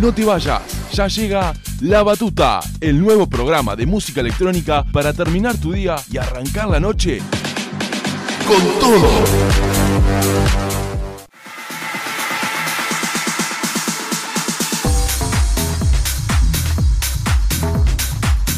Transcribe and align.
No 0.00 0.12
te 0.12 0.24
vayas, 0.24 0.60
ya 0.92 1.06
llega 1.06 1.54
La 1.80 2.02
Batuta, 2.02 2.58
el 2.80 3.00
nuevo 3.00 3.28
programa 3.28 3.76
de 3.76 3.86
música 3.86 4.20
electrónica 4.20 4.84
para 4.92 5.12
terminar 5.12 5.56
tu 5.56 5.72
día 5.72 5.94
y 6.10 6.18
arrancar 6.18 6.68
la 6.68 6.80
noche 6.80 7.20
con 8.46 8.80
todo. 8.80 9.08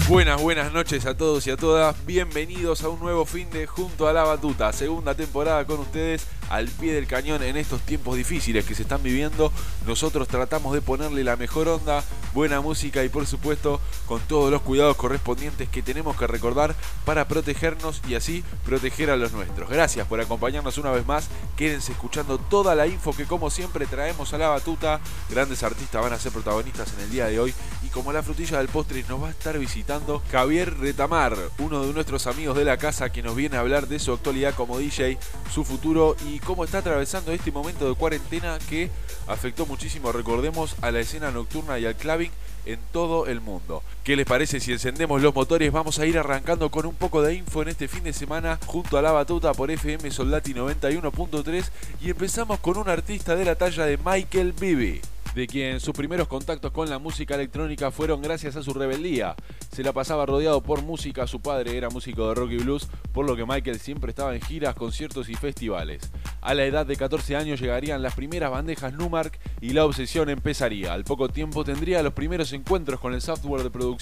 Buenas, 0.08 0.40
buenas 0.40 0.72
noches 0.72 1.04
a 1.04 1.16
todos 1.16 1.46
y 1.46 1.50
a 1.50 1.56
todas. 1.58 1.94
Bienvenidos 2.06 2.82
a 2.82 2.88
un 2.88 2.98
nuevo 3.00 3.26
fin 3.26 3.50
de 3.50 3.66
Junto 3.66 4.08
a 4.08 4.12
la 4.14 4.22
Batuta, 4.22 4.72
segunda 4.72 5.14
temporada 5.14 5.66
con 5.66 5.80
ustedes 5.80 6.26
al 6.48 6.68
pie 6.68 6.92
del 6.92 7.06
cañón 7.06 7.42
en 7.42 7.56
estos 7.56 7.80
tiempos 7.82 8.16
difíciles 8.16 8.64
que 8.64 8.74
se 8.74 8.82
están 8.82 9.02
viviendo. 9.02 9.52
Nosotros 9.86 10.28
tratamos 10.28 10.74
de 10.74 10.82
ponerle 10.82 11.24
la 11.24 11.36
mejor 11.36 11.68
onda, 11.68 12.04
buena 12.34 12.60
música 12.60 13.04
y 13.04 13.08
por 13.08 13.26
supuesto 13.26 13.80
con 14.06 14.20
todos 14.20 14.50
los 14.50 14.62
cuidados 14.62 14.96
correspondientes 14.96 15.68
que 15.68 15.82
tenemos 15.82 16.16
que 16.16 16.26
recordar 16.26 16.74
para 17.04 17.28
protegernos 17.28 18.02
y 18.08 18.14
así 18.14 18.44
proteger 18.64 19.10
a 19.10 19.16
los 19.16 19.32
nuestros. 19.32 19.68
Gracias 19.68 20.06
por 20.06 20.20
acompañarnos 20.20 20.78
una 20.78 20.90
vez 20.90 21.06
más. 21.06 21.28
Quédense 21.56 21.92
escuchando 21.92 22.38
toda 22.38 22.74
la 22.74 22.86
info 22.86 23.12
que 23.14 23.24
como 23.24 23.50
siempre 23.50 23.86
traemos 23.86 24.32
a 24.34 24.38
la 24.38 24.48
batuta. 24.48 25.00
Grandes 25.30 25.62
artistas 25.62 26.02
van 26.02 26.12
a 26.12 26.18
ser 26.18 26.32
protagonistas 26.32 26.92
en 26.94 27.00
el 27.00 27.10
día 27.10 27.26
de 27.26 27.40
hoy 27.40 27.54
y 27.84 27.88
como 27.88 28.12
la 28.12 28.22
frutilla 28.22 28.58
del 28.58 28.68
postre 28.68 29.04
nos 29.08 29.22
va 29.22 29.28
a 29.28 29.30
estar 29.30 29.58
visitando 29.58 30.22
Javier 30.30 30.78
Retamar, 30.78 31.36
uno 31.58 31.84
de 31.84 31.92
nuestros 31.92 32.26
amigos 32.26 32.56
de 32.56 32.64
la 32.64 32.76
casa 32.76 33.10
que 33.10 33.22
nos 33.22 33.36
viene 33.36 33.56
a 33.56 33.60
hablar 33.60 33.88
de 33.88 33.98
su 33.98 34.12
actualidad 34.12 34.54
como 34.54 34.78
DJ, 34.78 35.18
su 35.52 35.64
futuro 35.64 36.16
y 36.28 36.35
cómo 36.40 36.64
está 36.64 36.78
atravesando 36.78 37.32
este 37.32 37.52
momento 37.52 37.88
de 37.88 37.94
cuarentena 37.94 38.58
que 38.68 38.90
afectó 39.26 39.66
muchísimo, 39.66 40.12
recordemos, 40.12 40.76
a 40.80 40.90
la 40.90 41.00
escena 41.00 41.30
nocturna 41.30 41.78
y 41.78 41.86
al 41.86 41.96
clubbing 41.96 42.30
en 42.64 42.78
todo 42.92 43.26
el 43.26 43.40
mundo. 43.40 43.82
¿Qué 44.06 44.14
les 44.14 44.24
parece 44.24 44.60
si 44.60 44.70
encendemos 44.70 45.20
los 45.20 45.34
motores? 45.34 45.72
Vamos 45.72 45.98
a 45.98 46.06
ir 46.06 46.16
arrancando 46.16 46.70
con 46.70 46.86
un 46.86 46.94
poco 46.94 47.22
de 47.22 47.34
info 47.34 47.62
en 47.62 47.70
este 47.70 47.88
fin 47.88 48.04
de 48.04 48.12
semana 48.12 48.56
junto 48.64 48.96
a 48.96 49.02
la 49.02 49.10
batuta 49.10 49.52
por 49.52 49.68
FM 49.68 50.12
Soldati 50.12 50.54
91.3 50.54 51.64
y 52.00 52.10
empezamos 52.10 52.60
con 52.60 52.76
un 52.76 52.88
artista 52.88 53.34
de 53.34 53.44
la 53.44 53.56
talla 53.56 53.84
de 53.84 53.96
Michael 53.96 54.52
Bibi 54.52 55.00
de 55.36 55.46
quien 55.46 55.80
sus 55.80 55.94
primeros 55.94 56.28
contactos 56.28 56.72
con 56.72 56.88
la 56.88 56.98
música 56.98 57.34
electrónica 57.34 57.90
fueron 57.90 58.22
gracias 58.22 58.56
a 58.56 58.62
su 58.62 58.72
rebeldía. 58.72 59.36
Se 59.70 59.82
la 59.82 59.92
pasaba 59.92 60.24
rodeado 60.24 60.62
por 60.62 60.80
música, 60.80 61.26
su 61.26 61.42
padre 61.42 61.76
era 61.76 61.90
músico 61.90 62.26
de 62.26 62.34
rock 62.34 62.52
y 62.52 62.56
blues, 62.56 62.88
por 63.12 63.26
lo 63.26 63.36
que 63.36 63.44
Michael 63.44 63.78
siempre 63.78 64.10
estaba 64.12 64.34
en 64.34 64.40
giras, 64.40 64.74
conciertos 64.74 65.28
y 65.28 65.34
festivales. 65.34 66.10
A 66.40 66.54
la 66.54 66.64
edad 66.64 66.86
de 66.86 66.96
14 66.96 67.36
años 67.36 67.60
llegarían 67.60 68.00
las 68.00 68.14
primeras 68.14 68.50
bandejas 68.50 68.94
Numark 68.94 69.38
y 69.60 69.74
la 69.74 69.84
obsesión 69.84 70.30
empezaría. 70.30 70.94
Al 70.94 71.04
poco 71.04 71.28
tiempo 71.28 71.64
tendría 71.64 72.02
los 72.02 72.14
primeros 72.14 72.54
encuentros 72.54 72.98
con 72.98 73.12
el 73.12 73.20
software 73.20 73.62
de 73.62 73.70
producción 73.70 73.95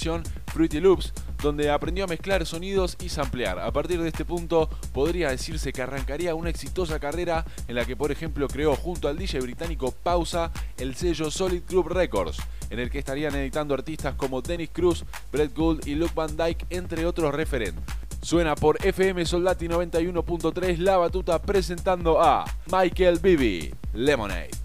Fruity 0.53 0.81
Loops, 0.81 1.13
donde 1.43 1.71
aprendió 1.71 2.05
a 2.05 2.09
mezclar 2.09 2.45
sonidos 2.47 2.97
y 3.03 3.09
samplear. 3.09 3.59
A 3.59 3.73
partir 3.73 4.01
de 4.01 4.09
este 4.09 4.25
punto 4.25 4.69
podría 4.93 5.31
decirse 5.31 5.73
que 5.73 5.83
arrancaría 5.83 6.35
una 6.35 6.51
exitosa 6.51 6.99
carrera 6.99 7.45
en 7.69 7.75
la 7.75 7.85
que 7.85 7.97
por 7.97 8.11
ejemplo 8.11 8.49
creó 8.49 8.77
junto 8.77 9.09
al 9.09 9.19
DJ 9.19 9.41
británico 9.41 9.93
Pausa 9.93 10.51
el 10.79 10.95
sello 10.95 11.31
Solid 11.31 11.63
Group 11.69 11.89
Records, 11.89 12.39
en 12.71 12.79
el 12.79 12.91
que 12.91 12.99
estarían 12.99 13.35
editando 13.35 13.75
artistas 13.75 14.15
como 14.15 14.43
Dennis 14.43 14.71
Cruz, 14.73 15.05
Brett 15.33 15.55
Gould 15.55 15.87
y 15.87 15.95
Luke 15.95 16.13
Van 16.15 16.37
Dyke, 16.37 16.67
entre 16.71 17.07
otros 17.07 17.35
referentes. 17.35 17.85
Suena 18.23 18.55
por 18.55 18.85
FM 18.85 19.27
Soldati 19.27 19.69
91.3 19.69 20.79
La 20.79 20.97
Batuta 20.97 21.43
presentando 21.43 22.23
a 22.23 22.45
Michael 22.73 23.19
Bibi, 23.19 23.75
Lemonade. 23.93 24.64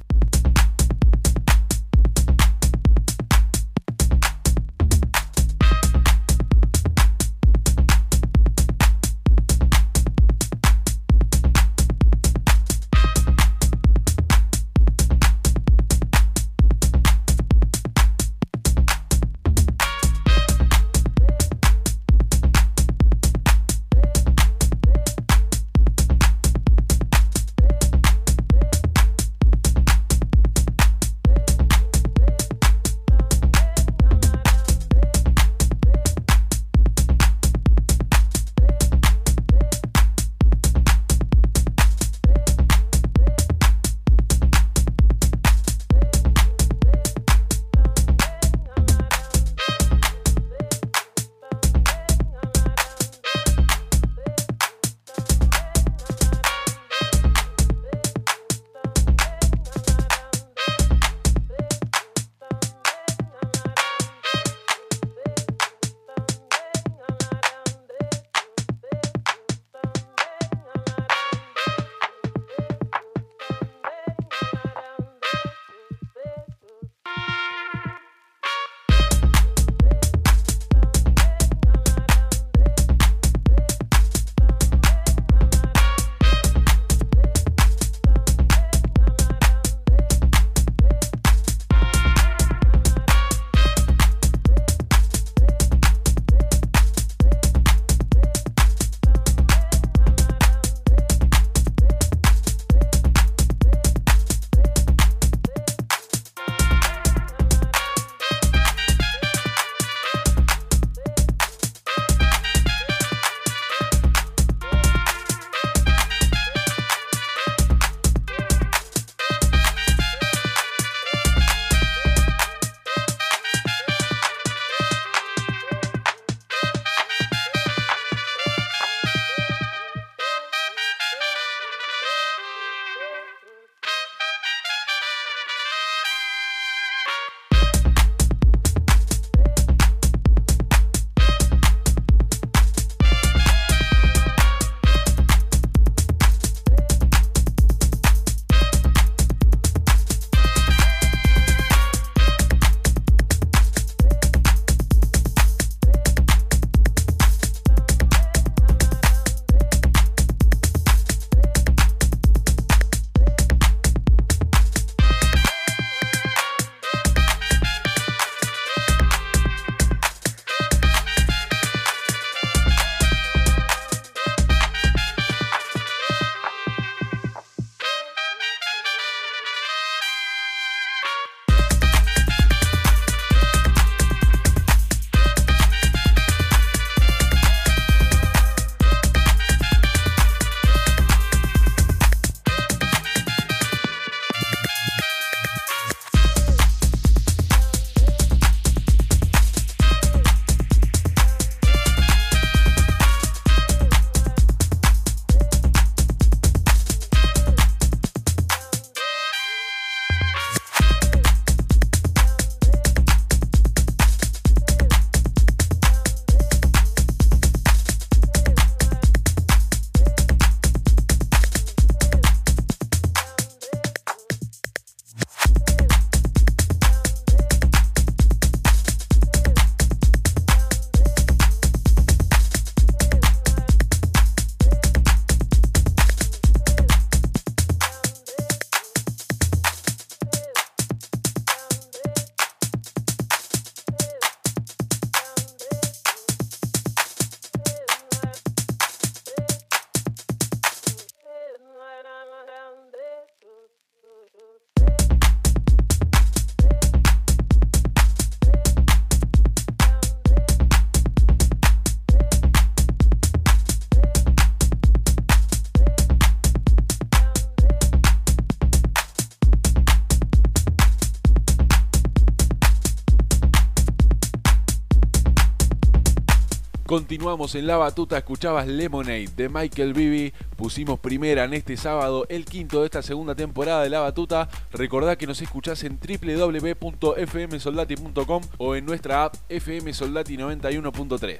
Continuamos 277.09 277.55
en 277.55 277.65
la 277.65 277.75
batuta, 277.75 278.19
escuchabas 278.19 278.67
Lemonade 278.67 279.29
de 279.35 279.49
Michael 279.49 279.95
Bibi. 279.95 280.31
Pusimos 280.55 280.99
primera 280.99 281.45
en 281.45 281.55
este 281.55 281.75
sábado, 281.75 282.27
el 282.29 282.45
quinto 282.45 282.81
de 282.81 282.85
esta 282.85 283.01
segunda 283.01 283.33
temporada 283.33 283.81
de 283.81 283.89
la 283.89 284.01
batuta. 284.01 284.47
Recordá 284.71 285.17
que 285.17 285.25
nos 285.25 285.41
escuchás 285.41 285.83
en 285.83 285.99
www.fmsoldati.com 285.99 288.43
o 288.59 288.75
en 288.75 288.85
nuestra 288.85 289.23
app 289.23 289.33
FM 289.49 289.91
Soldati 289.91 290.37
91.3. 290.37 291.37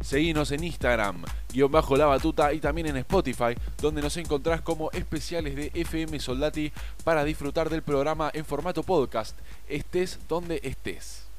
Seguinos 0.00 0.50
en 0.50 0.64
Instagram, 0.64 1.24
guion 1.52 1.70
bajo 1.70 1.94
la 1.98 2.06
batuta 2.06 2.54
y 2.54 2.60
también 2.60 2.86
en 2.86 2.96
Spotify, 2.96 3.54
donde 3.82 4.00
nos 4.00 4.16
encontrás 4.16 4.62
como 4.62 4.90
especiales 4.92 5.56
de 5.56 5.70
FM 5.74 6.18
Soldati 6.20 6.72
para 7.04 7.22
disfrutar 7.22 7.68
del 7.68 7.82
programa 7.82 8.30
en 8.32 8.46
formato 8.46 8.82
podcast, 8.82 9.38
estés 9.68 10.18
donde 10.26 10.58
estés. 10.62 11.30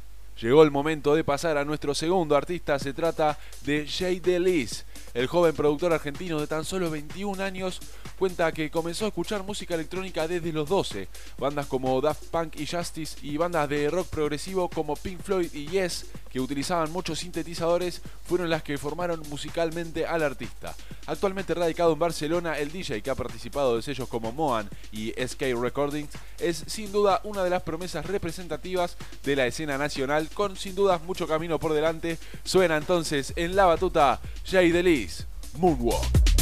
Llegó 0.42 0.64
el 0.64 0.72
momento 0.72 1.16
de 1.16 1.24
pasar 1.24 1.58
a 1.58 1.66
nuestro 1.66 1.94
segundo 1.94 2.36
artista, 2.36 2.80
se 2.80 2.94
trata 2.94 3.38
de 3.66 3.88
Jay 3.88 4.20
Delis. 4.20 4.86
El 5.14 5.28
joven 5.28 5.56
productor 5.56 5.94
argentino 5.94 6.40
de 6.40 6.48
tan 6.48 6.66
solo 6.66 6.90
21 6.90 7.42
años 7.44 7.80
cuenta 8.24 8.54
que 8.54 8.72
comenzó 8.72 9.04
a 9.04 9.10
escuchar 9.10 9.44
música 9.44 9.76
electrónica 9.76 10.30
desde 10.30 10.54
los 10.54 10.70
12. 10.70 11.10
Bandas 11.38 11.68
como 11.68 12.00
Daft 12.00 12.24
Punk 12.28 12.56
y 12.56 12.66
Justice 12.66 13.18
y 13.22 13.36
bandas 13.36 13.68
de 13.68 13.90
rock 13.90 14.08
progresivo 14.08 14.70
como 14.70 14.96
Pink 14.96 15.20
Floyd 15.22 15.54
y 15.54 15.68
Yes, 15.68 16.06
que 16.32 16.40
utilizaban 16.40 16.90
muchos 16.94 17.20
sintetizadores, 17.20 18.02
fueron 18.24 18.50
las 18.50 18.64
que 18.64 18.78
formaron 18.78 19.22
musicalmente 19.30 20.06
al 20.06 20.24
artista. 20.24 20.74
Actualmente 21.06 21.54
radicado 21.54 21.92
en 21.92 22.00
Barcelona, 22.00 22.58
el 22.58 22.72
DJ 22.72 23.02
que 23.02 23.10
ha 23.10 23.16
participado 23.16 23.76
de 23.76 23.82
sellos 23.82 24.08
como 24.08 24.32
Moan 24.32 24.70
y 24.94 25.12
SK 25.12 25.42
Recordings 25.60 26.14
es 26.40 26.64
sin 26.68 26.94
duda 26.94 27.20
una 27.26 27.44
de 27.44 27.50
las 27.50 27.64
promesas 27.64 28.06
representativas 28.06 28.96
de 29.26 29.36
la 29.36 29.48
escena 29.48 29.78
nacional, 29.78 30.30
con 30.34 30.56
sin 30.56 30.76
dudas 30.76 31.04
mucho 31.04 31.28
camino 31.28 31.60
por 31.60 31.74
delante. 31.74 32.18
Suena 32.46 32.78
entonces 32.78 33.34
en 33.36 33.58
la 33.58 33.66
batuta 33.66 34.22
Jay 34.46 34.72
Delis. 34.72 35.28
Moonwalk. 35.58 36.33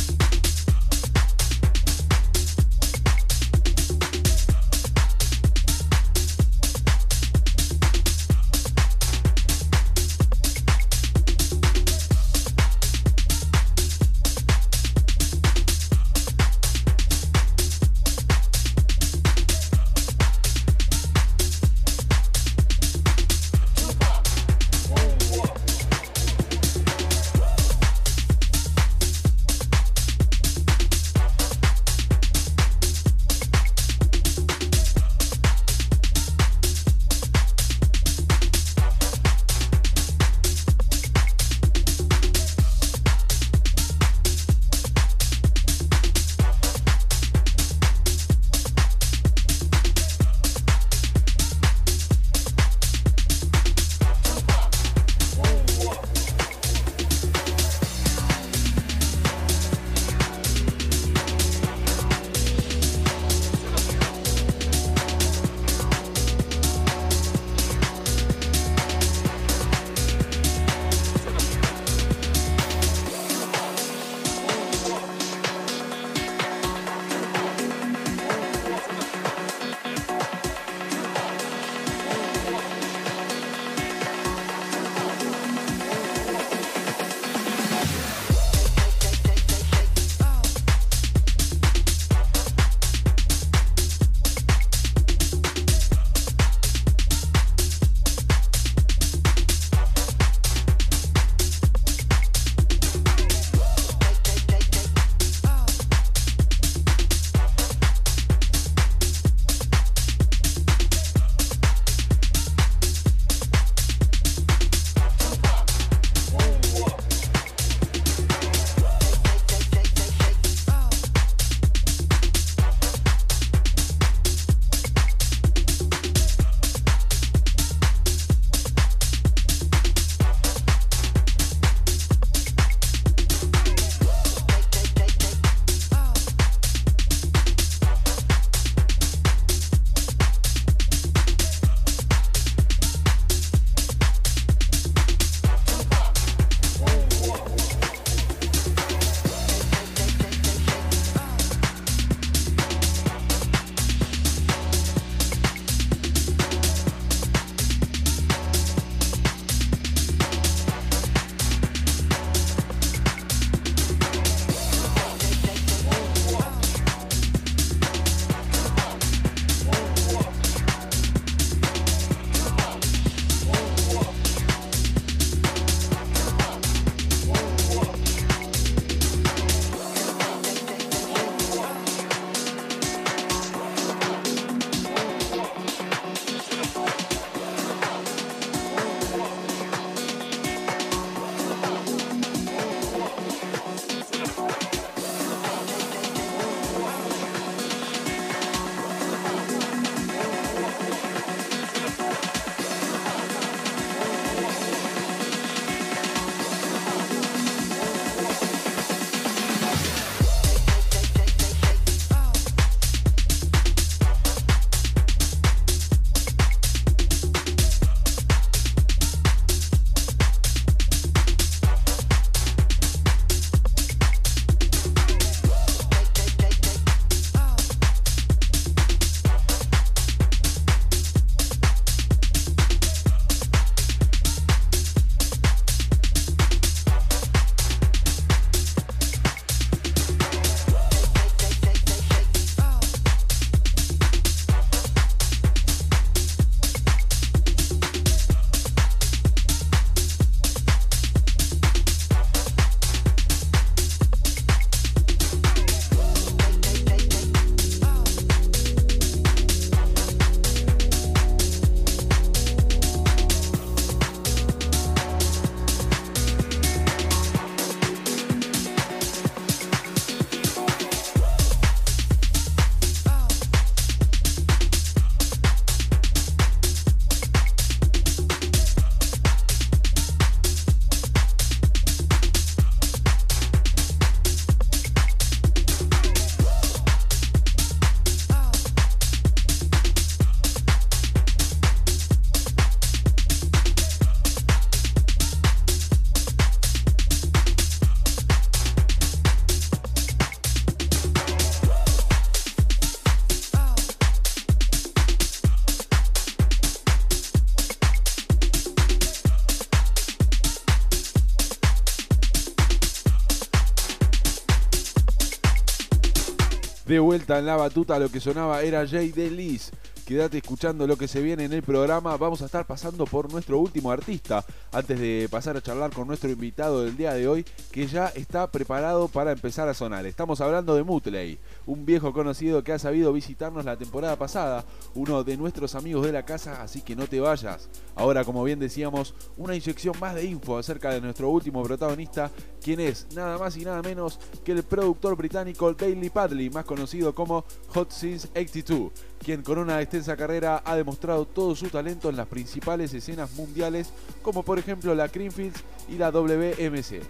De 316.92 317.00
vuelta 317.00 317.40
en 317.40 317.45
la 317.45 317.56
batuta, 317.56 317.98
lo 318.00 318.10
que 318.10 318.19
sonaba 318.19 318.64
era 318.64 318.86
Jay 318.86 319.14
Delis 319.14 319.71
Quédate 320.12 320.40
escuchando 320.40 320.88
lo 320.88 320.98
que 320.98 321.07
se 321.07 321.21
viene 321.21 321.45
en 321.45 321.54
el 321.54 321.64
programa. 321.64 322.18
Vamos 322.18 322.42
a 322.42 322.45
estar 322.45 322.68
pasando 322.68 323.06
por 323.06 323.31
nuestro 323.31 323.60
último 323.60 323.92
artista 323.92 324.44
antes 324.74 325.00
de 325.00 325.30
pasar 325.31 325.56
a 325.56 325.62
charlar 325.62 325.92
con 325.92 326.06
nuestro 326.06 326.30
invitado 326.30 326.83
del 326.83 326.98
día 326.98 327.14
de 327.14 327.30
hoy 327.30 327.45
que 327.71 327.88
ya 327.88 328.07
está 328.07 328.52
preparado 328.52 329.07
para 329.07 329.31
empezar 329.31 329.69
a 329.69 329.74
sonar. 329.74 330.06
Estamos 330.06 330.42
hablando 330.42 330.76
de 330.76 330.83
Mutley, 330.83 331.40
un 331.66 331.86
viejo 331.86 332.12
conocido 332.12 332.62
que 332.62 332.74
ha 332.74 332.80
sabido 332.80 333.14
visitarnos 333.14 333.64
la 333.64 333.78
temporada 333.78 334.18
pasada, 334.18 334.66
uno 334.95 335.24
de 335.24 335.38
nuestros 335.38 335.76
amigos 335.76 336.06
de 336.06 336.12
la 336.12 336.26
casa, 336.26 336.62
así 336.62 336.81
que 336.81 336.95
no 336.95 337.07
te 337.07 337.21
vayas. 337.21 337.69
Ahora, 337.95 338.26
como 338.26 338.44
bien 338.44 338.60
decíamos, 338.60 339.14
una 339.38 339.56
inyección 339.56 339.95
más 340.00 340.16
de 340.16 340.26
info 340.26 340.57
acerca 340.57 340.92
de 340.92 341.00
nuestro 341.00 341.30
último 341.30 341.64
protagonista, 341.64 342.31
quien 342.61 342.80
es 342.80 343.07
nada 343.15 343.37
más 343.37 343.57
y 343.57 343.65
nada 343.65 343.81
menos 343.81 344.19
que 344.44 344.51
el 344.53 344.63
productor 344.63 345.15
británico 345.15 345.73
Daily 345.73 346.09
Padley, 346.09 346.49
más 346.49 346.65
conocido 346.65 347.13
como 347.13 347.44
Hot 347.69 347.91
Since 347.91 348.30
82 348.35 348.91
quien 349.23 349.44
con 349.44 349.57
una 349.59 349.81
extensa 349.81 350.18
carrera 350.18 350.61
ha 350.65 350.75
demostrado 350.75 351.25
todo 351.25 351.56
su 351.56 351.69
talento 351.69 352.09
en 352.09 352.18
las 352.18 352.27
principales 352.27 352.94
escenas 352.94 353.31
mundiales, 353.33 353.94
como 354.21 354.44
por 354.44 354.57
ejemplo 354.57 354.95
la 354.95 355.09
Creamfields 355.09 355.63
y 355.89 355.97
la 355.97 356.11
WMC. 356.11 357.01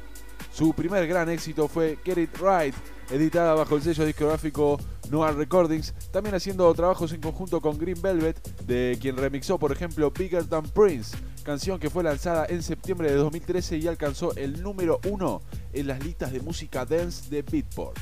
Su 0.51 0.73
primer 0.73 1.07
gran 1.07 1.29
éxito 1.29 1.67
fue 1.67 1.97
Get 2.03 2.17
It 2.17 2.37
Right, 2.37 2.75
editada 3.09 3.53
bajo 3.53 3.75
el 3.75 3.81
sello 3.81 4.05
discográfico 4.05 4.77
Noir 5.09 5.35
Recordings, 5.35 5.93
también 6.11 6.35
haciendo 6.35 6.73
trabajos 6.73 7.13
en 7.13 7.21
conjunto 7.21 7.61
con 7.61 7.77
Green 7.77 8.01
Velvet, 8.01 8.65
de 8.65 8.97
quien 8.99 9.15
remixó 9.15 9.57
por 9.57 9.71
ejemplo 9.71 10.11
Bigger 10.11 10.45
Than 10.45 10.63
Prince, 10.63 11.15
canción 11.41 11.79
que 11.79 11.89
fue 11.89 12.03
lanzada 12.03 12.45
en 12.47 12.63
septiembre 12.63 13.09
de 13.09 13.17
2013 13.17 13.77
y 13.77 13.87
alcanzó 13.87 14.35
el 14.35 14.61
número 14.61 14.99
uno 15.09 15.41
en 15.73 15.87
las 15.87 16.03
listas 16.03 16.31
de 16.31 16.39
música 16.39 16.85
dance 16.85 17.29
de 17.29 17.41
Beatport. 17.41 17.99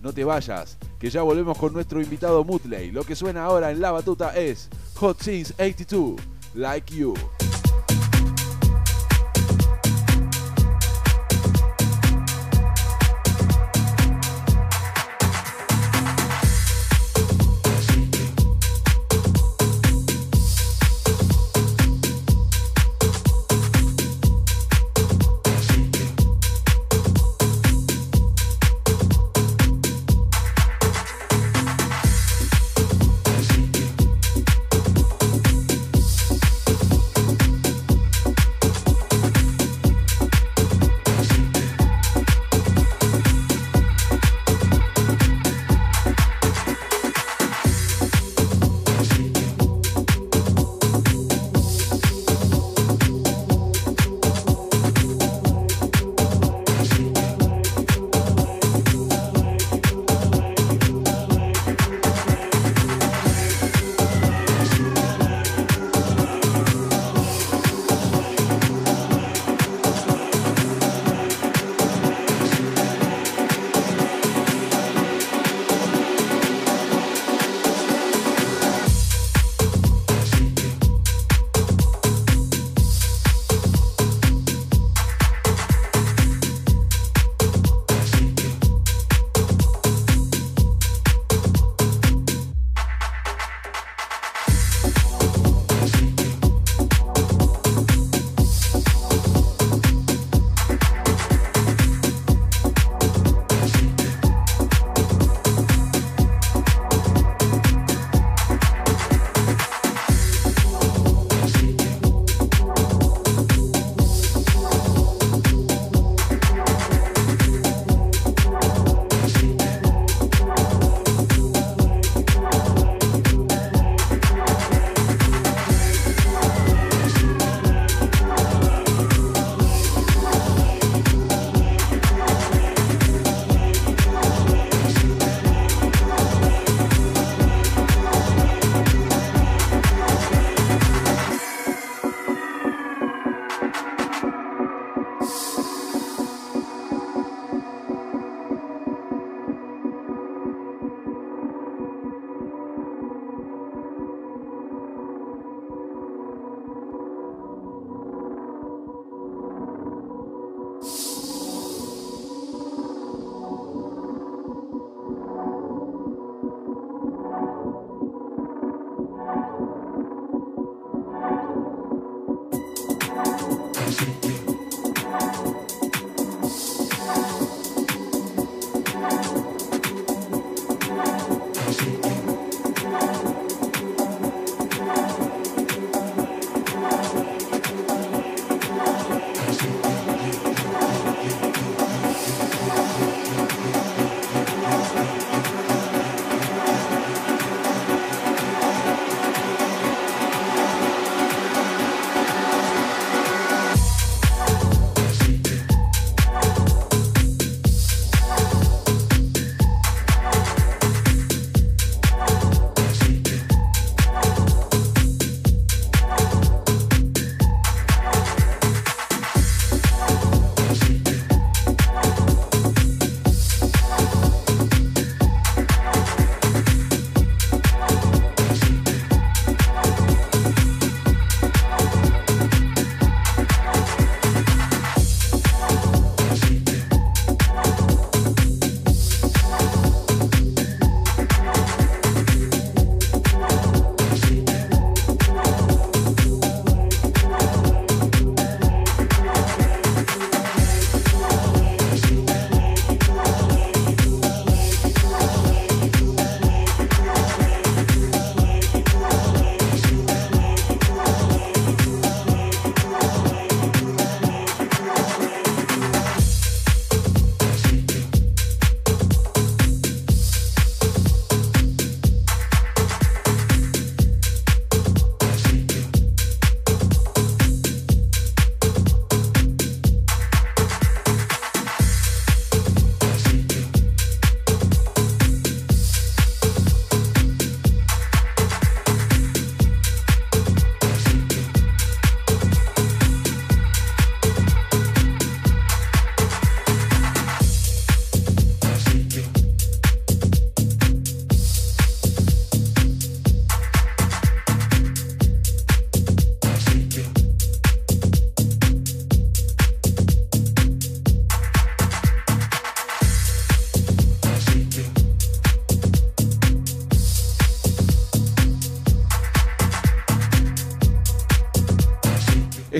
No 0.00 0.12
te 0.12 0.24
vayas, 0.24 0.78
que 0.98 1.10
ya 1.10 1.22
volvemos 1.22 1.58
con 1.58 1.72
nuestro 1.72 2.00
invitado 2.00 2.42
Mutley. 2.42 2.90
Lo 2.90 3.04
que 3.04 3.14
suena 3.14 3.44
ahora 3.44 3.70
en 3.70 3.80
la 3.80 3.90
batuta 3.90 4.34
es 4.34 4.68
Hot 4.94 5.20
Since 5.20 5.54
82, 5.58 6.20
Like 6.54 6.94
You. 6.94 7.14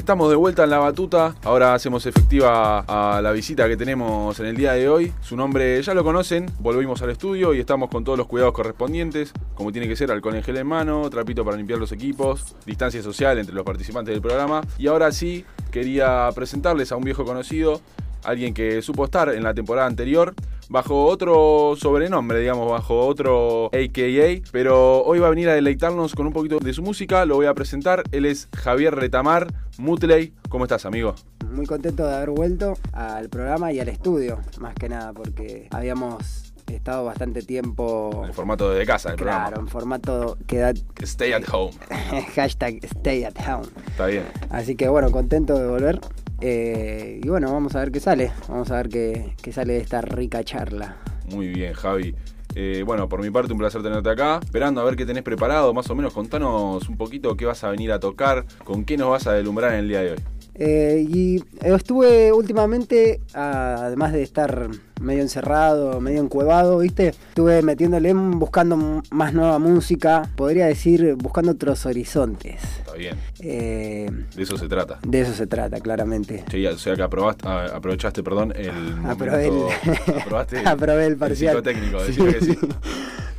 Estamos 0.01 0.31
de 0.31 0.37
vuelta 0.37 0.65
en 0.65 0.71
la 0.71 0.79
batuta. 0.79 1.35
Ahora 1.45 1.75
hacemos 1.75 2.07
efectiva 2.07 2.81
a 2.89 3.21
la 3.21 3.33
visita 3.33 3.69
que 3.69 3.77
tenemos 3.77 4.41
en 4.41 4.47
el 4.47 4.57
día 4.57 4.73
de 4.73 4.89
hoy. 4.89 5.13
Su 5.21 5.37
nombre 5.37 5.81
ya 5.83 5.93
lo 5.93 6.03
conocen. 6.03 6.51
Volvimos 6.59 7.03
al 7.03 7.11
estudio 7.11 7.53
y 7.53 7.61
estamos 7.61 7.91
con 7.91 8.03
todos 8.03 8.17
los 8.17 8.27
cuidados 8.27 8.55
correspondientes, 8.55 9.35
como 9.55 9.73
tiene 9.73 9.87
que 9.87 9.97
ser, 9.97 10.11
alcohol 10.11 10.37
en 10.37 10.43
gel 10.43 10.57
en 10.57 10.67
mano, 10.67 11.11
trapito 11.11 11.45
para 11.45 11.59
limpiar 11.59 11.79
los 11.79 11.93
equipos, 11.93 12.57
distancia 12.65 13.03
social 13.03 13.39
entre 13.39 13.55
los 13.55 13.63
participantes 13.63 14.15
del 14.15 14.23
programa. 14.23 14.63
Y 14.79 14.87
ahora 14.87 15.13
sí, 15.13 15.45
quería 15.71 16.31
presentarles 16.35 16.93
a 16.93 16.97
un 16.97 17.05
viejo 17.05 17.27
conocido, 17.27 17.83
alguien 18.25 18.55
que 18.55 18.83
supo 18.83 19.05
estar 19.05 19.29
en 19.31 19.43
la 19.43 19.55
temporada 19.55 19.87
anterior 19.87 20.35
bajo 20.71 21.05
otro 21.05 21.75
sobrenombre, 21.77 22.39
digamos, 22.39 22.71
bajo 22.71 23.07
otro 23.07 23.67
AKA, 23.67 24.43
pero 24.53 25.03
hoy 25.03 25.19
va 25.19 25.27
a 25.27 25.31
venir 25.31 25.49
a 25.49 25.55
deleitarnos 25.55 26.15
con 26.15 26.27
un 26.27 26.33
poquito 26.33 26.61
de 26.61 26.73
su 26.73 26.83
música, 26.83 27.27
lo 27.27 27.35
voy 27.35 27.47
a 27.47 27.55
presentar, 27.55 28.05
él 28.13 28.25
es 28.25 28.49
Javier 28.57 28.95
Retamar, 28.95 29.53
Mutley, 29.79 30.33
¿cómo 30.49 30.65
estás 30.65 30.87
amigo? 30.87 31.17
Muy 31.51 31.67
contento 31.67 32.07
de 32.07 32.15
haber 32.15 32.31
vuelto 32.31 32.75
al 32.93 33.29
programa 33.29 33.73
y 33.73 33.81
al 33.81 33.89
estudio, 33.89 34.39
más 34.61 34.75
que 34.77 34.89
nada, 34.89 35.13
porque 35.13 35.67
habíamos 35.73 36.51
estado 36.75 37.05
bastante 37.05 37.43
tiempo... 37.43 38.23
En 38.25 38.33
formato 38.33 38.71
de 38.71 38.87
casa, 38.87 39.11
el 39.11 39.17
claro, 39.17 39.39
programa. 39.39 39.63
en 39.63 39.69
formato 39.69 40.39
que 40.47 40.59
da... 40.59 40.73
Stay 41.03 41.33
at 41.33 41.43
home. 41.53 41.73
hashtag 42.37 42.81
stay 42.85 43.25
at 43.25 43.35
home. 43.39 43.67
Está 43.89 44.07
bien. 44.07 44.25
Así 44.51 44.77
que 44.77 44.89
bueno, 44.89 45.11
contento 45.11 45.59
de 45.59 45.67
volver. 45.67 46.01
Eh, 46.41 47.21
y 47.23 47.29
bueno, 47.29 47.53
vamos 47.53 47.75
a 47.77 47.81
ver 47.81 47.93
qué 47.93 48.01
sale. 48.01 48.33
Vamos 48.49 48.71
a 48.71 48.77
ver 48.77 48.89
qué, 48.89 49.35
qué 49.43 49.53
sale 49.53 49.75
de 49.75 49.81
esta 49.81 50.01
rica 50.01 50.43
charla. 50.45 50.97
Muy 51.31 51.49
bien, 51.49 51.75
Javi. 51.75 52.15
Eh, 52.55 52.83
bueno, 52.85 53.09
por 53.09 53.23
mi 53.23 53.31
parte 53.31 53.53
un 53.53 53.59
placer 53.59 53.83
tenerte 53.83 54.11
acá. 54.11 54.41
Esperando 54.43 54.81
a 54.81 54.85
ver 54.85 54.97
qué 54.97 55.07
tenés 55.07 55.23
preparado, 55.23 55.73
más 55.73 55.89
o 55.91 55.95
menos 55.95 56.13
contanos 56.13 56.89
un 56.89 56.97
poquito 56.97 57.37
qué 57.37 57.47
vas 57.47 57.63
a 57.65 57.71
venir 57.71 57.93
a 57.93 58.01
tocar, 58.01 58.45
con 58.65 58.85
qué 58.85 58.97
nos 58.97 59.11
vas 59.11 59.27
a 59.27 59.33
deslumbrar 59.33 59.73
en 59.73 59.81
el 59.81 59.89
día 59.89 60.01
de 60.01 60.13
hoy. 60.13 60.19
Eh, 60.63 61.07
y 61.09 61.43
estuve 61.63 62.31
últimamente, 62.33 63.23
además 63.33 64.13
de 64.13 64.23
estar 64.23 64.69
medio 65.01 65.23
encerrado, 65.23 66.03
medio 66.03 66.21
encuevado, 66.21 66.81
¿viste? 66.81 67.09
Estuve 67.09 67.63
metiéndole, 67.63 68.13
buscando 68.13 69.03
más 69.11 69.33
nueva 69.33 69.59
música, 69.59 70.29
podría 70.37 70.67
decir, 70.67 71.15
buscando 71.15 71.53
otros 71.53 71.87
horizontes. 71.87 72.61
Está 72.81 72.93
bien. 72.93 73.17
Eh, 73.41 74.11
de 74.37 74.43
eso 74.43 74.59
se 74.59 74.69
trata. 74.69 74.99
De 75.03 75.23
eso 75.23 75.33
se 75.33 75.47
trata, 75.47 75.81
claramente. 75.81 76.45
Sí, 76.51 76.67
o 76.67 76.77
sea 76.77 76.95
que 76.95 77.03
aprobaste, 77.03 77.49
aprovechaste, 77.49 78.23
perdón, 78.23 78.53
el 78.55 78.71
Aprobé 79.07 79.51
momento, 79.51 79.75
el, 80.07 80.19
aprobaste 80.21 80.59
Aprobé 80.59 81.07
el 81.07 81.17
parcial. 81.17 81.63
El 81.67 82.15
sí, 82.15 82.23
que 82.23 82.41
sí. 82.45 82.59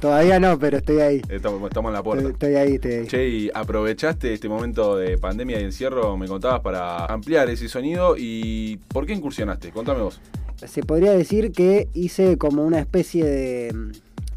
Todavía 0.02 0.40
no, 0.40 0.58
pero 0.58 0.78
estoy 0.78 1.00
ahí. 1.00 1.22
Estamos, 1.30 1.62
estamos, 1.64 1.90
en 1.92 1.94
la 1.94 2.02
puerta. 2.02 2.28
Estoy 2.28 2.56
ahí, 2.56 2.74
estoy 2.74 2.92
ahí. 2.92 3.08
Che, 3.08 3.30
y 3.30 3.52
aprovechaste 3.54 4.34
este 4.34 4.50
momento 4.50 4.98
de 4.98 5.20
pandemia 5.20 5.62
y 5.62 5.64
encierro, 5.64 6.18
me 6.18 6.28
contabas, 6.28 6.62
para 6.62 7.06
ampliar 7.06 7.52
ese 7.52 7.70
sonido 7.70 8.16
y 8.18 8.78
¿por 8.88 9.06
qué 9.06 9.14
incursionaste? 9.14 9.70
Contame 9.70 10.02
vos. 10.02 10.20
Se 10.56 10.82
podría 10.82 11.12
decir 11.12 11.52
que 11.52 11.88
hice 11.94 12.40
como 12.40 12.66
una 12.66 12.80
especie 12.80 13.24
de... 13.24 13.92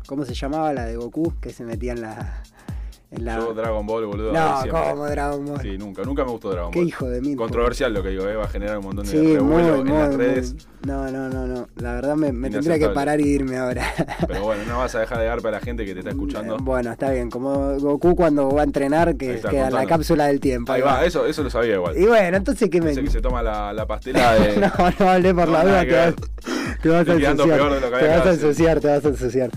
¿Cómo 0.07 0.27
se 0.27 0.35
llamaba 0.35 0.74
la 0.74 0.85
de 0.85 0.96
Goku? 0.96 1.33
Que 1.40 1.50
se 1.50 1.64
metía 1.64 1.92
en 1.92 2.03
la... 2.03 2.42
Yo 3.18 3.55
Dragon 3.55 3.87
Ball, 3.87 4.07
boludo. 4.07 4.33
No, 4.33 4.61
¿cómo 4.70 5.07
Dragon 5.07 5.44
Ball? 5.44 5.61
Sí, 5.61 5.79
nunca, 5.79 6.03
nunca 6.03 6.24
me 6.24 6.31
gustó 6.31 6.50
Dragon 6.50 6.70
Ball. 6.70 6.83
Qué 6.83 6.88
hijo 6.88 7.09
de 7.09 7.20
mí. 7.20 7.37
Controversial 7.37 7.92
lo 7.92 8.03
que 8.03 8.11
digo, 8.11 8.29
¿eh? 8.29 8.37
va 8.37 8.44
a 8.44 8.48
generar 8.48 8.79
un 8.79 8.85
montón 8.85 9.05
de 9.05 9.11
sí, 9.11 9.35
revuelo 9.35 9.85
muy, 9.85 9.92
en 9.92 9.98
las 9.98 10.09
muy, 10.09 10.16
redes. 10.16 10.57
No, 10.87 11.11
no, 11.11 11.29
no, 11.29 11.46
no. 11.46 11.68
La 11.77 11.94
verdad 11.94 12.16
me, 12.16 12.33
me 12.33 12.50
tendría 12.50 12.79
que 12.79 12.88
parar 12.90 13.20
y 13.20 13.29
irme 13.29 13.57
ahora. 13.57 13.85
Pero 14.27 14.42
bueno, 14.42 14.64
no 14.66 14.79
vas 14.79 14.94
a 14.94 15.00
dejar 15.00 15.18
de 15.18 15.24
dar 15.27 15.40
para 15.40 15.59
la 15.59 15.64
gente 15.64 15.85
que 15.85 15.92
te 15.92 16.00
está 16.00 16.11
escuchando. 16.11 16.59
Bueno, 16.59 16.92
está 16.92 17.11
bien. 17.11 17.31
Como 17.31 17.79
Goku 17.79 18.14
cuando 18.14 18.50
va 18.50 18.62
a 18.62 18.64
entrenar, 18.64 19.16
que 19.16 19.40
queda 19.40 19.68
en 19.68 19.74
la 19.74 19.87
cápsula 19.87 20.27
del 20.27 20.40
tiempo. 20.40 20.72
Ahí, 20.72 20.83
va, 20.83 21.05
Eso, 21.05 21.27
eso 21.27 21.42
lo 21.42 21.50
sabía 21.50 21.74
igual. 21.74 21.96
Y 21.96 22.07
bueno, 22.07 22.37
entonces 22.37 22.68
que 22.68 22.81
me. 22.81 22.94
que 22.94 23.11
se 23.11 23.20
toma 23.20 23.42
la, 23.42 23.72
la 23.72 23.87
pastela 23.87 24.35
de. 24.35 24.59
no, 24.59 24.72
no 24.98 25.09
hablé 25.09 25.35
por 25.35 25.48
la 25.48 25.64
duda, 25.64 25.87
que, 25.87 25.94
vas, 25.94 26.14
te 26.83 26.88
vas 26.88 27.09
a 27.09 27.12
ensuciar. 27.12 27.81
Te 27.81 28.09
vas 28.09 28.27
a 28.27 28.31
ensuciar, 28.31 28.81
te 28.81 28.88
vas 28.88 29.05
a 29.05 29.09
ensuciar. 29.09 29.50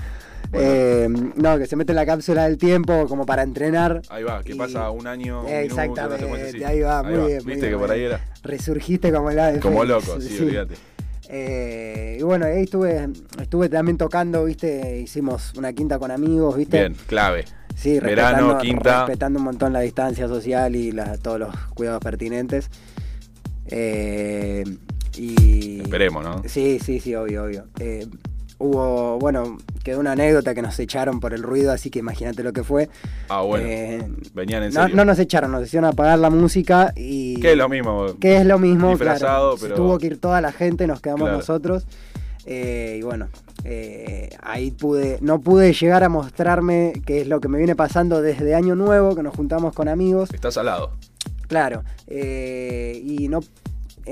Eh, 0.53 1.07
no, 1.35 1.57
que 1.57 1.67
se 1.67 1.75
mete 1.75 1.91
en 1.91 1.97
la 1.97 2.05
cápsula 2.05 2.47
del 2.47 2.57
tiempo 2.57 3.07
como 3.07 3.25
para 3.25 3.43
entrenar. 3.43 4.01
Ahí 4.09 4.23
va, 4.23 4.43
que 4.43 4.55
pasa 4.55 4.89
un 4.91 5.07
año. 5.07 5.43
Un 5.43 5.49
exactamente, 5.49 6.25
minuto, 6.25 6.67
ahí 6.67 6.79
va, 6.81 7.03
muy 7.03 7.27
bien. 7.27 7.45
Viste 7.45 7.69
que 7.69 7.77
por 7.77 7.91
ahí 7.91 8.03
era. 8.03 8.21
Resurgiste 8.43 9.11
como 9.11 9.29
el 9.31 9.39
ave. 9.39 9.59
Como 9.59 9.83
loco, 9.83 10.19
sí, 10.21 10.37
olvídate. 10.41 10.75
Eh, 11.29 12.17
y 12.19 12.23
bueno, 12.23 12.45
ahí 12.45 12.63
estuve, 12.63 13.09
estuve 13.41 13.67
también 13.67 13.97
tocando, 13.97 14.45
viste, 14.45 14.99
hicimos 14.99 15.53
una 15.57 15.73
quinta 15.73 15.99
con 15.99 16.11
amigos, 16.11 16.55
viste. 16.55 16.79
Bien, 16.79 16.95
clave. 17.05 17.45
Sí, 17.75 17.99
Verano, 17.99 18.57
quinta. 18.57 19.05
respetando 19.05 19.37
un 19.37 19.45
montón 19.45 19.73
la 19.73 19.81
distancia 19.81 20.27
social 20.27 20.75
y 20.75 20.91
la, 20.91 21.17
todos 21.17 21.39
los 21.39 21.55
cuidados 21.75 22.01
pertinentes. 22.01 22.69
Eh, 23.67 24.63
y. 25.17 25.81
Esperemos, 25.81 26.23
¿no? 26.23 26.41
Sí, 26.47 26.79
sí, 26.83 26.99
sí, 26.99 27.13
obvio, 27.13 27.43
obvio. 27.43 27.65
Eh, 27.79 28.07
hubo, 28.59 29.19
bueno, 29.19 29.57
quedó 29.83 29.99
una 29.99 30.13
anécdota 30.13 30.55
que 30.55 30.61
nos 30.61 30.79
echaron 30.79 31.19
por 31.19 31.33
el 31.33 31.43
ruido, 31.43 31.71
así 31.71 31.89
que 31.89 31.99
imagínate 31.99 32.43
lo 32.43 32.53
que 32.53 32.63
fue. 32.63 32.89
Ah, 33.29 33.41
bueno. 33.41 33.65
Eh, 33.67 34.07
Venían 34.33 34.63
en 34.63 34.71
serio. 34.71 34.95
No, 34.95 35.05
nos 35.05 35.19
echaron, 35.19 35.51
nos 35.51 35.63
hicieron 35.63 35.89
apagar 35.89 36.19
la 36.19 36.29
música 36.29 36.93
y. 36.95 37.39
Que 37.39 37.51
es 37.51 37.57
lo 37.57 37.69
mismo. 37.69 38.05
Que 38.19 38.37
es 38.37 38.45
lo 38.45 38.59
mismo, 38.59 38.97
claro. 38.97 39.55
Tuvo 39.75 39.97
que 39.97 40.07
ir 40.07 40.19
toda 40.19 40.41
la 40.41 40.51
gente, 40.51 40.87
nos 40.87 41.01
quedamos 41.01 41.31
nosotros. 41.31 41.85
Eh, 42.45 42.97
y 42.99 43.01
bueno, 43.03 43.27
eh, 43.65 44.29
ahí 44.41 44.71
pude, 44.71 45.17
no 45.21 45.41
pude 45.41 45.73
llegar 45.73 46.05
a 46.05 46.09
mostrarme 46.09 46.93
qué 47.05 47.21
es 47.21 47.27
lo 47.27 47.41
que 47.41 47.49
me 47.49 47.57
viene 47.57 47.75
pasando 47.75 48.21
desde 48.21 48.55
Año 48.55 48.75
Nuevo, 48.75 49.15
que 49.15 49.23
nos 49.23 49.35
juntamos 49.35 49.73
con 49.73 49.89
amigos. 49.89 50.29
Estás 50.33 50.57
al 50.57 50.67
lado. 50.67 50.91
Claro, 51.47 51.83
y 52.09 53.27
no 53.29 53.39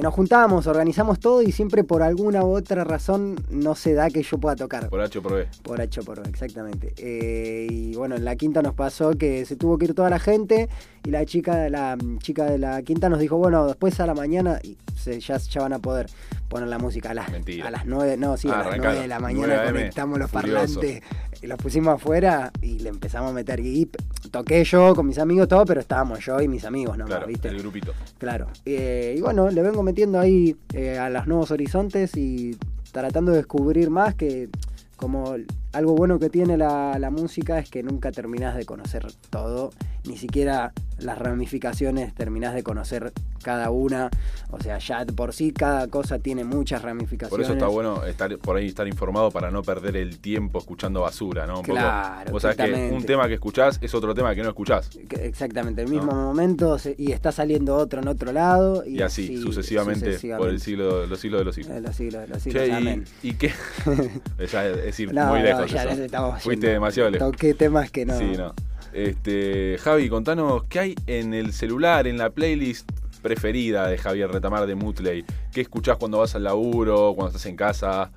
nos 0.01 0.13
juntamos, 0.13 0.67
organizamos 0.67 1.19
todo 1.19 1.41
y 1.41 1.51
siempre 1.51 1.84
por 1.84 2.03
alguna 2.03 2.43
u 2.43 2.55
otra 2.55 2.84
razón 2.84 3.36
no 3.49 3.75
se 3.75 3.93
da 3.93 4.10
que 4.10 4.23
yo 4.23 4.38
pueda 4.38 4.55
tocar. 4.55 4.89
Por 4.89 5.01
H 5.01 5.19
o 5.19 5.21
por 5.21 5.34
B. 5.36 5.47
Por 5.63 5.81
H 5.81 5.99
o 5.99 6.03
por 6.03 6.21
B, 6.21 6.29
exactamente. 6.29 6.93
Eh, 6.97 7.67
y 7.69 7.95
bueno, 7.95 8.15
en 8.15 8.25
la 8.25 8.36
quinta 8.36 8.62
nos 8.62 8.73
pasó 8.73 9.12
que 9.17 9.45
se 9.45 9.55
tuvo 9.55 9.77
que 9.77 9.86
ir 9.86 9.93
toda 9.93 10.10
la 10.10 10.19
gente 10.19 10.69
y 11.03 11.12
la 11.12 11.25
chica, 11.25 11.69
la 11.69 11.97
chica 12.19 12.45
de 12.45 12.58
la 12.58 12.81
quinta 12.81 13.10
nos 13.10 13.19
dijo, 13.19 13.38
bueno, 13.38 13.67
después 13.67 13.99
a 13.99 14.05
la 14.05 14.13
mañana 14.13 14.60
se, 14.95 15.19
ya, 15.19 15.38
ya 15.38 15.62
van 15.62 15.73
a 15.73 15.79
poder 15.79 16.08
poner 16.49 16.67
la 16.67 16.77
música 16.77 17.12
a 17.12 17.13
las, 17.13 17.29
a 17.29 17.71
las 17.71 17.86
9, 17.86 18.17
no, 18.17 18.38
sí, 18.38 18.47
a 18.49 18.63
las 18.63 18.77
9 18.77 19.01
de 19.01 19.08
la 19.08 19.19
mañana 19.19 19.65
conectamos 19.65 20.19
los 20.19 20.31
parlantes, 20.31 21.01
y 21.41 21.47
los 21.47 21.58
pusimos 21.58 21.95
afuera 21.95 22.51
y 22.62 22.79
le 22.79 22.89
empezamos 22.89 23.31
a 23.31 23.34
meter. 23.34 23.60
Y 23.60 23.89
toqué 24.36 24.65
yo 24.65 24.93
con 24.93 25.08
mis 25.08 25.17
amigos 25.17 25.48
todo, 25.48 25.63
pero 25.65 25.80
estábamos 25.80 26.19
yo 26.19 26.41
y 26.41 26.50
mis 26.50 26.65
amigos 26.65 26.98
¿no? 26.98 27.06
claro, 27.06 27.26
¿viste? 27.26 27.48
El 27.48 27.60
grupito. 27.60 27.93
Claro. 28.17 28.48
Eh, 28.65 29.15
y 29.17 29.21
bueno, 29.21 29.50
le 29.50 29.62
vengo 29.62 29.82
metiendo 29.82 30.19
ahí 30.19 30.58
eh, 30.74 31.00
a 31.00 31.10
los 31.10 31.26
nuevos 31.26 31.52
horizontes 31.52 32.17
y 32.17 32.58
tratando 32.91 33.32
de 33.32 33.38
descubrir 33.38 33.89
más 33.89 34.13
que 34.15 34.50
como 34.98 35.36
algo 35.71 35.95
bueno 35.95 36.19
que 36.19 36.30
tiene 36.30 36.58
la, 36.58 36.98
la, 37.00 37.10
música 37.12 37.60
es 37.60 37.69
que 37.69 37.82
nunca 37.82 38.12
terminás 38.12 38.56
de 38.56 38.65
conocer 38.65 39.06
todo, 39.30 39.71
ni 40.06 40.17
siquiera 40.17 40.74
las 40.97 41.17
ramificaciones 41.17 42.13
terminás 42.13 42.53
de 42.53 42.63
conocer 42.63 43.13
cada 43.43 43.69
una. 43.69 44.10
O 44.51 44.60
sea, 44.62 44.77
ya 44.79 45.05
por 45.05 45.34
sí 45.34 45.51
cada 45.51 45.88
cosa 45.88 46.19
tiene 46.19 46.43
muchas 46.43 46.81
ramificaciones. 46.81 47.29
Por 47.29 47.41
eso 47.41 47.53
está 47.53 47.67
bueno 47.67 48.03
estar 48.05 48.38
por 48.38 48.58
ahí 48.58 48.67
estar 48.67 48.88
informado 48.88 49.31
para 49.31 49.51
no 49.51 49.62
perder 49.62 49.97
el 49.97 50.19
tiempo 50.19 50.60
escuchando 50.60 51.01
basura, 51.01 51.45
¿no? 51.45 51.60
Un 51.60 51.63
claro. 51.63 52.19
Poco, 52.19 52.31
vos 52.31 52.41
sabés 52.41 52.58
que 52.58 52.91
un 52.91 53.03
tema 53.03 53.27
que 53.27 53.36
escuchás 53.36 53.79
es 53.81 53.93
otro 53.93 54.13
tema 54.13 54.34
que 54.34 54.41
no 54.41 54.49
escuchás. 54.49 54.89
Exactamente, 55.19 55.81
el 55.81 55.89
mismo 55.89 56.12
momento 56.12 56.77
y 56.97 57.12
está 57.12 57.31
saliendo 57.31 57.75
otro 57.75 58.01
en 58.01 58.08
otro 58.08 58.31
lado. 58.31 58.86
Y, 58.86 59.01
así, 59.01 59.41
sucesivamente, 59.41 60.17
por 60.38 60.49
el 60.49 60.60
siglo, 60.60 61.05
los 61.05 61.19
siglos 61.19 61.41
de 61.41 61.45
los 61.45 61.55
siglos. 61.55 61.81
Los 61.81 61.95
siglos 61.95 62.21
de 62.21 62.27
los 62.27 62.41
siglos. 62.41 62.63
Che, 62.63 63.03
y, 63.27 63.34
qué? 63.34 63.51
ya 64.51 64.67
es 64.67 64.77
decir, 64.77 65.13
muy 65.13 65.41
lejos. 65.41 65.71
ya 65.71 65.84
eso. 65.84 66.36
Fuiste 66.39 66.67
demasiado 66.67 67.10
lejos. 67.10 67.31
Toqué 67.31 67.53
temas 67.53 67.91
que 67.91 68.05
no. 68.05 68.17
Sí, 68.17 68.34
no. 68.38 68.53
Este, 68.95 69.77
Javi, 69.77 70.08
contanos, 70.08 70.63
¿qué 70.69 70.79
hay 70.79 70.95
en 71.05 71.34
el 71.34 71.51
celular, 71.51 72.08
en 72.08 72.17
la 72.17 72.29
playlist 72.29 72.89
preferida 73.21 73.89
de 73.89 73.97
Javier 73.97 74.31
Retamar 74.31 74.65
de 74.65 74.75
Mutley? 74.75 75.25
¿Qué 75.51 75.60
escuchás 75.60 75.97
cuando 75.97 76.19
vas 76.19 76.34
al 76.36 76.45
laburo, 76.45 77.12
cuando 77.13 77.27
estás 77.27 77.45
en 77.47 77.58
casa? 77.58 78.10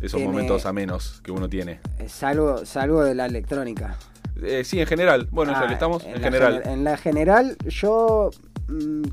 Esos 0.00 0.22
momentos 0.22 0.64
amenos 0.64 1.20
que 1.22 1.30
uno 1.30 1.46
tiene. 1.50 1.78
Salgo, 2.06 2.64
salgo 2.64 3.04
de 3.04 3.14
la 3.14 3.26
electrónica. 3.26 3.98
Eh, 4.42 4.64
sí, 4.64 4.80
en 4.80 4.86
general. 4.86 5.28
Bueno, 5.30 5.52
ah, 5.54 5.68
estamos, 5.70 6.02
en, 6.04 6.22
general. 6.22 6.62
en 6.64 6.84
la 6.84 6.96
general, 6.96 7.58
yo 7.66 8.30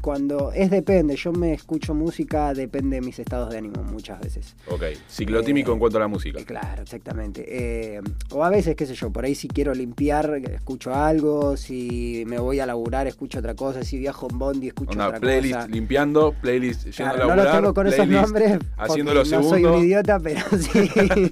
cuando 0.02 0.52
es 0.54 0.70
depende, 0.72 1.16
yo 1.16 1.32
me 1.32 1.54
escucho 1.54 1.94
música, 1.94 2.54
depende 2.54 2.96
de 2.98 3.02
mis 3.02 3.20
estados 3.20 3.50
de 3.52 3.58
ánimo 3.58 3.84
muchas 3.84 4.20
veces. 4.20 4.56
Ok, 4.68 4.84
ciclotímico 5.10 5.72
en 5.74 5.80
cuanto 5.80 5.98
a 5.98 6.02
la 6.02 6.08
música. 6.08 6.40
Eh, 6.40 6.46
claro, 6.46 6.82
exactamente. 6.84 7.44
Eh, 7.48 8.02
o 8.32 8.44
a 8.44 8.50
veces, 8.50 8.76
qué 8.76 8.86
sé 8.86 8.96
yo, 8.96 9.10
por 9.12 9.26
ahí 9.26 9.36
si 9.36 9.48
quiero 9.48 9.74
limpiar, 9.74 10.34
escucho 10.54 10.94
algo, 10.94 11.58
si 11.58 12.24
me 12.28 12.40
voy 12.40 12.60
a 12.60 12.66
laburar, 12.66 13.08
escucho 13.08 13.40
otra 13.40 13.56
cosa, 13.56 13.84
si 13.84 13.98
viajo 13.98 14.28
en 14.30 14.40
Bondi, 14.40 14.68
escucho 14.68 14.92
otra 14.92 15.20
playlist 15.20 15.56
cosa. 15.56 15.68
limpiando, 15.68 16.34
playlist 16.42 16.86
yendo 16.86 17.14
a 17.14 17.18
laburar, 17.18 17.38
No 17.38 17.44
lo 17.44 17.52
tengo 17.52 17.74
con 17.74 17.88
esos 17.88 18.08
nombres, 18.08 18.60
haciendo 18.78 19.14
lo 19.14 19.24
no 19.24 19.44
soy 19.44 19.66
un 19.66 19.76
idiota, 19.84 20.20
pero 20.20 20.40
sí, 20.60 21.32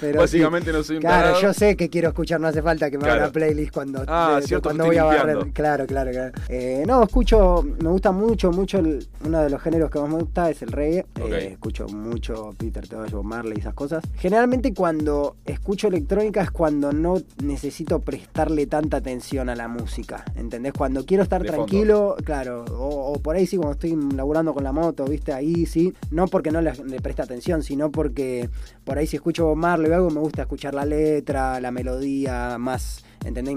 Pero 0.00 0.20
Básicamente 0.20 0.70
sí. 0.70 0.76
no 0.76 0.82
soy 0.84 0.96
un 0.96 1.02
Claro, 1.02 1.22
tarado. 1.24 1.42
yo 1.42 1.52
sé 1.52 1.76
que 1.76 1.88
quiero 1.88 2.08
escuchar, 2.08 2.40
no 2.40 2.46
hace 2.48 2.62
falta 2.62 2.90
que 2.90 2.98
me 2.98 3.04
haga 3.04 3.14
Claro. 3.14 3.24
una 3.26 3.32
playlist 3.32 3.72
cuando, 3.72 4.04
Ah, 4.06 4.40
cierto, 4.42 4.68
cuando 4.68 4.84
voy 4.86 4.96
a 4.96 5.04
barrer. 5.04 5.38
Claro, 5.52 5.86
claro, 5.86 6.10
claro. 6.12 6.32
Eh, 6.48 6.84
no, 6.86 7.02
escucho, 7.02 7.57
me 7.62 7.88
gusta 7.90 8.12
mucho, 8.12 8.50
mucho, 8.52 8.78
el- 8.78 9.06
uno 9.24 9.40
de 9.40 9.50
los 9.50 9.60
géneros 9.60 9.90
que 9.90 9.98
más 10.00 10.08
me 10.08 10.16
gusta 10.18 10.50
es 10.50 10.62
el 10.62 10.72
reggae. 10.72 11.06
Eh, 11.16 11.48
escucho 11.52 11.86
mucho 11.88 12.50
Peter 12.56 12.86
Tosh, 12.86 13.12
Marley 13.22 13.54
y 13.56 13.60
esas 13.60 13.74
cosas. 13.74 14.02
Generalmente 14.16 14.72
cuando 14.74 15.36
escucho 15.44 15.88
electrónica 15.88 16.42
es 16.42 16.50
cuando 16.50 16.92
no 16.92 17.16
necesito 17.42 18.00
prestarle 18.00 18.66
tanta 18.66 18.98
atención 18.98 19.48
a 19.48 19.54
la 19.56 19.68
música, 19.68 20.24
¿entendés? 20.36 20.72
Cuando 20.72 21.04
quiero 21.04 21.22
estar 21.22 21.42
De 21.42 21.48
fondo. 21.48 21.66
tranquilo, 21.66 22.16
claro, 22.24 22.64
o, 22.72 23.12
o 23.12 23.22
por 23.22 23.36
ahí 23.36 23.46
sí 23.46 23.56
cuando 23.56 23.72
estoy 23.72 23.96
laburando 24.14 24.54
con 24.54 24.64
la 24.64 24.72
moto, 24.72 25.04
¿viste? 25.04 25.32
Ahí 25.32 25.66
sí, 25.66 25.92
no 26.10 26.26
porque 26.26 26.50
no 26.50 26.60
le, 26.60 26.72
le 26.84 27.00
preste 27.00 27.22
atención, 27.22 27.62
sino 27.62 27.90
porque 27.90 28.48
por 28.84 28.98
ahí 28.98 29.06
si 29.06 29.16
escucho 29.16 29.46
Bob 29.46 29.56
Marley 29.56 29.90
o 29.90 29.94
algo 29.94 30.10
me 30.10 30.20
gusta 30.20 30.42
escuchar 30.42 30.74
la 30.74 30.84
letra, 30.84 31.60
la 31.60 31.70
melodía, 31.70 32.56
más, 32.58 33.04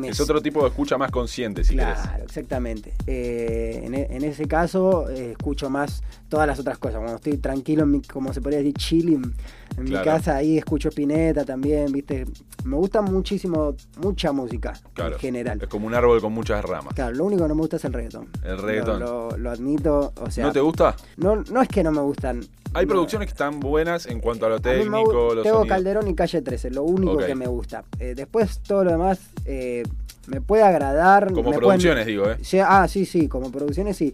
Es 0.10 0.20
otro 0.20 0.42
tipo 0.42 0.62
de 0.64 0.70
escucha 0.70 0.98
más 0.98 1.12
consciente, 1.12 1.64
si 1.64 1.74
claro, 1.76 2.02
querés. 2.02 2.24
exactamente. 2.26 2.94
Eh, 3.08 3.82
en, 3.86 3.94
e- 3.96 4.08
en 4.10 4.24
ese 4.24 4.48
caso 4.48 5.10
eh, 5.10 5.32
escucho 5.32 5.70
más 5.70 6.02
todas 6.32 6.48
las 6.48 6.58
otras 6.60 6.78
cosas. 6.78 7.00
Cuando 7.00 7.18
estoy 7.18 7.38
tranquilo, 7.38 7.84
en 7.84 7.92
mi- 7.92 8.02
como 8.02 8.34
se 8.34 8.40
podría 8.40 8.60
decir, 8.60 8.74
chilling 8.76 9.34
en 9.78 9.84
mi 9.84 9.92
casa, 9.92 10.38
ahí 10.38 10.58
escucho 10.58 10.88
Spinetta 10.90 11.44
también, 11.44 11.92
¿viste? 11.92 12.26
Me 12.64 12.78
gusta 12.78 13.02
muchísimo, 13.02 13.76
mucha 14.02 14.32
música 14.32 14.72
Claro. 14.94 15.16
en 15.16 15.20
general. 15.20 15.60
Es 15.62 15.68
como 15.68 15.88
un 15.88 15.94
árbol 15.94 16.22
con 16.22 16.32
muchas 16.32 16.64
ramas. 16.64 16.94
Claro, 16.94 17.14
lo 17.16 17.26
único 17.26 17.44
que 17.44 17.50
no 17.50 17.56
me 17.56 17.62
gusta 17.62 17.76
es 17.76 17.84
el 17.86 17.92
reggaetón. 17.94 18.30
El 18.46 18.58
reggaetón. 18.60 19.00
Lo, 19.02 19.30
lo- 19.32 19.38
lo 19.38 19.52
admito, 19.52 20.14
o 20.22 20.32
sea... 20.32 20.46
¿No 20.46 20.54
te 20.54 20.62
gusta? 20.62 20.96
No, 21.18 21.36
no 21.36 21.62
es 21.62 21.68
que 21.68 21.84
no 21.84 21.92
me 21.92 22.02
gustan. 22.02 22.40
Hay 22.74 22.86
No, 22.86 22.92
producciones 22.94 23.28
que 23.28 23.32
están 23.34 23.60
buenas 23.60 24.06
en 24.06 24.22
cuanto 24.22 24.46
a 24.46 24.50
lo 24.50 24.56
a 24.56 24.60
técnico, 24.62 25.04
gu- 25.04 25.36
los 25.36 25.46
sonidos. 25.46 25.68
Calderón 25.68 26.08
y 26.08 26.16
Calle 26.16 26.42
13, 26.42 26.72
lo 26.72 26.84
único 26.84 27.18
que 27.18 27.36
me 27.36 27.48
gusta. 27.48 27.84
Eh, 28.00 28.14
después 28.16 28.60
todo 28.60 28.86
lo 28.86 28.92
demás 28.92 29.20
eh, 29.44 29.84
me 30.28 30.40
puede 30.40 30.64
agradar. 30.64 31.26
Como 31.34 31.38
me 31.52 31.58
pueden- 31.58 31.60
producciones, 31.60 32.06
digo, 32.06 32.30
¿eh? 32.32 32.38
Ah, 32.66 32.88
sí, 32.88 33.06
sí, 33.06 33.28
como 33.28 33.52
producciones 33.52 33.98
sí. 33.98 34.14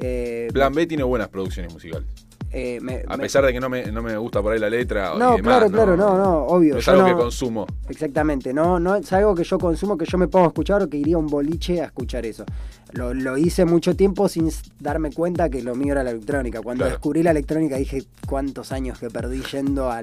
Eh, 0.00 0.48
Plan 0.52 0.72
B 0.72 0.86
tiene 0.86 1.02
buenas 1.02 1.28
producciones 1.28 1.72
musicales. 1.72 2.06
eh, 2.50 2.78
me- 2.80 3.02
A 3.06 3.16
me- 3.18 3.24
pesar 3.24 3.44
de 3.44 3.52
que 3.52 3.60
no 3.60 3.68
me, 3.68 3.84
no 3.92 4.00
me 4.00 4.16
gusta 4.16 4.40
por 4.40 4.52
ahí 4.54 4.58
la 4.58 4.70
letra 4.70 5.12
y 5.14 5.18
No, 5.18 5.36
demás, 5.36 5.58
claro, 5.58 5.70
claro, 5.70 5.96
no, 5.98 6.16
no, 6.16 6.44
obvio. 6.46 6.78
Es 6.78 6.88
algo 6.88 7.04
que 7.04 7.12
consumo. 7.12 7.66
Exactamente, 7.90 8.54
no, 8.54 8.80
no 8.80 8.96
es 8.96 9.12
algo 9.12 9.34
que 9.34 9.44
yo 9.44 9.58
consumo, 9.58 9.98
que 9.98 10.06
yo 10.06 10.16
me 10.16 10.28
a 10.32 10.46
escuchar 10.46 10.82
o 10.82 10.88
que 10.88 10.96
iría 10.96 11.16
a 11.16 11.18
un 11.18 11.26
boliche 11.26 11.82
a 11.82 11.86
escuchar 11.86 12.24
eso. 12.24 12.46
Lo, 12.92 13.12
lo 13.12 13.36
hice 13.36 13.66
mucho 13.66 13.94
tiempo 13.96 14.28
sin 14.30 14.48
darme 14.80 15.12
cuenta 15.12 15.50
que 15.50 15.62
lo 15.62 15.74
mío 15.74 15.92
era 15.92 16.02
la 16.02 16.10
electrónica. 16.12 16.62
Cuando 16.62 16.84
Claro. 16.84 16.92
descubrí 16.96 17.22
la 17.22 17.32
electrónica 17.32 17.76
dije 17.76 18.04
cuántos 18.26 18.72
años 18.72 18.98
que 18.98 19.10
perdí 19.10 19.42
yendo 19.52 19.90
a... 19.92 20.00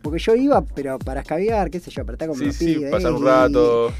Porque 0.00 0.20
yo 0.20 0.36
iba, 0.36 0.62
pero 0.62 0.96
para 1.00 1.22
escabiar, 1.22 1.70
qué 1.70 1.80
sé 1.80 1.90
yo, 1.90 2.02
apretar 2.02 2.28
con 2.28 2.36
Sí, 2.38 2.44
los 2.44 2.54
sí, 2.54 2.74
pibes, 2.74 2.90
pasar 2.92 3.12
un 3.14 3.22
y- 3.22 3.26
rato. 3.26 3.88
Y 3.88 3.92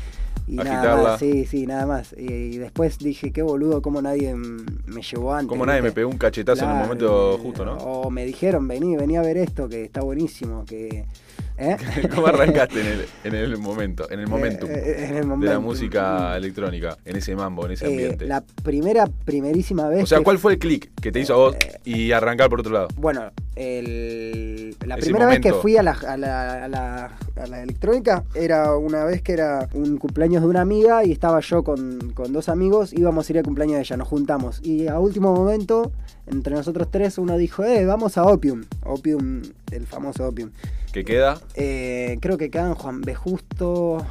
nada 0.57 0.77
agitarla. 0.79 1.09
más, 1.11 1.21
sí, 1.21 1.47
sí, 1.47 1.67
nada 1.67 1.87
más. 1.87 2.15
Y, 2.17 2.33
y 2.33 2.59
después 2.59 2.99
dije, 2.99 3.33
qué 3.33 3.43
boludo, 3.43 3.83
cómo 3.83 4.01
nadie 4.03 4.35
me 4.35 5.03
llevó 5.03 5.33
antes. 5.35 5.49
Como 5.49 5.67
nadie 5.67 5.83
me 5.83 5.93
pegó 5.93 6.09
un 6.11 6.19
cachetazo 6.19 6.63
en 6.65 6.71
Claro, 6.71 6.85
momento 6.85 7.39
justo, 7.43 7.65
¿no? 7.65 7.77
O 7.77 8.11
me 8.11 8.25
dijeron, 8.25 8.67
vení, 8.69 8.97
vení 8.97 9.17
a 9.17 9.23
ver 9.23 9.37
esto, 9.37 9.69
que 9.69 9.85
está 9.85 10.01
buenísimo, 10.03 10.65
que... 10.65 11.07
¿eh? 11.59 11.77
¿Cómo 12.15 12.27
arrancaste 12.27 12.81
en 12.81 12.87
el, 12.87 13.05
en 13.25 13.35
el 13.35 13.59
momento, 13.59 14.11
en 14.11 14.21
el 14.21 14.27
momentum 14.29 14.69
Eh, 14.71 14.75
eh, 14.75 15.07
en 15.23 15.31
el 15.33 15.41
de 15.41 15.47
la 15.47 15.59
música 15.61 16.37
electrónica, 16.37 16.97
en 17.05 17.17
ese 17.17 17.35
mambo, 17.37 17.67
en 17.67 17.73
ese 17.73 17.87
Eh, 17.87 17.89
ambiente? 17.89 18.27
la 18.27 18.43
primera, 18.63 19.07
primerísima 19.25 19.89
vez 19.89 20.03
o 20.05 20.07
sea, 20.07 20.21
¿cuál 20.23 20.39
fue 20.39 20.53
el 20.55 20.59
click 20.59 20.91
que 21.01 21.13
te 21.13 21.21
hizo 21.21 21.35
a 21.35 21.37
vos 21.37 21.57
y 21.85 22.13
arrancar 22.13 22.49
por 22.49 22.61
otro 22.61 22.73
lado? 22.73 22.89
Bueno, 22.97 23.31
el- 23.57 24.77
la 24.87 24.95
Ese 24.97 25.07
primera 25.07 25.27
vez 25.27 25.41
que 25.41 25.53
fui 25.53 25.77
a 25.77 25.83
la, 25.83 25.93
a, 25.93 26.17
la, 26.17 26.65
a 26.65 26.69
la- 26.69 27.11
a 27.37 27.47
la 27.47 27.63
electrónica 27.63 28.25
era 28.35 28.77
una 28.77 29.05
vez 29.05 29.23
que 29.23 29.33
era 29.33 29.69
un 29.75 29.97
cumpleaños 29.99 30.43
de 30.43 30.49
una 30.49 30.61
amiga 30.61 31.05
y 31.05 31.13
estaba 31.13 31.41
yo 31.41 31.63
con, 31.63 32.13
con 32.13 32.33
dos 32.33 32.49
amigos, 32.49 32.93
íbamos 32.93 33.29
a 33.29 33.33
ir 33.33 33.39
al 33.39 33.45
cumpleaños 33.45 33.77
de 33.77 33.81
ella, 33.83 33.97
nos 33.97 34.09
juntamos. 34.09 34.61
Y 34.63 34.89
a 34.89 34.99
último 34.99 35.35
momento, 35.35 35.91
entre 36.27 36.55
nosotros 36.55 36.89
tres, 36.91 37.19
uno 37.19 37.37
dijo, 37.37 37.65
eh, 37.65 37.85
vamos 37.87 38.19
a 38.19 38.25
Opium. 38.25 38.65
Opium, 38.85 39.43
el 39.73 39.87
famoso 39.87 40.27
Opium. 40.27 40.51
¿Qué 40.93 41.05
queda? 41.05 41.41
Eh, 41.55 42.19
creo 42.21 42.37
que 42.37 42.51
quedan 42.51 42.75
Juan 42.75 43.01
B. 43.01 43.15
Justo... 43.15 44.05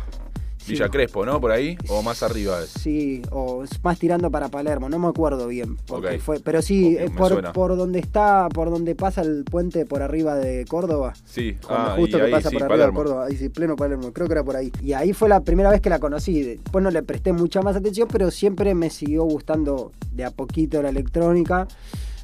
sí, 0.58 0.74
Villa 0.74 0.89
Crespo, 0.89 1.26
¿no? 1.26 1.41
Por 1.41 1.52
ahí, 1.52 1.78
o 1.88 2.02
más 2.04 2.22
arriba. 2.24 2.62
es? 2.62 2.69
Sí, 2.69 3.22
o 3.32 3.63
más 3.84 3.98
tirando 3.98 4.30
para 4.30 4.50
Palermo, 4.50 4.88
no 4.88 5.00
me 5.00 5.08
acuerdo 5.08 5.48
bien. 5.48 5.78
Porque 5.88 6.19
fue, 6.19 6.39
pero 6.39 6.62
sí, 6.62 6.98
por, 7.17 7.52
por 7.54 7.76
donde 7.76 8.00
está, 8.00 8.48
por 8.54 8.69
donde 8.69 8.93
pasa 8.95 9.22
el 9.22 9.43
puente 9.45 9.86
por 9.86 10.02
arriba 10.02 10.36
de 10.36 10.65
Córdoba. 10.65 11.13
Sí, 11.26 11.58
ah, 11.69 11.95
justo 11.98 12.17
y 12.17 12.19
que 12.19 12.26
ahí 12.28 12.32
pasa 12.32 12.50
sí, 12.50 12.56
por 12.56 12.63
arriba 12.63 12.88
de. 12.88 12.93
Córdoba, 12.93 13.26
ahí 13.26 13.36
sí, 13.36 13.50
pleno 13.50 13.76
Palermo, 13.76 14.13
creo 14.13 14.28
que 14.28 14.34
era 14.34 14.43
por 14.43 14.56
ahí. 14.56 14.72
Y 14.82 14.93
ahí 14.93 15.13
fue 15.13 15.28
la 15.28 15.41
primera 15.41 15.69
vez 15.69 15.82
que 15.82 15.89
la 15.89 16.00
conocí. 16.00 16.43
Después 16.43 16.84
no 16.84 16.91
le 16.91 17.04
presté 17.04 17.34
mucha 17.34 17.62
más 17.62 17.76
atención, 17.76 18.08
pero 18.12 18.30
siempre 18.32 18.76
me 18.76 18.89
siguió 18.89 19.24
gustando 19.24 19.91
de 20.12 20.24
a 20.26 20.32
poquito 20.32 20.82
la 20.82 20.89
electrónica. 20.89 21.67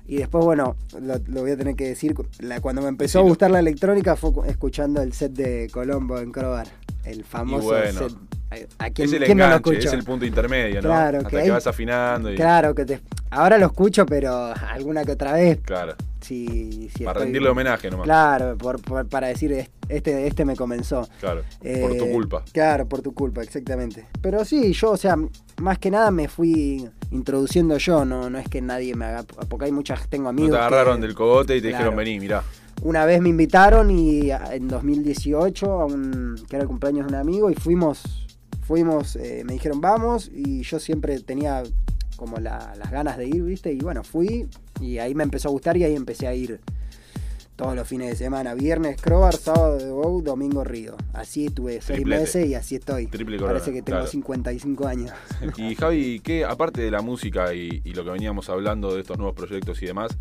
Y 0.07 0.17
después, 0.17 0.45
bueno, 0.45 0.75
lo, 1.01 1.15
lo 1.27 1.41
voy 1.41 1.51
a 1.51 1.57
tener 1.57 1.75
que 1.75 1.87
decir, 1.87 2.15
la- 2.39 2.61
cuando 2.61 2.81
me 2.81 2.89
empezó 2.89 3.19
Decilo. 3.19 3.25
a 3.25 3.29
gustar 3.29 3.51
la 3.51 3.59
electrónica 3.59 4.15
fue 4.15 4.33
cu- 4.33 4.43
escuchando 4.45 5.01
el 5.01 5.13
set 5.13 5.31
de 5.33 5.69
Colombo 5.71 6.19
en 6.19 6.31
Crobar. 6.31 6.67
El 7.03 7.23
famoso 7.23 7.67
bueno. 7.67 8.09
set. 8.09 8.17
¿A, 8.79 8.85
a 8.85 8.89
quién, 8.91 9.07
Es 9.07 9.13
el 9.13 9.23
quién 9.23 9.37
no 9.37 9.47
lo 9.47 9.55
enganche, 9.55 9.87
es 9.87 9.93
el 9.93 10.03
punto 10.03 10.25
intermedio, 10.25 10.75
¿no? 10.81 10.89
Claro, 10.89 11.17
Hasta 11.19 11.29
que 11.29 11.35
que, 11.37 11.41
ahí- 11.43 11.49
vas 11.49 11.67
afinando 11.67 12.31
y... 12.31 12.35
Claro 12.35 12.73
que 12.75 12.85
te, 12.85 13.01
ahora 13.31 13.57
lo 13.57 13.65
escucho, 13.67 14.05
pero 14.05 14.53
alguna 14.69 15.03
que 15.03 15.11
otra 15.13 15.33
vez, 15.33 15.59
Claro, 15.63 15.95
si, 16.21 16.89
si 16.95 17.03
para 17.03 17.11
estoy- 17.19 17.23
rendirle 17.25 17.49
homenaje 17.49 17.89
nomás. 17.91 18.05
Claro, 18.05 18.57
por, 18.57 18.81
por- 18.81 19.07
para 19.07 19.27
decir, 19.27 19.67
este, 19.89 20.27
este 20.27 20.45
me 20.45 20.55
comenzó. 20.55 21.07
Claro, 21.19 21.41
por 21.59 21.97
tu 21.97 22.05
Eh, 22.05 22.11
culpa. 22.11 22.43
Claro, 22.51 22.87
por 22.87 23.01
tu 23.01 23.13
culpa, 23.13 23.41
exactamente. 23.43 24.05
Pero 24.21 24.43
sí, 24.45 24.73
yo, 24.73 24.91
o 24.91 24.97
sea, 24.97 25.15
más 25.61 25.77
que 25.79 25.91
nada 25.91 26.09
me 26.11 26.27
fui 26.27 26.87
introduciendo 27.11 27.77
yo, 27.77 28.03
no, 28.05 28.29
no 28.29 28.37
es 28.39 28.47
que 28.49 28.61
nadie 28.61 28.95
me 28.95 29.05
haga, 29.05 29.23
porque 29.47 29.65
hay 29.65 29.71
muchas, 29.71 30.07
tengo 30.09 30.23
No 30.25 30.29
amigos. 30.29 30.51
te 30.51 30.57
agarraron 30.57 30.99
que 30.99 31.07
del 31.07 31.15
cogote 31.15 31.55
y 31.55 31.61
te 31.61 31.69
Claro. 31.69 31.83
dijeron, 31.85 31.97
vení, 31.97 32.19
mirá. 32.19 32.43
Una 32.81 33.05
vez 33.05 33.21
me 33.21 33.29
invitaron 33.29 33.89
y 33.89 34.31
en 34.31 34.67
2018, 34.67 35.71
a 35.81 35.85
un, 35.85 36.35
que 36.49 36.57
era 36.57 36.63
el 36.63 36.67
cumpleaños 36.67 37.07
de 37.07 37.13
un 37.13 37.19
amigo, 37.21 37.49
y 37.49 37.53
fuimos, 37.55 38.24
fuimos, 38.65 39.15
eh, 39.15 39.43
me 39.45 39.53
dijeron 39.53 39.81
vamos, 39.81 40.29
y 40.33 40.63
yo 40.63 40.79
siempre 40.79 41.19
tenía 41.19 41.63
como 42.17 42.37
la- 42.37 42.73
las 42.77 42.91
ganas 42.91 43.17
de 43.17 43.27
ir, 43.27 43.43
¿viste? 43.43 43.71
Y 43.73 43.79
bueno, 43.79 44.03
fui, 44.03 44.47
y 44.81 44.97
ahí 44.99 45.13
me 45.15 45.23
empezó 45.23 45.49
a 45.49 45.51
gustar 45.51 45.75
y 45.77 45.83
ahí 45.83 45.95
empecé 45.95 46.27
a 46.27 46.33
ir 46.33 46.59
todos 47.55 47.73
los 47.75 47.87
fines 47.87 48.09
de 48.09 48.15
semana. 48.17 48.53
Viernes 48.53 49.01
Crobar, 49.01 49.33
sábado 49.35 49.77
de 49.77 49.89
Bow, 49.89 50.21
domingo 50.21 50.63
Río. 50.65 50.95
Así 51.13 51.45
estuve 51.45 51.73
seis 51.81 51.85
Triplete. 51.97 52.21
meses 52.21 52.47
y 52.49 52.53
así 52.55 52.75
estoy. 52.75 53.07
Triple 53.07 53.37
corona, 53.37 53.53
Parece 53.59 53.71
que 53.71 53.81
tengo 53.81 53.99
claro. 53.99 54.07
55 54.11 54.87
años. 54.87 55.11
Y 55.57 55.75
Javi, 55.75 56.19
¿qué, 56.21 56.43
aparte 56.43 56.81
de 56.81 56.91
la 56.91 57.01
música 57.01 57.53
y, 57.53 57.81
y 57.85 57.93
lo 57.93 58.03
que 58.03 58.09
veníamos 58.11 58.49
hablando 58.49 58.93
de 58.93 59.01
estos 59.01 59.17
nuevos 59.17 59.35
proyectos 59.35 59.81
y 59.81 59.85
demás, 59.85 60.11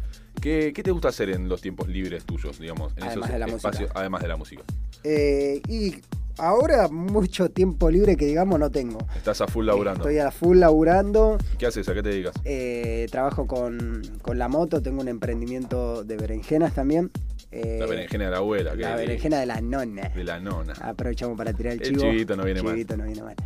¿qué, 0.40 0.72
qué 0.74 0.82
te 0.84 0.92
gusta 0.92 1.08
hacer 1.08 1.30
en 1.30 1.48
los 1.48 1.60
tiempos 1.60 1.88
libres 1.88 2.24
tuyos, 2.24 2.58
digamos? 2.60 2.92
En 2.96 3.02
Además 3.04 3.28
esos 3.30 3.32
de 3.32 3.38
la 3.38 3.46
espacios, 3.46 3.80
música. 3.82 4.00
además 4.00 4.22
de 4.22 4.28
la 4.28 4.36
música. 4.36 4.62
Eh, 5.02 5.60
y 5.68 5.96
ahora 6.38 6.88
mucho 6.88 7.48
tiempo 7.50 7.90
libre 7.90 8.16
que 8.16 8.26
digamos 8.26 8.58
no 8.58 8.70
tengo. 8.70 8.98
Estás 9.16 9.40
a 9.40 9.46
full 9.46 9.66
laburando. 9.66 10.00
Estoy 10.00 10.18
a 10.18 10.30
full 10.30 10.58
laburando. 10.58 11.38
¿Qué 11.58 11.66
haces? 11.66 11.88
¿A 11.88 11.94
qué 11.94 12.02
te 12.02 12.08
dedicas? 12.10 12.34
Eh, 12.44 13.06
trabajo 13.10 13.46
con, 13.46 14.02
con 14.22 14.38
la 14.38 14.48
moto, 14.48 14.82
tengo 14.82 15.00
un 15.00 15.08
emprendimiento 15.08 16.04
de 16.04 16.16
berenjenas 16.16 16.74
también. 16.74 17.10
Eh, 17.50 17.76
la 17.78 17.86
berenjena 17.86 18.24
de 18.24 18.30
la 18.32 18.36
abuela. 18.38 18.74
la 18.74 18.96
berenjena 18.96 19.38
de 19.38 19.46
la 19.46 19.60
nona. 19.60 20.08
De 20.08 20.24
la 20.24 20.40
nona. 20.40 20.72
Aprovechamos 20.80 21.36
para 21.38 21.52
tirar 21.52 21.74
el 21.74 21.82
El 21.82 21.88
chivo. 21.90 22.00
chivito 22.00 22.36
no 22.36 22.44
viene 22.44 22.62
mal. 22.62 22.72
Chivito 22.72 22.96
no 22.96 23.04
viene 23.04 23.22
mal. 23.22 23.36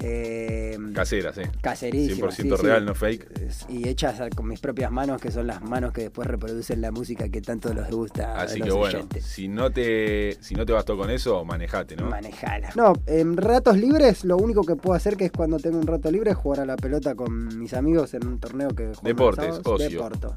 Eh, 0.00 0.76
Caseras, 0.94 1.38
¿eh? 1.38 1.50
caserísimo. 1.60 2.28
100% 2.28 2.58
real, 2.58 2.84
no 2.84 2.94
fake. 2.94 3.66
Y 3.68 3.88
hechas 3.88 4.20
con 4.34 4.48
mis 4.48 4.60
propias 4.60 4.90
manos, 4.90 5.20
que 5.20 5.30
son 5.30 5.46
las 5.46 5.62
manos 5.62 5.92
que 5.92 6.02
después 6.02 6.26
reproducen 6.28 6.80
la 6.80 6.90
música 6.90 7.28
que 7.28 7.40
tanto 7.40 7.72
les 7.74 7.90
gusta 7.90 8.40
Así 8.40 8.60
a 8.60 8.64
que 8.64 8.70
bueno, 8.70 8.98
oyentes. 8.98 9.24
si 9.24 9.48
no 9.48 9.70
te 9.70 10.36
si 10.40 10.54
no 10.54 10.64
te 10.66 10.72
bastó 10.72 10.96
con 10.96 11.10
eso, 11.10 11.44
manejate, 11.44 11.96
¿no? 11.96 12.08
Manejala. 12.08 12.70
No, 12.76 12.92
en 13.06 13.36
ratos 13.36 13.76
libres, 13.76 14.24
lo 14.24 14.36
único 14.36 14.64
que 14.64 14.76
puedo 14.76 14.94
hacer 14.94 15.16
que 15.16 15.26
es 15.26 15.32
cuando 15.32 15.58
tengo 15.58 15.78
un 15.78 15.86
rato 15.86 16.10
libre 16.10 16.30
es 16.30 16.36
jugar 16.36 16.60
a 16.60 16.64
la 16.66 16.76
pelota 16.76 17.14
con 17.14 17.58
mis 17.58 17.74
amigos 17.74 18.14
en 18.14 18.26
un 18.26 18.38
torneo 18.40 18.68
que 18.70 18.86
jugamos 18.86 19.02
Deportes, 19.04 19.60
ocio. 19.64 19.88
Deporto, 19.90 20.34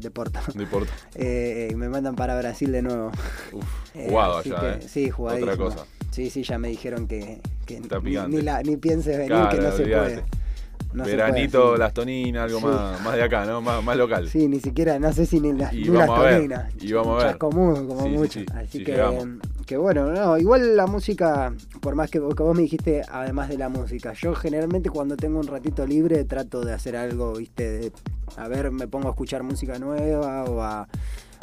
deporto. 0.00 0.40
Importa. 0.54 0.92
Eh, 1.14 1.68
y 1.70 1.74
me 1.74 1.88
mandan 1.88 2.14
para 2.14 2.36
Brasil 2.38 2.70
de 2.72 2.82
nuevo. 2.82 3.10
Uf, 3.52 3.64
Eh, 3.94 4.06
jugado 4.08 4.38
así 4.38 4.50
allá, 4.50 4.78
que- 4.78 4.84
¿eh? 4.84 4.88
Sí, 4.88 5.08
jugadísimo. 5.10 5.52
Otra 5.52 5.64
cosa. 5.64 5.86
Sí, 6.14 6.30
sí, 6.30 6.44
ya 6.44 6.58
me 6.58 6.68
dijeron 6.68 7.08
que, 7.08 7.40
que 7.66 7.78
Está 7.78 7.98
ni, 7.98 8.14
ni, 8.28 8.40
la- 8.40 8.62
ni 8.62 8.76
pienses 8.76 9.16
venir, 9.16 9.30
Claro, 9.30 9.50
que 9.50 9.58
no 9.58 9.72
se 9.72 9.82
puede. 9.86 10.22
No 10.92 11.02
Veranito, 11.02 11.60
puede, 11.62 11.72
sí. 11.74 11.78
las 11.80 11.92
toninas, 11.92 12.44
algo 12.44 12.60
Sí. 12.60 12.66
más, 12.66 13.00
más 13.02 13.16
de 13.16 13.22
acá, 13.24 13.44
¿no? 13.44 13.60
Más, 13.60 13.82
más 13.82 13.96
local. 13.96 14.28
Sí, 14.28 14.46
ni 14.46 14.60
siquiera, 14.60 14.96
no 15.00 15.12
sé 15.12 15.26
si 15.26 15.40
ni 15.40 15.52
las, 15.52 15.72
Y 15.72 15.86
las 15.86 16.06
toninas. 16.06 16.72
y 16.80 16.92
vamos 16.92 17.14
a 17.20 17.26
ver. 17.26 17.32
Chascomús, 17.32 17.80
como 17.80 18.02
Sí, 18.04 18.08
mucho. 18.10 18.38
sí, 18.40 18.46
Así 18.54 18.78
sí 18.78 18.84
que, 18.84 19.02
que 19.66 19.76
bueno, 19.76 20.12
no, 20.12 20.38
igual 20.38 20.76
la 20.76 20.86
música, 20.86 21.52
por 21.80 21.96
más 21.96 22.12
que, 22.12 22.20
vos- 22.20 22.36
que 22.36 22.44
vos 22.44 22.54
me 22.54 22.62
dijiste, 22.62 23.02
además 23.10 23.48
de 23.48 23.58
la 23.58 23.68
música, 23.68 24.12
yo 24.12 24.36
generalmente 24.36 24.88
cuando 24.88 25.16
tengo 25.16 25.40
un 25.40 25.48
ratito 25.48 25.84
libre 25.84 26.22
trato 26.26 26.64
de 26.64 26.74
hacer 26.74 26.94
algo, 26.94 27.32
viste, 27.34 27.68
de, 27.68 27.92
a 28.36 28.46
ver, 28.46 28.70
me 28.70 28.86
pongo 28.86 29.08
a 29.08 29.10
escuchar 29.10 29.42
música 29.42 29.80
nueva 29.80 30.44
o 30.44 30.62
a, 30.62 30.86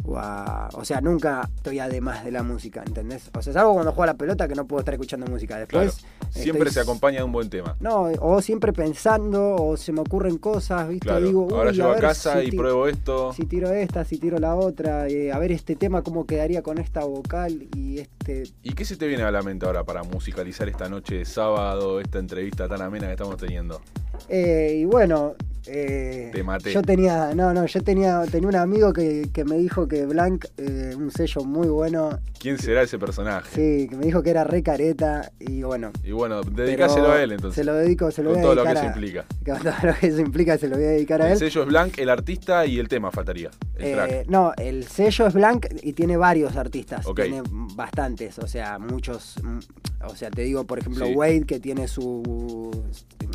o 0.06 0.18
a- 0.18 0.70
O 0.74 0.86
sea, 0.86 1.02
nunca 1.02 1.50
estoy 1.56 1.80
además 1.80 2.24
de 2.26 2.32
la 2.32 2.44
música, 2.44 2.84
¿entendés? 2.86 3.30
O 3.38 3.42
sea, 3.42 3.54
salvo 3.54 3.74
cuando 3.74 3.92
juego 3.92 4.04
a 4.04 4.08
la 4.08 4.14
pelota 4.16 4.48
que 4.48 4.56
no 4.56 4.66
puedo 4.66 4.80
estar 4.80 4.94
escuchando 4.94 5.26
música. 5.28 5.66
Claro. 5.68 5.86
Después. 5.86 6.06
Siempre 6.32 6.70
estoy- 6.70 6.74
se 6.74 6.80
acompaña 6.80 7.18
de 7.20 7.24
un 7.26 7.32
buen 7.32 7.50
tema. 7.50 7.76
No, 7.80 8.04
o 8.20 8.42
siempre 8.42 8.72
pensando, 8.74 9.56
o 9.56 9.76
se 9.78 9.92
me 9.92 10.00
ocurren 10.02 10.38
cosas, 10.38 10.88
¿viste? 10.88 11.08
Claro. 11.08 11.26
Digo, 11.26 11.48
Ahora 11.52 11.72
"Uy, 11.72 11.76
llego 11.76 11.90
a 11.90 11.94
ver 11.94 12.02
casa 12.02 12.40
si 12.42 12.48
y 12.48 12.52
pruebo 12.52 12.88
esto. 12.88 13.34
Si 13.34 13.46
tiro 13.46 13.70
esta, 13.72 14.06
si 14.06 14.18
tiro 14.18 14.38
la 14.40 14.56
otra, 14.56 15.08
eh, 15.08 15.32
a 15.32 15.40
ver 15.40 15.52
este 15.52 15.76
tema 15.76 16.02
cómo 16.02 16.26
quedaría 16.26 16.62
con 16.62 16.78
esta 16.78 17.04
vocal 17.04 17.68
y 17.76 18.00
este 18.00 18.44
¿Y 18.64 18.74
qué 18.74 18.86
se 18.86 18.96
te 18.96 19.08
viene 19.08 19.24
a 19.24 19.32
la 19.32 19.42
mente 19.42 19.66
ahora 19.66 19.84
para 19.84 20.04
musicalizar 20.04 20.70
esta 20.70 20.88
noche 20.90 21.16
de 21.16 21.26
sábado, 21.26 22.00
esta 22.00 22.20
entrevista 22.20 22.68
tan 22.68 22.82
amena 22.82 23.08
que 23.08 23.14
estamos 23.14 23.38
teniendo? 23.38 23.82
Eh, 24.30 24.78
y 24.80 24.86
bueno, 24.86 25.34
eh, 25.68 26.30
Te 26.34 26.44
maté. 26.44 26.72
yo 26.74 26.82
tenía, 26.82 27.34
no, 27.36 27.54
no, 27.54 27.66
yo 27.66 27.82
tenía, 27.84 28.24
tenía 28.32 28.50
un 28.50 28.56
amigo 28.56 28.94
que, 28.94 29.30
que 29.34 29.46
me 29.46 29.58
dijo 29.58 29.88
que 29.88 30.06
Blanc, 30.06 30.46
eh, 30.58 30.94
un 30.98 31.12
sello 31.12 31.44
muy 31.44 31.68
bueno, 31.68 32.20
¿Quién 32.40 32.58
será 32.58 32.82
ese 32.82 32.98
personaje? 32.98 33.50
sí, 33.54 33.88
que 33.88 33.96
me 33.96 34.06
dijo 34.06 34.24
que 34.24 34.32
era 34.32 34.44
re 34.44 34.64
careta 34.64 35.32
y 35.40 35.62
bueno. 35.62 35.92
Y 36.04 36.12
bueno, 36.12 36.42
dedicáselo 36.42 37.12
a 37.12 37.22
él 37.22 37.34
entonces. 37.34 37.56
Se 37.56 37.64
lo 37.64 37.76
dedico, 37.76 38.10
se 38.12 38.24
lo 38.24 38.32
con 38.32 38.40
voy 38.40 38.40
a 38.40 38.44
todo 38.44 38.56
lo 38.56 38.64
que 38.64 38.70
dedicar 38.70 38.86
eso 38.90 38.98
implica. 39.00 39.26
Con 39.46 39.64
todo 39.64 39.88
lo 39.92 39.96
que 40.00 40.08
eso 40.08 40.22
implica 40.22 40.58
se 40.58 40.68
lo 40.68 40.76
voy 40.78 40.86
a 40.86 40.90
dedicar 40.90 41.22
a 41.22 41.26
El 41.28 41.34
él. 41.34 41.38
sello 41.38 41.62
es 41.62 41.68
Blanc, 41.68 42.00
el 42.00 42.10
artista 42.10 42.66
y 42.66 42.80
el 42.80 42.88
tema 42.88 43.12
faltaría. 43.12 43.52
El 43.76 43.86
Eh, 43.86 43.94
track. 43.94 44.28
no, 44.28 44.54
el 44.58 44.86
sello 44.88 45.28
es 45.28 45.34
Blanc 45.36 45.68
y 45.84 45.94
tiene 45.94 46.18
varios 46.18 46.56
artistas. 46.56 47.06
Tiene 47.16 47.44
bastantes, 47.76 48.40
o 48.40 48.48
sea, 48.48 48.80
muchos. 48.80 49.36
mm, 49.44 49.60
O 50.08 50.16
sea, 50.16 50.32
te 50.32 50.42
digo, 50.42 50.64
por 50.66 50.80
ejemplo, 50.80 51.06
Sí. 51.06 51.14
Wade, 51.14 51.44
que 51.46 51.60
tiene 51.60 51.88
su. 51.88 52.72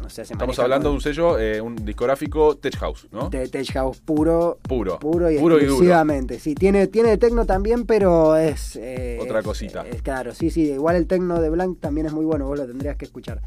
O 0.04 0.10
sea, 0.10 0.24
se 0.24 0.32
Estamos 0.32 0.58
hablando 0.58 0.88
de 0.88 0.94
un 0.96 1.00
sello, 1.00 1.36
un 1.62 1.76
discográfico 1.84 2.15
Tech 2.60 2.76
House, 2.78 3.08
¿no? 3.12 3.28
de 3.30 3.48
Tech 3.48 3.70
House 3.72 4.00
puro. 4.00 4.58
Puro. 4.62 4.98
Puro 4.98 5.30
y 5.30 5.38
Puro 5.38 5.56
y 5.56 5.60
duro. 5.60 5.72
exclusivamente. 5.72 6.38
Sí, 6.38 6.54
tiene, 6.54 6.86
tiene 6.86 7.16
tecno 7.18 7.44
también, 7.46 7.86
pero 7.86 8.36
es. 8.36 8.76
eh, 8.76 9.18
Otra 9.20 9.40
es- 9.40 9.44
cosita. 9.44 9.86
es- 9.86 10.02
claro, 10.02 10.34
sí, 10.34 10.50
sí. 10.50 10.70
Igual 10.72 10.96
el 10.96 11.06
tecno 11.06 11.40
de 11.40 11.50
Blanc 11.50 11.80
también 11.80 12.06
es 12.06 12.12
muy 12.12 12.24
bueno, 12.24 12.46
vos 12.46 12.58
lo 12.58 12.66
tendrías 12.66 12.96
que 12.96 13.04
escuchar. 13.04 13.40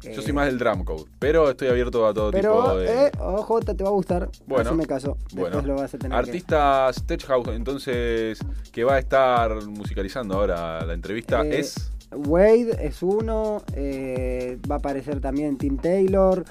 Yo 0.00 0.10
Eh, 0.10 0.22
soy 0.22 0.32
más 0.32 0.46
del 0.46 0.58
drum 0.58 0.84
code, 0.84 1.04
pero 1.18 1.50
estoy 1.50 1.68
abierto 1.68 2.06
a 2.06 2.14
todo 2.14 2.30
tipo 2.30 2.40
Pero, 2.40 2.76
de. 2.78 3.06
eh, 3.06 3.10
ojo, 3.18 3.58
te, 3.60 3.74
te 3.74 3.82
va 3.82 3.90
a 3.90 3.92
gustar. 3.92 4.30
Bueno, 4.46 4.72
me 4.74 4.86
caso. 4.86 5.16
bueno. 5.34 5.60
Lo 5.60 5.74
vas 5.74 5.92
a 5.92 5.98
tener 5.98 6.12
que- 6.12 6.30
Artistas 6.30 7.04
Tech 7.04 7.24
House, 7.26 7.48
entonces, 7.48 8.38
que 8.70 8.84
va 8.84 8.94
a 8.94 8.98
estar 9.00 9.60
musicalizando 9.66 10.36
ahora 10.36 10.84
la 10.84 10.94
entrevista 10.94 11.44
Eh, 11.44 11.58
es. 11.60 11.90
Wade 12.12 12.78
es 12.86 13.02
uno, 13.02 13.62
eh, 13.74 14.56
va 14.70 14.76
a 14.76 14.78
aparecer 14.78 15.20
también 15.20 15.58
Tim 15.58 15.76
Taylor, 15.76 16.44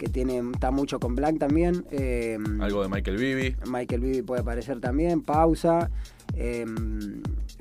que 0.00 0.08
tiene, 0.08 0.42
está 0.54 0.70
mucho 0.70 0.98
con 0.98 1.14
Black 1.14 1.38
también. 1.38 1.84
eh, 1.90 2.38
Algo 2.58 2.82
de 2.82 2.88
Michael 2.88 3.18
Bibi. 3.18 3.54
Michael 3.70 4.00
Bibi 4.00 4.22
puede 4.22 4.40
aparecer 4.40 4.80
también, 4.80 5.20
Pausa. 5.20 5.90
Eh, 6.34 6.64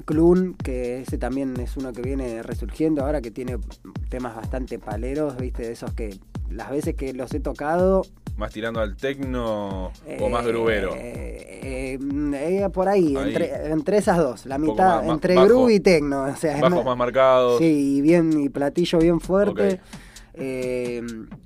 Clun, 0.05 0.55
que 0.63 1.01
ese 1.01 1.17
también 1.17 1.59
es 1.59 1.75
uno 1.75 1.91
que 1.91 2.01
viene 2.01 2.41
resurgiendo 2.41 3.03
ahora, 3.05 3.19
que 3.21 3.29
tiene 3.31 3.57
temas 4.09 4.35
bastante 4.35 4.79
paleros, 4.79 5.35
¿viste? 5.37 5.63
De 5.63 5.71
esos 5.73 5.93
que 5.93 6.17
las 6.49 6.71
veces 6.71 6.95
que 6.95 7.13
los 7.13 7.33
he 7.33 7.39
tocado. 7.41 8.03
Más 8.37 8.51
tirando 8.53 8.79
al 8.79 8.95
tecno 8.95 9.87
o 10.19 10.29
más 10.29 10.45
eh, 10.45 10.47
grubero. 10.47 10.91
eh, 10.95 11.99
eh, 12.01 12.69
por 12.73 12.87
ahí, 12.87 13.15
Ahí. 13.17 13.27
Entre, 13.27 13.71
entre 13.71 13.97
esas 13.97 14.17
dos, 14.17 14.45
la 14.45 14.57
mitad, 14.57 14.95
más- 14.97 15.05
más 15.07 15.13
entre 15.15 15.35
bajo. 15.35 15.47
groove 15.47 15.73
y 15.73 15.79
techno. 15.81 16.23
O 16.23 16.35
sea, 16.37 16.61
Bajos 16.61 16.85
más- 16.85 16.97
marcados. 16.97 17.57
Sí, 17.59 17.97
y 17.97 18.01
bien, 18.01 18.31
y 18.41 18.47
platillo 18.49 18.97
bien 18.99 19.19
fuerte. 19.19 19.81
Eh, 20.39 21.01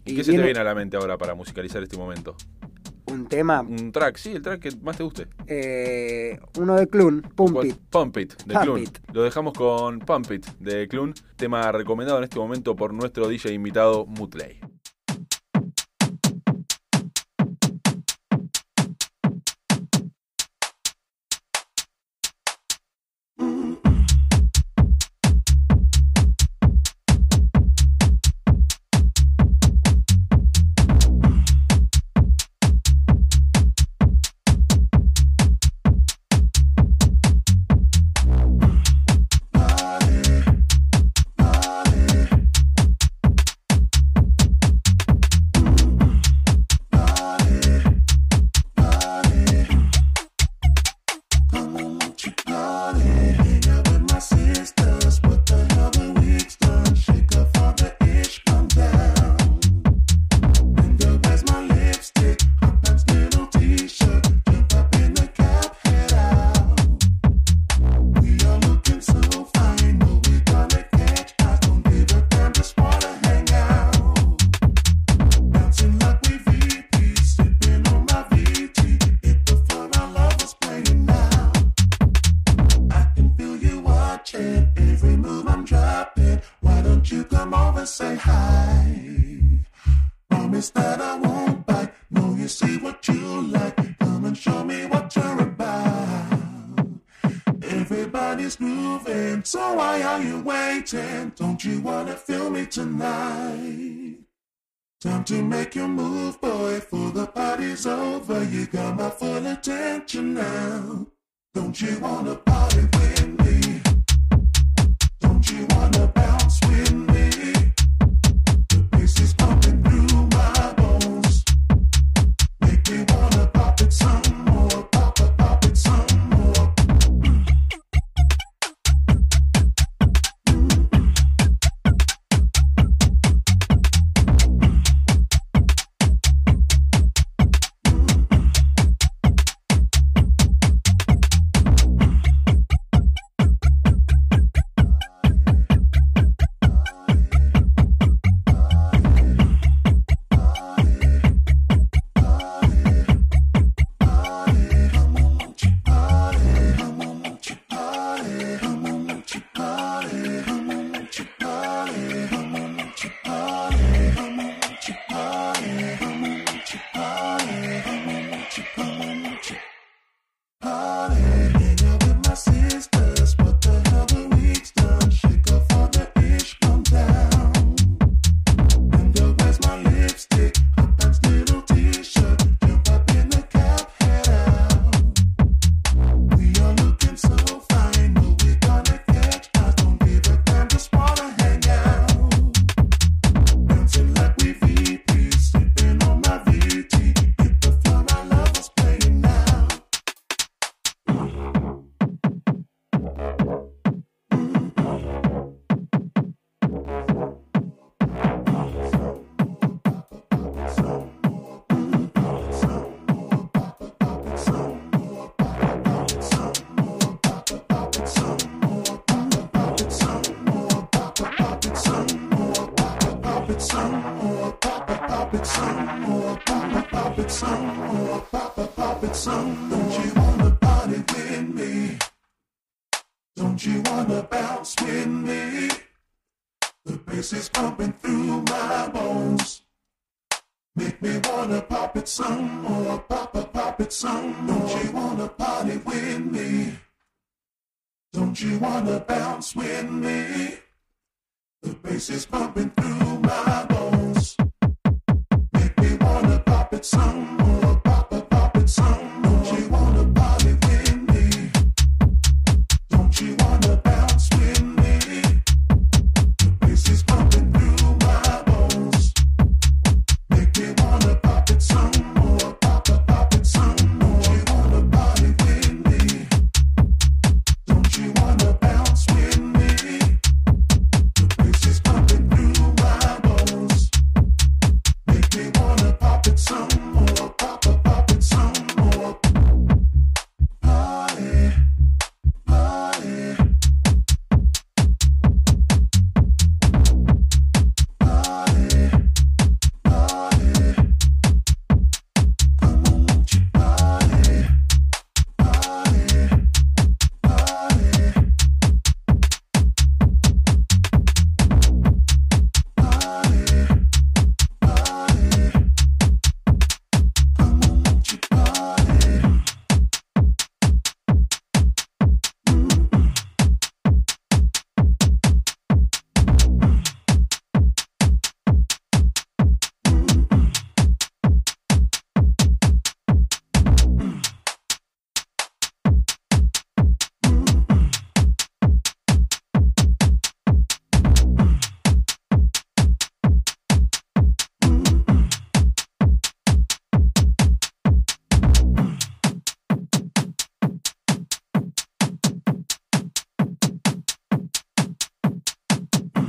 ¿Y 0.06 0.16
qué 0.16 0.24
se 0.24 0.32
te 0.34 0.42
viene 0.42 0.60
a 0.60 0.64
la 0.64 0.76
mente 0.76 0.98
ahora 0.98 1.18
para 1.18 1.34
musicalizar 1.36 1.82
este 1.84 1.98
momento? 1.98 2.36
Un 3.06 3.28
tema, 3.28 3.62
Un 3.62 3.92
track, 3.92 4.16
sí, 4.18 4.32
el 4.32 4.42
track 4.42 4.62
que 4.62 4.72
más 4.82 4.98
te 4.98 5.04
guste. 5.04 5.28
eh, 5.48 6.40
uno 6.58 6.76
de 6.76 6.88
Clun, 6.88 7.22
Pump 7.22 7.54
¿Cuál? 7.54 7.68
It. 7.68 7.76
Pump 7.90 8.18
It, 8.18 8.34
de 8.46 8.54
Pump 8.54 8.64
Clun. 8.66 8.80
It. 8.84 8.98
Lo 9.12 9.24
dejamos 9.24 9.54
con 9.54 10.00
Pump 10.00 10.32
It, 10.32 10.46
de 10.60 10.88
Clun. 10.88 11.14
Tema 11.36 11.72
recomendado 11.72 12.18
en 12.20 12.24
este 12.24 12.40
momento 12.40 12.76
por 12.76 12.94
nuestro 12.94 13.28
DJ 13.28 13.54
invitado, 13.54 14.06
Mutley. 14.06 14.60
Don't 111.56 111.80
you 111.80 112.00
wanna 112.00 112.34
party 112.34 112.63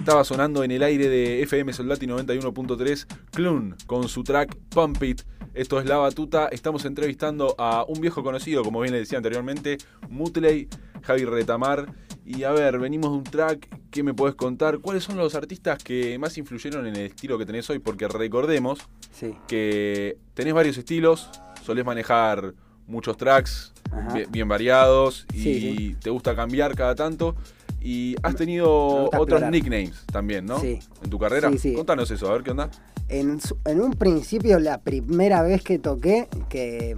Estaba 0.04 0.22
sonando 0.22 0.62
en 0.64 0.70
el 0.70 0.82
aire 0.82 1.08
de 1.08 1.40
FM 1.44 1.72
Soldati 1.72 2.06
91.3 2.06 3.06
Clun 3.32 3.74
con 3.86 4.06
su 4.06 4.22
track 4.22 4.54
Pump 4.68 5.02
It. 5.02 5.22
Esto 5.54 5.80
es 5.80 5.86
La 5.86 5.96
Batuta. 5.96 6.48
Estamos 6.48 6.84
entrevistando 6.84 7.54
a 7.56 7.86
un 7.88 8.02
viejo 8.02 8.22
conocido, 8.22 8.62
como 8.62 8.80
bien 8.80 8.92
le 8.92 8.98
decía 8.98 9.16
anteriormente, 9.16 9.78
Mutley, 10.10 10.68
Javi 11.04 11.24
Retamar. 11.24 11.86
Y 12.26 12.42
a 12.42 12.50
ver, 12.52 12.78
venimos 12.78 13.12
de 13.12 13.16
un 13.16 13.24
track. 13.24 13.66
¿Qué 13.90 14.02
me 14.02 14.12
puedes 14.12 14.34
contar? 14.34 14.80
¿Cuáles 14.80 15.04
son 15.04 15.16
los 15.16 15.34
artistas 15.34 15.82
que 15.82 16.18
más 16.18 16.36
influyeron 16.36 16.86
en 16.86 16.96
el 16.96 17.06
estilo 17.06 17.38
que 17.38 17.46
tenés 17.46 17.70
hoy? 17.70 17.78
Porque 17.78 18.06
recordemos 18.06 18.80
Sí. 19.10 19.34
que 19.48 20.18
tenés 20.34 20.52
varios 20.52 20.76
estilos, 20.76 21.30
solés 21.62 21.86
manejar 21.86 22.52
muchos 22.86 23.16
tracks. 23.16 23.72
Bien, 24.14 24.30
bien 24.30 24.48
variados 24.48 25.26
y 25.32 25.42
Sí, 25.42 25.60
sí. 25.60 25.96
te 26.00 26.10
gusta 26.10 26.34
cambiar 26.34 26.74
cada 26.74 26.94
tanto. 26.94 27.34
Y 27.80 28.16
has 28.22 28.34
tenido 28.34 29.04
otros 29.04 29.22
explorar. 29.22 29.50
nicknames 29.52 30.06
también, 30.10 30.46
¿no? 30.46 30.58
Sí. 30.58 30.78
En 31.02 31.10
tu 31.10 31.18
carrera. 31.18 31.50
Sí, 31.50 31.58
sí. 31.58 31.74
Contanos 31.74 32.10
eso, 32.10 32.28
a 32.28 32.32
ver 32.32 32.42
qué 32.42 32.52
onda. 32.52 32.70
En, 33.10 33.38
en 33.66 33.80
un 33.82 33.90
principio, 33.92 34.58
la 34.58 34.80
primera 34.80 35.42
vez 35.42 35.62
que 35.62 35.78
toqué, 35.78 36.26
que, 36.48 36.96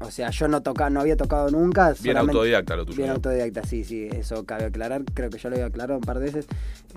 o 0.00 0.10
sea, 0.10 0.30
yo 0.30 0.48
no 0.48 0.62
toca, 0.62 0.90
no 0.90 1.00
había 1.00 1.16
tocado 1.16 1.50
nunca. 1.50 1.94
Bien 2.00 2.16
autodidacta 2.16 2.76
lo 2.76 2.84
tuyo. 2.84 2.96
Bien 2.96 3.08
¿no? 3.08 3.14
autodidacta, 3.14 3.62
sí, 3.64 3.84
sí, 3.84 4.08
eso 4.12 4.44
cabe 4.44 4.64
aclarar. 4.66 5.02
Creo 5.14 5.30
que 5.30 5.38
yo 5.38 5.48
lo 5.48 5.56
había 5.56 5.66
aclarado 5.66 5.98
un 5.98 6.04
par 6.04 6.18
de 6.18 6.26
veces, 6.26 6.46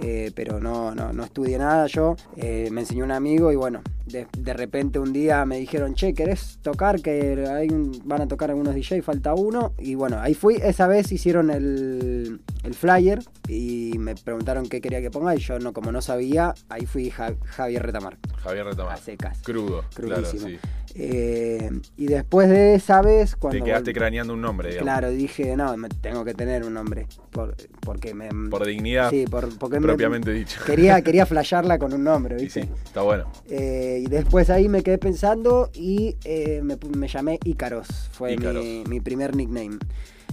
eh, 0.02 0.32
pero 0.36 0.60
no, 0.60 0.93
no, 0.95 1.14
no 1.14 1.24
estudié 1.24 1.58
nada 1.58 1.88
yo. 1.88 2.16
Eh, 2.38 2.70
me 2.72 2.82
enseñó 2.82 3.04
un 3.06 3.12
amigo 3.12 3.52
y 3.52 3.56
bueno, 3.56 3.82
de, 4.06 4.28
de 4.38 4.54
repente 4.54 5.00
un 5.00 5.14
día 5.14 5.45
me 5.45 5.58
dijeron, 5.60 5.93
che, 5.95 6.14
¿querés 6.14 6.60
tocar? 6.62 7.02
Que 7.02 7.45
hay 7.50 7.70
un- 7.70 8.02
van 8.06 8.22
a 8.22 8.28
tocar 8.28 8.50
algunos 8.50 8.76
DJ, 8.76 9.02
falta 9.02 9.34
uno. 9.34 9.74
Y 9.78 9.95
bueno, 9.95 10.20
ahí 10.20 10.34
fui. 10.34 10.56
Esa 10.56 10.88
vez 10.88 11.12
hicieron 11.12 11.50
el, 11.52 12.41
el 12.64 12.74
flyer 12.74 13.20
y 13.47 13.93
me 13.97 14.16
preguntaron 14.16 14.68
qué 14.68 14.82
quería 14.82 15.02
que 15.02 15.12
ponga 15.12 15.36
y 15.36 15.39
yo 15.39 15.60
no, 15.60 15.74
como 15.74 15.91
no 15.91 16.02
sabía, 16.02 16.54
ahí 16.70 16.86
fui 16.86 17.10
Ja- 17.10 17.34
Javier 17.45 17.84
Retamar. 17.84 18.18
Javier 18.43 18.66
Retamar. 18.66 18.93
A 18.93 18.97
secas. 18.97 19.39
Crudo, 19.43 19.84
claro, 19.93 20.24
Crudísimo. 20.24 20.47
sí. 20.47 20.60
Eh, 20.96 21.70
y 21.98 22.08
después 22.08 22.50
de 22.50 22.76
esa 22.76 23.02
vez, 23.02 23.36
cuando... 23.36 23.60
Te 23.60 23.64
quedaste 23.66 23.94
craneando 23.94 24.34
un 24.34 24.42
nombre, 24.42 24.70
digamos. 24.70 24.86
Claro, 24.86 25.10
dije, 25.12 25.56
no, 25.56 25.76
me- 25.78 25.90
tengo 25.90 26.26
que 26.26 26.34
tener 26.34 26.64
un 26.64 26.74
nombre. 26.74 27.08
Por, 27.32 27.56
porque 27.82 28.14
me. 28.14 28.30
Por 28.50 28.66
dignidad, 28.66 29.10
Sí, 29.10 29.26
por, 29.30 29.58
porque 29.58 29.80
me- 29.80 29.88
propiamente 29.88 30.32
dicho. 30.32 30.60
Quería, 30.66 31.02
quería 31.02 31.26
flashearla 31.28 31.78
con 31.78 31.94
un 31.94 32.04
nombre, 32.04 32.38
Y 32.40 32.44
¿viste? 32.44 32.64
sí, 32.64 32.70
está 32.84 33.02
bueno. 33.02 33.32
Eh, 33.50 34.02
y 34.04 34.08
después 34.10 34.50
ahí 34.50 34.68
me 34.70 34.84
quedé 34.84 34.98
pensando 34.98 35.70
y 35.74 36.16
eh, 36.24 36.62
me, 36.64 36.78
me 36.98 37.08
llamé 37.08 37.40
Ícaros. 37.44 37.88
Fue 38.12 38.34
Ícaros. 38.34 38.64
Mi, 38.64 38.84
mi 38.88 39.00
primer 39.00 39.36
nickname. 39.36 39.78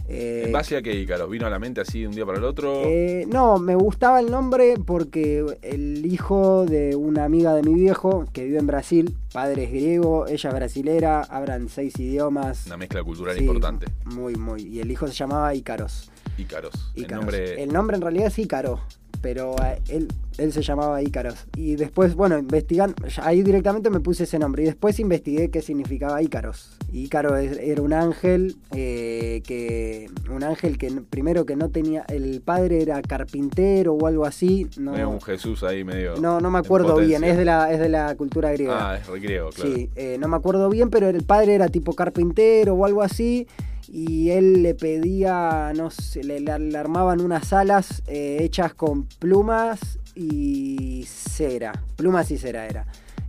Eh, 0.09 0.45
¿En 0.47 0.53
base 0.53 0.77
a 0.77 0.83
qué, 0.83 0.95
Ícaro? 0.95 1.29
¿Vino 1.29 1.47
a 1.47 1.51
la 1.51 1.59
mente 1.59 1.81
así 1.81 2.03
de 2.03 2.09
un 2.09 2.15
día 2.15 2.25
para 2.25 2.39
el 2.39 2.45
otro? 2.45 2.83
eh, 2.85 3.27
no, 3.29 3.59
me 3.59 3.75
gustaba 3.75 4.21
el 4.21 4.31
nombre 4.31 4.75
porque 4.85 5.45
el 5.63 6.07
hijo 6.07 6.65
de 6.67 6.95
una 6.95 7.25
amiga 7.25 7.55
de 7.55 7.63
mi 7.63 7.75
viejo 7.75 8.25
que 8.33 8.45
vive 8.45 8.59
en 8.59 8.67
Brasil, 8.67 9.17
padre 9.33 9.65
es 9.65 9.71
griego, 9.71 10.27
ella 10.29 10.49
es 10.51 10.55
brasilera, 10.55 11.23
hablan 11.23 11.69
seis 11.69 11.99
idiomas. 11.99 12.67
Una 12.67 12.77
mezcla 12.77 13.03
cultural 13.03 13.37
Sí, 13.37 13.43
importante. 13.45 13.87
Muy, 14.05 14.35
muy. 14.37 14.63
Y 14.63 14.81
el 14.81 14.91
hijo 14.91 15.07
se 15.09 15.15
llamaba 15.15 15.55
Ícaros. 15.55 16.11
Ícaros. 16.39 16.93
El 16.95 17.09
nombre. 17.09 17.63
El 17.63 17.73
nombre 17.73 17.97
en 17.97 18.03
realidad 18.03 18.27
es 18.29 18.39
Ícaro, 18.39 18.81
pero 19.21 19.57
eh, 19.62 19.81
él, 19.89 20.09
él 20.39 20.53
se 20.53 20.62
llamaba 20.62 21.03
Ícaros. 21.03 21.47
Y 21.57 21.77
después, 21.77 22.14
bueno, 22.14 22.39
investigando, 22.39 23.07
ya 23.09 23.27
ahí 23.27 23.43
directamente 23.43 23.91
me 23.91 24.01
puse 24.01 24.25
ese 24.25 24.39
nombre. 24.39 24.62
Y 24.62 24.67
después 24.67 24.99
investigué 25.01 25.51
qué 25.51 25.62
significaba 25.62 26.23
Ícaros. 26.23 26.77
Ícaro 26.93 27.37
era 27.37 27.83
un 27.83 27.93
ángel 27.93 28.57
eh, 28.73 29.43
que. 29.47 30.09
Un 30.31 30.43
ángel 30.43 30.79
que 30.79 30.91
primero 31.09 31.47
que 31.47 31.57
no 31.57 31.71
tenía. 31.71 32.05
El 32.09 32.41
padre 32.41 32.83
era 32.83 33.03
carpintero 33.03 33.95
o 33.95 34.07
algo 34.07 34.25
así. 34.25 34.69
No, 34.79 34.93
un 35.11 35.21
Jesús 35.21 35.62
ahí 35.62 35.85
medio. 35.85 36.17
no, 36.17 36.41
no 36.41 36.51
me 36.51 36.59
acuerdo 36.59 36.97
bien, 36.97 37.25
es 37.25 37.37
de 37.37 37.45
la, 37.45 37.73
es 37.73 37.81
de 37.81 37.89
la 37.89 38.14
cultura 38.17 38.53
griega. 38.53 38.93
Ah, 38.93 38.97
es 38.97 39.07
recreo, 39.07 39.51
claro. 39.51 39.75
Sí, 39.75 39.91
eh, 39.97 40.17
no 40.21 40.29
me 40.29 40.37
acuerdo 40.37 40.69
bien, 40.71 40.91
pero 40.91 41.09
el 41.09 41.23
padre 41.25 41.55
era 41.55 41.69
tipo 41.69 41.95
carpintero 41.95 42.75
o 42.75 42.85
algo 42.85 43.03
así. 43.03 43.47
Y 43.89 44.30
él 44.30 44.62
le 44.62 44.74
pedía, 44.74 45.72
no 45.76 45.91
sé, 45.91 46.24
le, 46.24 46.41
le- 46.41 46.59
le 46.59 46.78
armaban 46.78 47.20
unas 47.20 47.53
alas 47.53 48.03
eh, 48.09 48.39
hechas 48.41 48.74
con 48.74 49.05
plumas 49.05 49.99
y 50.14 51.05
cera. 51.09 51.72
Plumas 51.97 52.30
y 52.30 52.39
cera 52.39 52.66
era. 52.66 52.87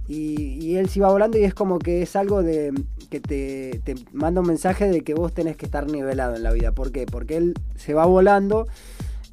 Y, 0.08 0.58
y 0.66 0.78
él 0.78 0.88
se 0.90 1.00
iba 1.00 1.10
volando 1.12 1.38
y 1.38 1.44
es 1.44 1.54
como 1.54 1.80
que 1.80 2.02
es 2.02 2.16
algo 2.16 2.42
de 2.42 2.74
que 3.10 3.20
te, 3.20 3.82
te 3.84 3.96
manda 4.14 4.42
un 4.42 4.48
mensaje 4.48 4.88
de 4.90 5.02
que 5.02 5.14
vos 5.14 5.34
tenés 5.34 5.58
que 5.58 5.66
estar 5.66 5.86
nivelado 5.90 6.36
en 6.36 6.44
la 6.44 6.52
vida. 6.52 6.72
¿Por 6.72 6.92
qué? 6.92 7.06
Porque 7.06 7.38
él 7.38 7.54
se 7.76 7.94
va 7.94 8.06
volando 8.06 8.68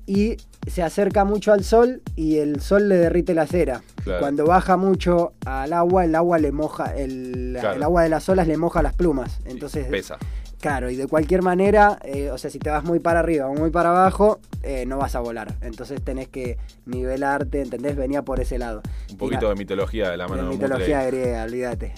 y 0.07 0.37
se 0.67 0.83
acerca 0.83 1.25
mucho 1.25 1.53
al 1.53 1.65
sol 1.65 2.03
y 2.17 2.37
el 2.37 2.61
sol 2.61 2.89
le 2.89 2.97
derrite 2.97 3.35
la 3.35 3.47
cera. 3.47 3.83
Claro. 4.03 4.21
Cuando 4.21 4.47
baja 4.47 4.77
mucho 4.77 5.33
al 5.47 5.73
agua, 5.73 6.05
el 6.05 6.15
agua 6.15 6.39
le 6.39 6.53
moja, 6.53 6.95
el, 6.97 7.57
Claro. 7.61 7.77
el 7.77 7.83
agua 7.83 8.03
de 8.03 8.09
las 8.11 8.29
olas 8.29 8.47
le 8.49 8.57
moja 8.57 8.83
las 8.83 8.95
plumas. 8.95 9.39
Entonces, 9.47 9.87
pesa. 9.87 10.19
Claro, 10.65 10.89
y 10.89 10.97
de 10.97 11.07
cualquier 11.07 11.43
manera, 11.43 11.99
eh, 12.05 12.31
o 12.31 12.39
sea, 12.39 12.49
si 12.49 12.59
te 12.59 12.71
vas 12.71 12.83
muy 12.85 12.99
para 12.99 13.21
arriba 13.21 13.49
o 13.49 13.55
muy 13.55 13.69
para 13.69 13.91
abajo, 13.91 14.41
eh, 14.63 14.87
no 14.87 14.97
vas 14.97 15.15
a 15.15 15.21
volar. 15.21 15.57
Entonces 15.61 16.01
tenés 16.03 16.29
que 16.29 16.57
nivelarte, 16.87 17.61
¿entendés? 17.61 17.97
Venía 17.97 18.23
por 18.23 18.41
ese 18.41 18.57
lado. 18.57 18.81
Un 19.11 19.19
poquito 19.19 19.51
de 19.51 19.57
mitología 19.57 20.09
de 20.09 20.17
la 20.17 20.27
mano 20.27 20.45
de 20.45 20.49
de 20.49 20.55
mitología 20.55 21.03
Mutley. 21.03 21.21
griega, 21.21 21.45
olvídate. 21.45 21.93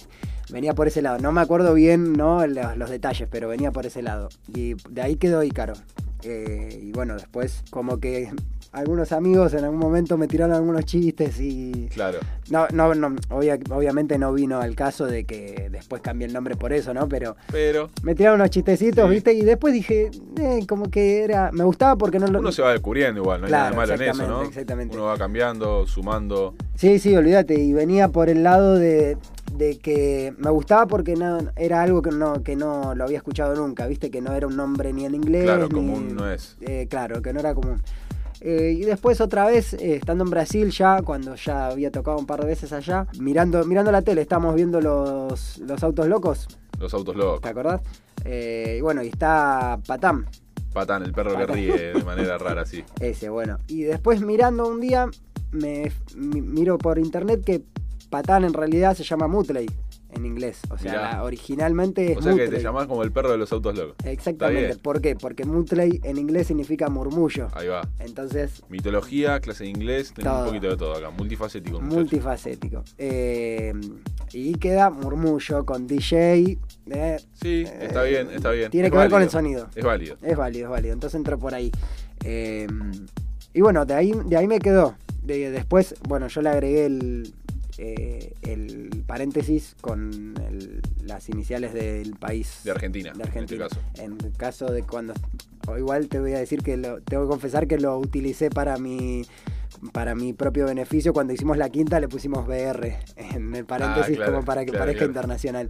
Venía 0.49 0.73
por 0.73 0.85
ese 0.87 1.01
lado. 1.01 1.17
No 1.17 1.31
me 1.31 1.39
acuerdo 1.39 1.73
bien 1.75 2.11
¿no? 2.11 2.45
los, 2.45 2.75
los 2.75 2.89
detalles, 2.89 3.29
pero 3.31 3.47
venía 3.47 3.71
por 3.71 3.85
ese 3.85 4.01
lado. 4.01 4.27
Y 4.53 4.73
de 4.89 5.01
ahí 5.01 5.15
quedó 5.15 5.43
Ícaro. 5.43 5.75
Eh, 6.23 6.77
y 6.83 6.91
bueno, 6.91 7.13
después 7.13 7.63
como 7.69 8.01
que 8.01 8.33
algunos 8.77 9.11
amigos 9.11 9.53
en 9.53 9.63
algún 9.65 9.79
momento 9.79 10.17
me 10.17 10.27
tiraron 10.27 10.55
algunos 10.55 10.85
chistes 10.85 11.39
y... 11.39 11.87
Claro. 11.93 12.19
No, 12.49 12.67
no, 12.73 12.93
no 12.95 13.15
obvia- 13.29 13.59
obviamente 13.71 14.17
no 14.17 14.31
vino 14.33 14.59
al 14.61 14.75
caso 14.75 15.05
de 15.05 15.25
que 15.25 15.69
después 15.71 16.01
cambie 16.01 16.27
el 16.27 16.33
nombre 16.33 16.55
por 16.55 16.71
eso, 16.73 16.93
¿no? 16.93 17.07
Pero 17.09 17.35
Pero 17.51 17.89
me 18.03 18.15
tiraron 18.15 18.39
unos 18.39 18.51
chistecitos, 18.51 19.05
Sí. 19.07 19.13
¿viste? 19.15 19.33
Y 19.33 19.41
después 19.41 19.73
dije, 19.73 20.11
eh, 20.39 20.65
como 20.67 20.89
que 20.89 21.23
era... 21.23 21.51
Me 21.51 21.63
gustaba 21.63 21.95
porque 21.97 22.19
no 22.19 22.27
lo... 22.27 22.39
uno 22.39 22.51
se 22.51 22.61
va 22.61 22.71
descubriendo 22.71 23.21
igual, 23.21 23.41
no 23.41 23.47
hay 23.47 23.51
nada 23.51 23.71
malo 23.73 23.93
en 23.93 24.01
eso, 24.01 24.27
¿no? 24.27 24.43
exactamente. 24.43 24.95
Uno 24.95 25.05
va 25.05 25.17
cambiando, 25.17 25.85
sumando. 25.87 26.55
Sí, 26.75 26.99
sí, 26.99 27.15
olvídate. 27.15 27.55
Y 27.59 27.73
venía 27.73 28.09
por 28.09 28.29
el 28.29 28.43
lado 28.43 28.75
de, 28.75 29.17
de 29.55 29.77
que 29.79 30.33
me 30.37 30.51
gustaba 30.51 30.85
porque 30.87 31.15
no, 31.15 31.39
era 31.55 31.81
algo 31.81 32.01
que 32.01 32.11
no, 32.11 32.43
que 32.43 32.55
no 32.55 32.93
lo 32.95 33.03
había 33.03 33.17
escuchado 33.17 33.55
nunca, 33.55 33.87
viste, 33.87 34.11
que 34.11 34.21
no 34.21 34.33
era 34.33 34.47
un 34.47 34.55
nombre 34.55 34.93
ni 34.93 35.05
en 35.05 35.15
inglés. 35.15 35.43
Claro, 35.43 35.63
ni- 35.67 35.73
común 35.73 36.15
no 36.15 36.31
es. 36.31 36.55
eh, 36.61 36.87
claro, 36.89 37.21
que 37.21 37.33
no 37.33 37.39
era 37.39 37.53
común. 37.55 37.81
Eh, 38.41 38.75
y 38.77 38.81
después 38.83 39.19
otra 39.21 39.45
vez, 39.47 39.73
eh, 39.73 39.95
estando 39.95 40.23
en 40.23 40.29
Brasil 40.29 40.69
ya, 40.71 41.01
cuando 41.01 41.35
ya 41.35 41.67
había 41.67 41.91
tocado 41.91 42.17
un 42.17 42.25
par 42.25 42.41
de 42.41 42.47
veces 42.47 42.71
allá, 42.73 43.07
mirando, 43.19 43.63
mirando 43.65 43.91
la 43.91 44.01
tele, 44.01 44.21
estábamos 44.21 44.55
viendo 44.55 44.79
los, 44.79 45.57
los 45.59 45.83
autos 45.83 46.07
locos, 46.07 46.47
Los 46.79 46.93
autos 46.93 47.15
locos. 47.15 47.41
¿te 47.41 47.49
acordás? 47.49 47.81
Eh, 48.25 48.75
y 48.77 48.81
bueno, 48.81 49.01
y 49.03 49.07
está 49.07 49.79
Patam, 49.87 50.25
Patán, 50.73 51.01
el 51.03 51.13
perro 51.13 51.31
que 51.31 51.37
Patán. 51.39 51.55
ríe 51.55 51.93
de 51.93 52.03
manera 52.05 52.37
rara, 52.37 52.65
sí. 52.65 52.83
ese, 52.99 53.29
bueno. 53.29 53.57
Y 53.67 53.81
después 53.83 54.21
mirando 54.21 54.67
un 54.67 54.79
día, 54.81 55.07
me 55.51 55.91
mi- 56.15 56.41
miro 56.41 56.77
por 56.77 56.99
internet 56.99 57.43
que 57.43 57.63
Patán 58.11 58.43
en 58.45 58.53
realidad 58.53 58.95
se 58.95 59.03
llama 59.03 59.27
Mutley 59.27 59.65
en 60.11 60.25
inglés. 60.25 60.59
O 60.69 60.77
sea, 60.77 60.91
Mirá. 60.91 61.23
originalmente 61.23 62.11
es 62.13 62.17
O 62.17 62.21
sea 62.21 62.33
que 62.35 62.47
te 62.47 62.59
llamás 62.61 62.87
como 62.87 63.03
el 63.03 63.11
perro 63.11 63.31
de 63.31 63.37
los 63.37 63.51
autos 63.51 63.75
locos. 63.77 63.95
Exactamente. 64.05 64.75
¿Por 64.77 65.01
qué? 65.01 65.15
Porque 65.15 65.43
Mutley 65.45 65.99
en 66.03 66.17
inglés 66.17 66.47
significa 66.47 66.89
murmullo. 66.89 67.49
Ahí 67.53 67.67
va. 67.67 67.87
Entonces, 67.99 68.63
Mitología, 68.69 69.39
clase 69.39 69.65
de 69.65 69.69
inglés, 69.71 70.13
tenés 70.13 70.31
un 70.31 70.45
poquito 70.45 70.69
de 70.69 70.77
todo 70.77 70.95
acá. 70.95 71.09
Multifacético. 71.09 71.81
multifacético. 71.81 72.83
Eh, 72.97 73.73
y 74.33 74.55
queda 74.55 74.89
murmullo 74.89 75.65
con 75.65 75.87
DJ. 75.87 76.57
eh, 76.89 77.17
Sí, 77.33 77.65
está 77.81 78.05
eh, 78.07 78.09
bien, 78.09 78.29
está 78.31 78.51
bien. 78.51 78.71
Tiene 78.71 78.87
Es 78.87 78.91
que 78.93 78.97
ver 78.97 79.09
con 79.09 79.21
el 79.21 79.29
sonido. 79.29 79.67
Es 79.75 79.83
válido. 79.83 80.15
Es 80.21 80.37
válido, 80.37 80.65
es 80.67 80.71
válido. 80.71 80.93
Entonces 80.93 81.17
entró 81.17 81.37
por 81.37 81.53
ahí. 81.53 81.71
Y 83.53 83.61
bueno, 83.61 83.85
de 83.85 83.93
ahí, 83.93 84.13
de 84.25 84.37
ahí 84.37 84.47
me 84.47 84.59
quedó. 84.59 84.95
De- 85.23 85.51
después, 85.51 85.95
bueno, 86.07 86.27
yo 86.27 86.41
le 86.41 86.49
agregué 86.49 86.85
el, 86.85 87.33
eh, 87.77 88.33
el 88.43 89.03
paréntesis 89.05 89.75
con 89.81 90.33
el- 90.47 90.81
las 91.03 91.29
iniciales 91.29 91.73
del 91.73 92.11
país. 92.15 92.61
De 92.63 92.71
Argentina, 92.71 93.13
De 93.15 93.23
Argentina. 93.23 93.65
en 93.67 93.71
este 93.73 93.79
caso. 93.95 94.03
En 94.03 94.17
el 94.25 94.33
caso 94.33 94.71
de 94.71 94.83
cuando. 94.83 95.13
O 95.67 95.77
igual 95.77 96.07
te 96.07 96.19
voy 96.19 96.33
a 96.33 96.39
decir 96.39 96.63
que 96.63 96.77
lo, 96.77 97.01
tengo 97.01 97.23
que 97.23 97.29
confesar 97.29 97.67
que 97.67 97.77
lo 97.77 97.97
utilicé 97.99 98.49
para 98.49 98.77
mi 98.77 99.25
para 99.91 100.15
mi 100.15 100.33
propio 100.33 100.65
beneficio. 100.65 101.13
Cuando 101.13 101.33
hicimos 101.33 101.57
la 101.57 101.69
quinta 101.69 101.99
le 101.99 102.07
pusimos 102.07 102.47
BR 102.47 102.97
en 103.17 103.53
el 103.53 103.65
paréntesis 103.65 104.13
Ah, 104.13 104.17
claro, 104.17 104.31
como 104.33 104.45
para 104.45 104.61
que 104.65 104.71
claro, 104.71 104.83
parezca 104.85 104.99
claro. 104.99 105.11
internacional. 105.11 105.67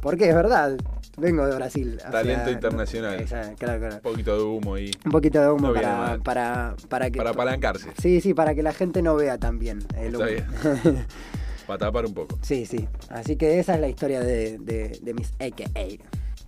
Porque 0.00 0.28
es 0.28 0.34
verdad, 0.34 0.76
vengo 1.16 1.46
de 1.46 1.54
Brasil. 1.54 1.98
o 2.06 2.10
Talento 2.10 2.44
sea, 2.44 2.52
internacional. 2.52 3.20
esa- 3.20 3.54
claro, 3.54 3.78
claro. 3.80 3.94
Un 3.96 4.00
poquito 4.02 4.36
de 4.36 4.42
humo 4.42 4.74
ahí. 4.74 4.90
Un 5.04 5.10
poquito 5.12 5.40
de 5.40 5.50
humo 5.50 5.68
No 5.68 5.74
para, 5.74 6.18
para, 6.22 6.74
para 6.88 7.10
que. 7.10 7.18
Para 7.18 7.30
apalancarse. 7.30 7.90
Sí, 8.00 8.20
sí, 8.20 8.34
para 8.34 8.54
que 8.54 8.62
la 8.62 8.72
gente 8.72 9.02
no 9.02 9.14
vea 9.16 9.38
también 9.38 9.78
el 9.96 10.14
Está 10.14 10.18
humo. 10.18 10.26
bien. 10.26 11.06
Para 11.66 11.78
tapar 11.78 12.04
un 12.06 12.12
poco. 12.12 12.38
sí, 12.42 12.66
sí. 12.66 12.88
Así 13.08 13.36
que 13.36 13.60
esa 13.60 13.74
es 13.76 13.80
la 13.80 13.88
historia 13.88 14.20
de, 14.20 14.58
de, 14.58 14.98
de 15.00 15.14
mis 15.14 15.30
AKA. 15.38 16.02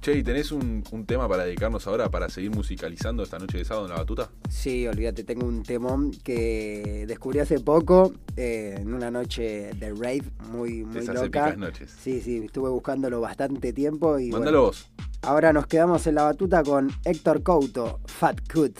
Che, 0.05 0.13
¿y 0.19 0.23
tenés 0.23 0.53
un, 0.53 0.85
un 0.93 1.07
tema 1.07 1.27
para 1.27 1.47
dedicarnos 1.47 1.87
ahora 1.87 2.11
para 2.11 2.29
seguir 2.29 2.51
musicalizando 2.51 3.23
esta 3.23 3.39
noche 3.39 3.57
de 3.57 3.65
sábado 3.65 3.87
en 3.87 3.93
la 3.93 3.99
batuta? 4.01 4.29
Sí, 4.51 4.87
olvídate, 4.87 5.25
tengo 5.25 5.47
un 5.47 5.63
temón 5.63 6.11
que 6.11 7.07
descubrí 7.09 7.39
hace 7.39 7.59
poco 7.61 8.13
eh, 8.37 8.77
en 8.79 8.93
una 8.93 9.11
noche 9.11 9.71
de 9.73 9.91
rave 9.95 10.25
muy, 10.53 10.85
muy 10.85 10.99
esas 10.99 11.15
loca. 11.15 11.49
épicas 11.49 11.57
noches. 11.57 11.91
Sí, 12.03 12.21
sí, 12.21 12.43
estuve 12.45 12.69
buscándolo 12.69 13.23
bastante 13.23 13.73
tiempo 13.73 14.19
y 14.19 14.29
Mándalo 14.31 14.59
bueno, 14.59 14.67
vos. 14.67 14.91
ahora 15.23 15.55
nos 15.55 15.67
quedamos 15.67 16.07
en 16.07 16.17
la 16.17 16.25
batuta 16.25 16.63
con 16.63 16.91
Héctor 17.07 17.43
Couto, 17.43 18.01
Fat 18.05 18.41
Cut. 18.53 18.79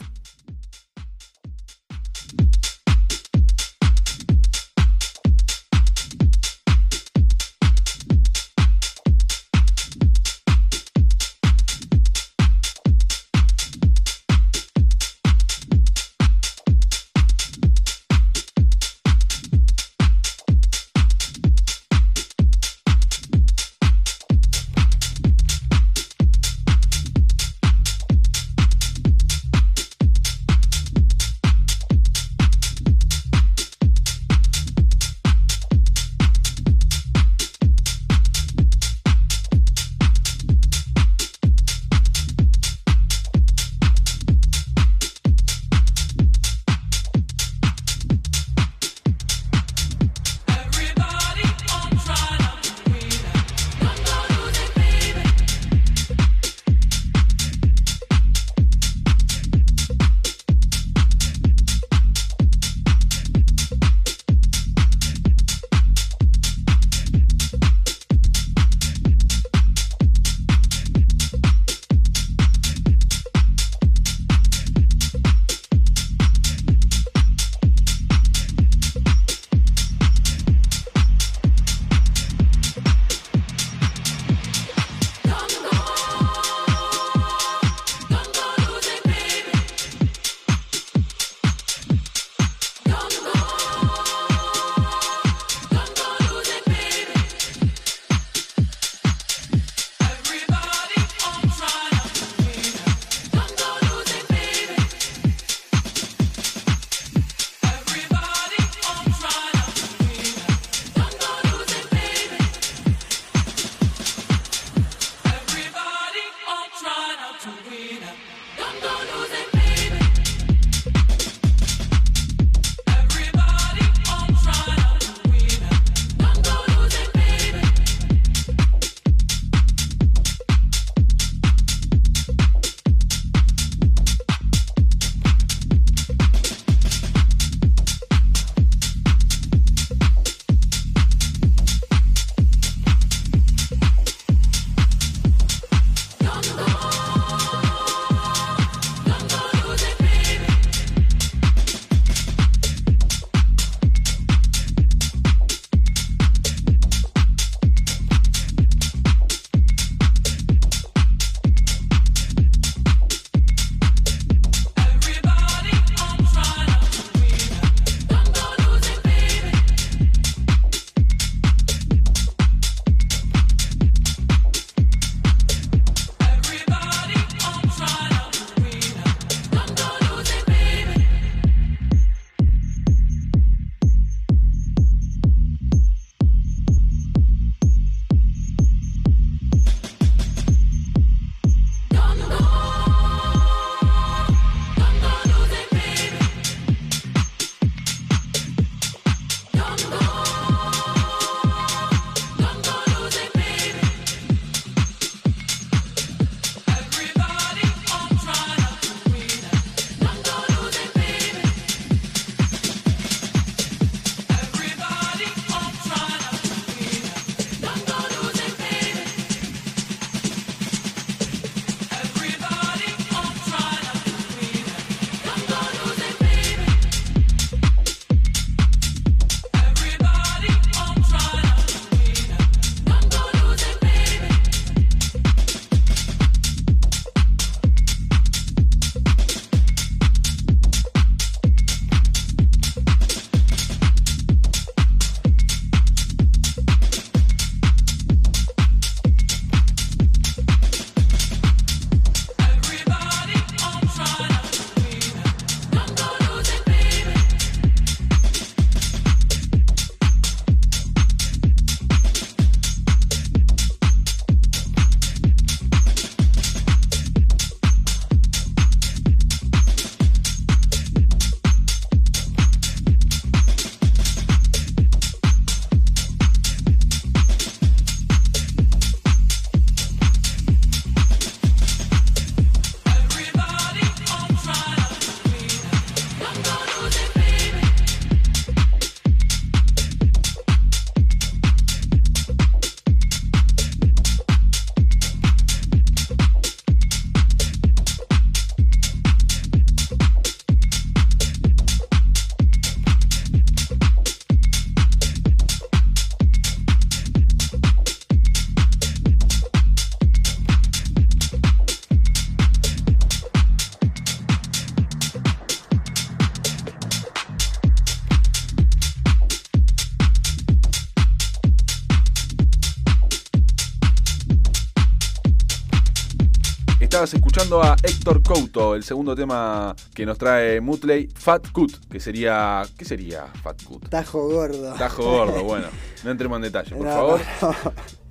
Escuchando 327.55 327.63
a 327.63 327.75
Héctor 327.83 328.21
Couto, 328.23 328.75
el 328.75 328.83
segundo 328.83 329.15
tema 329.15 329.75
que 329.93 330.05
nos 330.05 330.17
trae 330.17 330.59
Mutley, 330.59 331.07
Fat 331.13 331.51
Cut, 331.51 331.87
que 331.89 331.99
sería. 331.99 332.63
¿Qué 332.77 332.83
sería 332.85 333.27
Fat 333.43 333.63
Cut? 333.63 333.87
Tajo 333.89 334.27
gordo. 334.27 334.73
Tajo 334.73 335.03
gordo, 335.03 335.43
bueno, 335.43 335.67
no 336.03 336.11
entremos 336.11 336.37
en 336.37 336.41
detalle, 336.43 336.75
por 336.75 336.85
No, 336.85 336.91
favor. 336.91 337.21
no. 337.41 337.55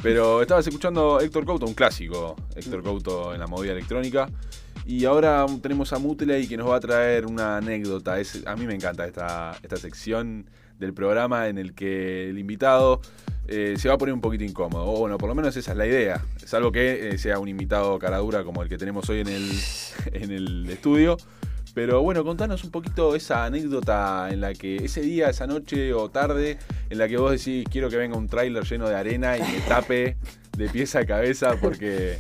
Pero 0.02 0.42
estabas 0.42 0.66
escuchando 0.66 1.20
Héctor 1.20 1.44
Couto, 1.44 1.66
un 1.66 1.74
clásico, 1.74 2.36
Héctor 2.54 2.82
Couto 2.82 3.34
en 3.34 3.40
la 3.40 3.46
movida 3.46 3.72
electrónica. 3.72 4.28
Y 4.86 5.04
ahora 5.06 5.46
tenemos 5.62 5.92
a 5.92 5.98
Mutley 5.98 6.46
que 6.46 6.56
nos 6.56 6.68
va 6.70 6.76
a 6.76 6.80
traer 6.80 7.26
una 7.26 7.56
anécdota. 7.58 8.20
Es, 8.20 8.46
a 8.46 8.54
mí 8.56 8.66
me 8.66 8.74
encanta 8.74 9.06
esta, 9.06 9.56
esta 9.62 9.76
sección 9.76 10.48
del 10.78 10.92
programa 10.92 11.48
en 11.48 11.56
el 11.58 11.74
que 11.74 12.28
el 12.28 12.38
invitado 12.38 13.00
eh, 13.46 13.74
se 13.78 13.88
va 13.88 13.94
a 13.94 13.98
poner 13.98 14.14
un 14.14 14.20
poquito 14.20 14.44
incómodo. 14.44 14.84
O 14.84 14.98
bueno, 14.98 15.18
por 15.18 15.28
lo 15.28 15.34
menos 15.34 15.56
esa 15.56 15.72
es 15.72 15.76
la 15.76 15.86
idea. 15.86 16.24
Salvo 16.44 16.72
que 16.72 17.10
eh, 17.10 17.18
sea 17.18 17.38
un 17.38 17.48
invitado 17.48 17.98
caradura 17.98 18.44
como 18.44 18.62
el 18.62 18.68
que 18.68 18.78
tenemos 18.78 19.08
hoy 19.08 19.20
en 19.20 19.28
el, 19.28 19.50
en 20.12 20.30
el 20.30 20.70
estudio. 20.70 21.16
Pero 21.74 22.02
bueno, 22.02 22.22
contanos 22.24 22.62
un 22.62 22.70
poquito 22.70 23.16
esa 23.16 23.44
anécdota 23.44 24.28
en 24.30 24.40
la 24.40 24.54
que 24.54 24.76
ese 24.76 25.00
día, 25.00 25.28
esa 25.28 25.48
noche 25.48 25.92
o 25.92 26.08
tarde, 26.08 26.58
en 26.88 26.98
la 26.98 27.08
que 27.08 27.16
vos 27.16 27.32
decís, 27.32 27.66
quiero 27.68 27.90
que 27.90 27.96
venga 27.96 28.16
un 28.16 28.28
tráiler 28.28 28.64
lleno 28.64 28.88
de 28.88 28.94
arena 28.94 29.36
y 29.36 29.40
me 29.40 29.60
tape 29.66 30.16
de 30.56 30.68
pies 30.68 30.94
a 30.94 31.04
cabeza 31.04 31.56
porque 31.60 32.18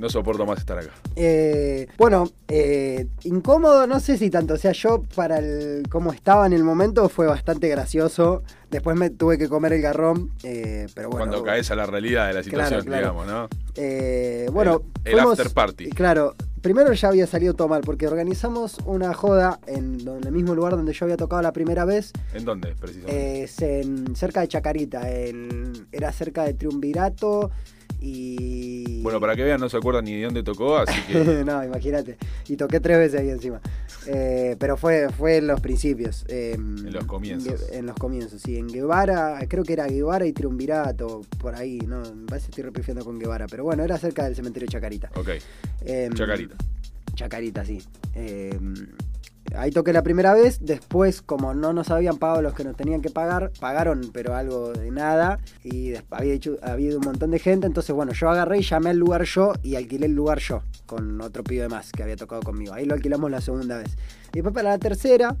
no 0.00 0.08
soporto 0.08 0.46
más 0.46 0.58
estar 0.58 0.78
acá. 0.78 0.90
Eh, 1.14 1.86
bueno, 1.98 2.30
eh, 2.48 3.06
incómodo, 3.24 3.86
no 3.86 4.00
sé 4.00 4.16
si 4.16 4.30
tanto. 4.30 4.54
O 4.54 4.56
sea, 4.56 4.72
yo 4.72 5.02
para 5.14 5.38
el 5.38 5.82
cómo 5.90 6.12
estaba 6.12 6.46
en 6.46 6.54
el 6.54 6.64
momento 6.64 7.08
fue 7.08 7.26
bastante 7.26 7.68
gracioso. 7.68 8.42
Después 8.70 8.96
me 8.96 9.10
tuve 9.10 9.36
que 9.36 9.48
comer 9.48 9.72
el 9.74 9.82
garrón, 9.82 10.30
eh, 10.42 10.86
pero 10.94 11.10
bueno. 11.10 11.26
Cuando 11.26 11.44
caes 11.44 11.70
a 11.70 11.74
la 11.76 11.86
realidad 11.86 12.28
de 12.28 12.34
la 12.34 12.42
situación, 12.42 12.82
claro. 12.84 13.00
digamos, 13.12 13.26
¿no? 13.26 13.48
Eh, 13.76 14.48
bueno, 14.52 14.82
El- 15.04 15.14
el 15.14 15.20
after 15.20 15.50
party. 15.50 15.90
Claro, 15.90 16.34
primero 16.62 16.92
ya 16.92 17.08
había 17.08 17.26
salido 17.26 17.54
todo 17.54 17.68
mal 17.68 17.82
porque 17.82 18.06
organizamos 18.06 18.78
una 18.86 19.12
joda 19.12 19.58
en, 19.66 20.00
en 20.06 20.24
el 20.24 20.32
mismo 20.32 20.54
lugar 20.54 20.76
donde 20.76 20.92
yo 20.92 21.04
había 21.04 21.16
tocado 21.16 21.42
la 21.42 21.52
primera 21.52 21.84
vez. 21.84 22.12
¿En 22.32 22.44
dónde, 22.44 22.74
precisamente? 22.78 23.40
eh, 23.40 23.42
es 23.44 23.60
en- 23.60 24.14
cerca 24.16 24.40
de 24.40 24.48
Chacarita. 24.48 25.10
en- 25.10 25.88
era 25.92 26.12
cerca 26.12 26.44
de 26.44 26.54
Triunvirato 26.54 27.50
y. 28.00 29.02
bueno, 29.02 29.20
para 29.20 29.36
que 29.36 29.44
vean, 29.44 29.60
no 29.60 29.68
se 29.68 29.76
acuerdan 29.76 30.04
ni 30.04 30.16
de 30.16 30.24
dónde 30.24 30.42
tocó, 30.42 30.76
así 30.78 31.00
que 31.02 31.14
no, 31.44 31.62
imagínate. 31.64 32.16
Y 32.48 32.56
toqué 32.56 32.80
tres 32.80 32.98
veces 32.98 33.20
ahí 33.20 33.30
encima. 33.30 33.60
Eh, 34.06 34.56
pero 34.58 34.76
fue, 34.76 35.08
fue 35.10 35.36
en 35.36 35.46
los 35.46 35.60
principios. 35.60 36.24
eh, 36.28 36.52
en 36.54 36.92
los 36.92 37.04
comienzos. 37.04 37.70
En 37.70 37.86
los 37.86 37.96
comienzos, 37.96 38.40
sí. 38.40 38.56
En 38.56 38.66
Guevara, 38.68 39.38
creo 39.48 39.62
que 39.64 39.74
era 39.74 39.86
Guevara 39.86 40.26
y 40.26 40.32
Triunvirato, 40.32 41.22
por 41.38 41.54
ahí. 41.54 41.78
No, 41.86 42.00
me 42.00 42.26
parece 42.26 42.46
que 42.46 42.50
estoy 42.52 42.64
repitiendo 42.64 43.04
con 43.04 43.18
Guevara. 43.18 43.46
Pero 43.46 43.64
bueno, 43.64 43.84
era 43.84 43.98
cerca 43.98 44.24
del 44.24 44.34
cementerio 44.34 44.68
Chacarita. 44.68 45.10
ok, 45.14 45.28
Em, 45.84 46.12
Chacarita. 46.14 46.56
Chacarita, 47.14 47.64
sí. 47.64 47.78
Ahí 49.56 49.70
toqué 49.70 49.92
la 49.92 50.02
primera 50.02 50.34
vez, 50.34 50.58
después 50.60 51.22
como 51.22 51.54
no 51.54 51.72
nos 51.72 51.90
habían 51.90 52.18
pagado 52.18 52.42
los 52.42 52.54
que 52.54 52.64
nos 52.64 52.76
tenían 52.76 53.02
que 53.02 53.10
pagar, 53.10 53.50
pagaron 53.58 54.10
pero 54.12 54.34
algo 54.34 54.72
de 54.72 54.90
nada 54.90 55.38
y 55.64 55.94
había, 56.10 56.34
hecho, 56.34 56.56
había 56.62 56.96
un 56.96 57.04
montón 57.04 57.30
de 57.30 57.38
gente, 57.38 57.66
entonces 57.66 57.94
bueno, 57.94 58.12
yo 58.12 58.30
agarré 58.30 58.58
y 58.58 58.62
llamé 58.62 58.90
al 58.90 58.98
lugar 58.98 59.24
yo 59.24 59.52
y 59.62 59.76
alquilé 59.76 60.06
el 60.06 60.14
lugar 60.14 60.38
yo 60.38 60.62
con 60.86 61.20
otro 61.20 61.42
pibe 61.42 61.68
más 61.68 61.92
que 61.92 62.02
había 62.02 62.16
tocado 62.16 62.42
conmigo. 62.42 62.74
Ahí 62.74 62.84
lo 62.84 62.94
alquilamos 62.94 63.30
la 63.30 63.40
segunda 63.40 63.78
vez. 63.78 63.96
Y 64.30 64.34
después 64.34 64.54
para 64.54 64.70
la 64.70 64.78
tercera 64.78 65.36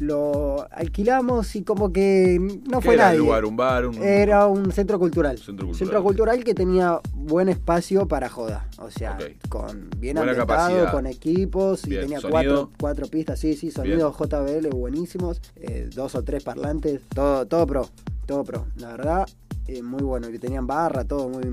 lo 0.00 0.66
alquilamos 0.72 1.54
y 1.56 1.62
como 1.62 1.92
que 1.92 2.38
no 2.68 2.78
¿Qué 2.80 2.84
fue 2.86 2.94
era 2.94 3.06
nadie. 3.06 3.18
lugar? 3.18 3.44
¿Un 3.44 3.56
bar? 3.56 3.86
Un... 3.86 4.02
Era 4.02 4.46
un 4.46 4.72
centro 4.72 4.98
cultural. 4.98 5.36
Centro 5.38 5.66
cultural. 5.66 5.78
Centro 5.78 6.02
cultural 6.02 6.42
que 6.42 6.54
tenía 6.54 7.00
buen 7.14 7.50
espacio 7.50 8.08
para 8.08 8.30
joda. 8.30 8.66
O 8.78 8.90
sea, 8.90 9.18
con 9.50 9.90
bien 9.98 10.16
Buena 10.16 10.32
ambientado, 10.32 10.46
capacidad. 10.46 10.90
con 10.90 11.06
equipos 11.06 11.86
y 11.86 11.90
tenía 11.90 12.18
cuatro, 12.20 12.70
cuatro 12.80 13.06
pistas, 13.08 13.38
sí, 13.38 13.54
sí, 13.54 13.70
sonidos 13.70 14.16
JBL 14.16 14.70
buenísimos, 14.70 15.42
eh, 15.56 15.90
dos 15.94 16.14
o 16.14 16.24
tres 16.24 16.42
parlantes, 16.44 17.02
todo, 17.14 17.46
todo 17.46 17.66
pro, 17.66 17.88
todo 18.24 18.42
pro. 18.42 18.66
La 18.76 18.92
verdad, 18.92 19.28
eh, 19.68 19.82
muy 19.82 20.02
bueno. 20.02 20.30
Y 20.30 20.38
tenían 20.38 20.66
barra, 20.66 21.04
todo, 21.04 21.28
muy, 21.28 21.44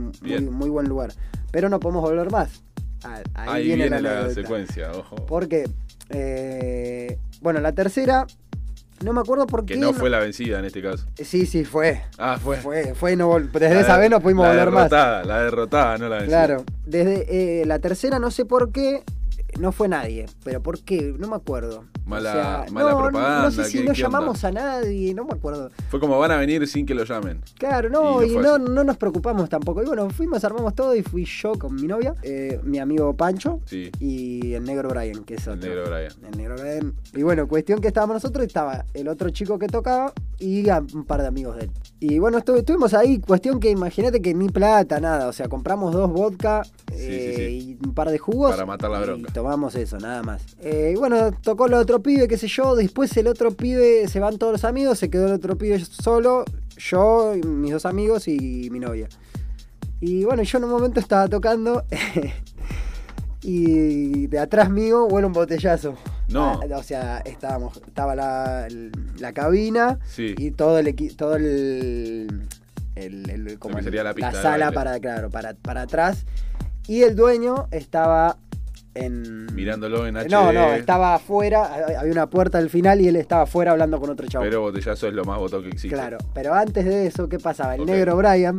muy, 0.49 0.69
buen 0.69 0.87
lugar. 0.87 1.11
Pero 1.51 1.67
no 1.67 1.81
podemos 1.81 2.01
volver 2.01 2.31
más. 2.31 2.63
Ah, 3.03 3.21
Ahí, 3.33 3.49
Ahí 3.49 3.65
viene, 3.65 3.83
viene, 3.83 4.01
la, 4.01 4.21
la, 4.23 4.29
secuencia, 4.29 4.91
ojo. 4.93 5.17
Porque, 5.27 5.69
eh, 6.09 7.19
bueno, 7.41 7.59
la 7.61 7.71
tercera, 7.73 8.25
no 9.03 9.13
me 9.13 9.21
acuerdo 9.21 9.45
por 9.47 9.65
Que 9.65 9.75
qué. 9.75 9.79
no 9.79 9.93
fue 9.93 10.09
la 10.09 10.19
vencida 10.19 10.59
en 10.59 10.65
este 10.65 10.81
caso. 10.81 11.05
Sí, 11.15 11.45
sí, 11.45 11.65
fue. 11.65 12.01
Ah, 12.17 12.37
fue. 12.41 12.57
Fue, 12.57 12.95
fue, 12.95 13.15
no 13.15 13.31
vol- 13.31 13.51
desde 13.51 13.75
La 13.75 13.81
esa 13.81 13.93
de- 13.95 13.99
vez 14.01 14.09
no 14.11 14.19
pudimos 14.21 14.43
la 14.45 14.51
volver 14.51 14.71
más. 14.71 14.89
derrotada, 14.89 15.23
La 15.23 15.43
derrotada, 15.43 15.97
no 15.97 16.09
la 16.09 16.15
vencida. 16.17 16.45
Claro, 16.45 16.63
desde 16.85 17.61
eh, 17.61 17.65
la 17.65 17.79
tercera 17.79 18.17
no 18.19 18.31
sé 18.31 18.45
por 18.45 18.71
qué 18.71 19.03
no 19.59 19.71
fue 19.71 19.87
nadie, 19.87 20.25
pero 20.43 20.61
por 20.61 20.79
qué, 20.81 21.15
no 21.17 21.27
me 21.27 21.35
acuerdo. 21.35 21.85
Mala- 22.05 22.65
mala 22.71 22.91
no, 22.91 22.97
propaganda, 22.99 23.43
No 23.43 23.51
sé 23.51 23.65
si 23.65 23.77
¿qué- 23.79 23.83
no 23.83 23.89
onda? 23.91 24.01
llamamos 24.01 24.43
a 24.43 24.51
nadie, 24.51 25.13
no 25.13 25.25
me 25.25 25.33
acuerdo. 25.33 25.71
Fue 25.89 25.99
como 25.99 26.17
van 26.19 26.31
a 26.31 26.37
venir 26.37 26.65
sin 26.67 26.85
que 26.85 26.93
lo 26.93 27.03
llamen. 27.03 27.41
Claro, 27.57 27.89
no, 27.89 28.23
Y 28.23 28.35
no 28.35 28.57
y 28.57 28.61
no, 28.61 28.83
nos 28.83 28.97
preocupamos 28.97 29.49
tampoco. 29.49 29.81
Y 29.83 29.85
bueno, 29.85 30.09
fuimos, 30.09 30.43
armamos 30.43 30.73
todo 30.75 30.95
y 30.95 31.01
fui 31.01 31.25
yo 31.25 31.53
con 31.59 31.75
mi 31.75 31.83
novia, 31.87 32.13
eh, 32.23 32.59
mi 32.63 32.79
amigo 32.79 33.13
Pancho 33.15 33.59
Sí, 33.65 33.91
y 33.99 34.53
el 34.53 34.63
negro 34.63 34.89
Brian, 34.89 35.23
que 35.25 35.35
es 35.35 35.47
el 35.47 35.53
otro. 35.53 35.69
negro 35.69 35.85
Brian. 35.89 36.11
El 36.31 36.37
negro 36.37 36.55
Brian. 36.55 36.93
Y 37.13 37.23
bueno, 37.23 37.47
cuestión 37.47 37.81
que 37.81 37.87
estábamos 37.89 38.15
nosotros, 38.15 38.45
estaba 38.45 38.85
el 38.93 39.07
otro 39.07 39.29
chico 39.31 39.57
que 39.59 39.67
tocaba 39.67 40.13
y 40.39 40.69
un 40.69 41.03
par 41.05 41.21
de 41.21 41.27
amigos 41.27 41.55
de 41.57 41.63
él. 41.65 41.71
Y 41.99 42.19
bueno, 42.19 42.37
estu- 42.39 42.57
estuvimos 42.57 42.93
ahí, 42.93 43.19
cuestión 43.19 43.59
que 43.59 43.69
imagínate 43.69 44.21
que 44.21 44.33
ni 44.33 44.49
plata, 44.49 44.99
nada. 44.99 45.27
O 45.27 45.33
sea, 45.33 45.49
compramos 45.49 45.93
dos 45.93 46.11
vodka 46.11 46.61
eh, 46.93 47.33
sí, 47.49 47.77
y 47.81 47.85
un 47.85 47.93
par 47.93 48.09
de 48.11 48.17
jugos. 48.17 48.51
Para 48.51 48.65
matar 48.65 48.91
la 48.91 48.99
bronca. 49.01 49.33
Y 49.37 49.39
tomamos 49.39 49.75
eso, 49.75 49.99
nada 49.99 50.23
más. 50.23 50.41
Eh, 50.61 50.93
y 50.95 50.97
bueno, 50.97 51.31
tocó 51.31 51.67
el 51.67 51.75
otro 51.75 52.01
pibe, 52.01 52.27
qué 52.27 52.37
sé 52.37 52.47
yo. 52.47 52.75
Después 52.75 53.15
el 53.17 53.27
otro 53.27 53.51
pibe, 53.51 54.07
se 54.07 54.19
van 54.19 54.37
todos 54.39 54.53
los 54.53 54.63
amigos, 54.63 54.97
se 54.97 55.09
quedó 55.11 55.27
el 55.27 55.33
otro 55.33 55.55
pibe 55.57 55.79
solo, 55.85 56.43
yo, 56.77 57.35
mis 57.45 57.71
dos 57.71 57.85
amigos 57.85 58.27
y 58.27 58.69
mi 58.71 58.79
novia. 58.79 59.07
Y 60.01 60.23
bueno, 60.23 60.41
yo 60.41 60.57
en 60.57 60.63
un 60.63 60.71
momento 60.71 60.99
estaba 60.99 61.27
tocando 61.27 61.83
y 63.41 64.27
de 64.27 64.39
atrás 64.39 64.69
mío 64.69 65.07
vuela 65.07 65.27
un 65.27 65.33
botellazo. 65.33 65.95
No. 66.29 66.59
Ah, 66.61 66.77
o 66.77 66.83
sea, 66.83 67.19
estábamos, 67.19 67.77
estaba 67.87 68.15
la, 68.15 68.67
la 69.19 69.33
cabina 69.33 69.99
Sí. 70.07 70.33
y 70.37 70.51
todo 70.51 70.79
el 70.79 70.95
todo 71.15 71.35
el, 71.35 72.47
el- 72.95 73.59
como 73.59 73.81
sería 73.81 74.03
la 74.03 74.13
pista 74.13 74.31
de 74.31 74.41
sala 74.41 74.71
para 74.71 74.99
claro, 74.99 75.29
para, 75.29 75.53
para 75.53 75.81
atrás 75.83 76.25
y 76.87 77.03
el 77.03 77.15
dueño 77.15 77.67
estaba 77.71 78.37
en 79.05 79.47
Mirándolo 79.53 80.05
en 80.05 80.15
HD. 80.15 80.29
no, 80.29 80.51
no, 80.51 80.73
estaba 80.73 81.15
afuera, 81.15 81.97
había 81.99 82.11
una 82.11 82.29
puerta 82.29 82.57
al 82.57 82.69
final 82.69 83.01
y 83.01 83.07
él 83.07 83.15
estaba 83.15 83.43
afuera 83.43 83.71
hablando 83.71 83.99
con 83.99 84.09
otro 84.09 84.27
chavo. 84.27 84.43
Pero 84.43 84.61
botellazo 84.61 85.07
es 85.07 85.13
lo 85.13 85.25
más 85.25 85.37
voto 85.39 85.61
que 85.61 85.69
existe. 85.69 85.95
Claro, 85.95 86.17
pero 86.33 86.53
antes 86.53 86.85
de 86.85 87.07
eso, 87.07 87.27
¿qué 87.27 87.39
pasaba? 87.39 87.75
El 87.75 87.85
negro 87.85 88.15
Brian 88.17 88.57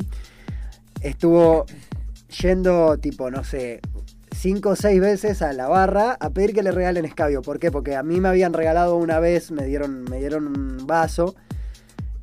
estuvo 1.00 1.66
yendo, 2.40 2.98
tipo, 2.98 3.30
no 3.30 3.44
sé, 3.44 3.80
cinco 4.34 4.70
o 4.70 4.76
seis 4.76 5.00
veces 5.00 5.42
a 5.42 5.52
la 5.52 5.68
barra 5.68 6.16
a 6.18 6.30
pedir 6.30 6.54
que 6.54 6.62
le 6.62 6.72
regalen 6.72 7.04
escabio. 7.04 7.42
¿Por 7.42 7.58
qué? 7.58 7.70
Porque 7.70 7.96
a 7.96 8.02
mí 8.02 8.20
me 8.20 8.28
habían 8.28 8.52
regalado 8.52 8.96
una 8.96 9.20
vez, 9.20 9.50
me 9.50 9.64
dieron, 9.64 10.04
me 10.04 10.18
dieron 10.18 10.46
un 10.46 10.86
vaso. 10.86 11.34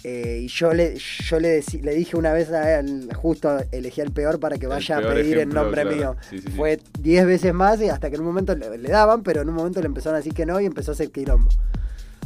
Eh, 0.08 0.42
y 0.44 0.48
yo 0.48 0.72
le, 0.74 0.96
yo 0.98 1.40
le, 1.40 1.64
le 1.82 1.96
dije 1.96 2.16
una 2.16 2.32
vez 2.32 2.52
a 2.52 2.80
él, 2.80 3.10
justo 3.16 3.58
elegí 3.72 4.02
el 4.02 4.12
peor 4.12 4.40
para 4.40 4.58
que 4.60 4.68
vaya 4.68 4.98
a 4.98 5.02
pedir 5.02 5.40
en 5.40 5.50
nombre 5.50 5.82
claro. 5.82 5.96
mío. 5.98 6.16
Sí, 6.30 6.38
sí, 6.40 6.44
sí. 6.48 6.54
Fue 6.56 6.80
diez 7.00 7.26
veces 7.26 7.54
más 7.56 7.82
y 7.82 7.90
hasta 7.90 8.10
que 8.10 8.16
en 8.18 8.22
un 8.22 8.28
momento 8.28 8.56
le, 8.56 8.78
le 8.78 8.90
daban, 8.90 9.24
pero 9.24 9.42
en 9.42 9.50
un 9.50 9.56
momento 9.56 9.80
le 9.82 9.88
empezaron 9.88 10.16
a 10.16 10.18
decir 10.18 10.34
que 10.34 10.46
no 10.46 10.60
y 10.62 10.66
empezó 10.66 10.92
a 10.92 10.94
hacer 10.94 11.10
quilombo. 11.12 11.50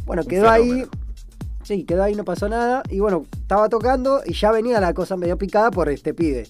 Bueno, 0.04 0.22
Un 0.22 0.28
quedó 0.28 0.50
ahí. 0.50 0.84
Sí, 1.62 1.84
quedó 1.84 2.02
ahí, 2.02 2.14
no 2.14 2.24
pasó 2.24 2.48
nada. 2.48 2.82
Y 2.90 3.00
bueno, 3.00 3.24
estaba 3.32 3.68
tocando 3.68 4.22
y 4.26 4.34
ya 4.34 4.50
venía 4.50 4.80
la 4.80 4.92
cosa 4.92 5.16
medio 5.16 5.38
picada 5.38 5.70
por 5.70 5.88
este 5.88 6.12
pibe. 6.12 6.48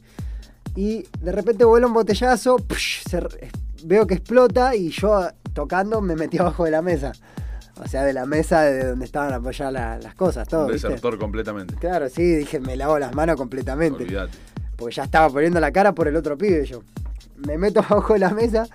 Y 0.76 1.04
de 1.20 1.32
repente 1.32 1.64
vuela 1.64 1.86
un 1.86 1.92
botellazo, 1.92 2.56
psh, 2.58 3.08
se 3.08 3.20
re- 3.20 3.50
veo 3.84 4.06
que 4.06 4.14
explota 4.14 4.74
y 4.74 4.90
yo 4.90 5.28
tocando 5.52 6.00
me 6.00 6.14
metí 6.16 6.38
abajo 6.38 6.64
de 6.64 6.70
la 6.70 6.80
mesa. 6.82 7.12
O 7.82 7.88
sea, 7.88 8.04
de 8.04 8.12
la 8.12 8.26
mesa 8.26 8.62
de 8.62 8.84
donde 8.90 9.04
estaban 9.06 9.32
apoyadas 9.32 9.72
la- 9.72 9.98
las 9.98 10.14
cosas, 10.14 10.46
todo. 10.46 10.66
Un 10.66 10.72
¿viste? 10.72 10.88
desertor 10.88 11.18
completamente. 11.18 11.74
Claro, 11.76 12.08
sí, 12.08 12.22
dije, 12.22 12.60
me 12.60 12.76
lavo 12.76 12.98
las 12.98 13.14
manos 13.14 13.36
completamente. 13.36 14.02
Olvídate. 14.04 14.36
Porque 14.76 14.94
ya 14.94 15.04
estaba 15.04 15.28
poniendo 15.30 15.60
la 15.60 15.72
cara 15.72 15.92
por 15.92 16.06
el 16.08 16.16
otro 16.16 16.36
pibe 16.38 16.64
yo. 16.66 16.82
Me 17.46 17.56
meto 17.58 17.80
abajo 17.88 18.12
de 18.12 18.18
la 18.18 18.30
mesa 18.30 18.66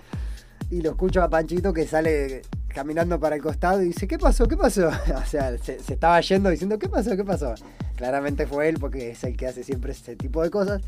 y 0.71 0.81
lo 0.81 0.91
escucho 0.91 1.21
a 1.21 1.29
Panchito 1.29 1.71
que 1.73 1.85
sale 1.87 2.41
caminando 2.67 3.19
para 3.19 3.35
el 3.35 3.41
costado 3.41 3.81
y 3.81 3.85
dice, 3.85 4.07
¿qué 4.07 4.17
pasó? 4.17 4.47
¿Qué 4.47 4.57
pasó? 4.57 4.89
O 5.15 5.25
sea, 5.25 5.57
se, 5.57 5.79
se 5.79 5.93
estaba 5.93 6.19
yendo 6.21 6.49
diciendo, 6.49 6.77
¿qué 6.79 6.89
pasó? 6.89 7.15
¿Qué 7.15 7.23
pasó? 7.23 7.53
Claramente 7.95 8.47
fue 8.47 8.67
él 8.69 8.77
porque 8.79 9.11
es 9.11 9.23
el 9.23 9.37
que 9.37 9.47
hace 9.47 9.63
siempre 9.63 9.91
ese 9.93 10.15
tipo 10.15 10.43
de 10.43 10.49
cosas. 10.49 10.81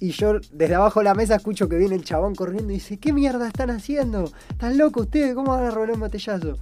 Y 0.00 0.12
yo 0.12 0.40
desde 0.52 0.74
abajo 0.74 1.00
de 1.00 1.04
la 1.04 1.14
mesa 1.14 1.36
escucho 1.36 1.68
que 1.68 1.76
viene 1.76 1.94
el 1.94 2.04
chabón 2.04 2.34
corriendo 2.34 2.72
y 2.72 2.76
dice, 2.76 2.96
¿qué 2.96 3.12
mierda 3.12 3.46
están 3.46 3.70
haciendo? 3.70 4.24
¿Están 4.48 4.78
locos 4.78 5.02
ustedes? 5.04 5.34
¿Cómo 5.34 5.52
van 5.52 5.64
a 5.66 5.70
robar 5.70 5.90
un 5.92 6.00
botellazo? 6.00 6.58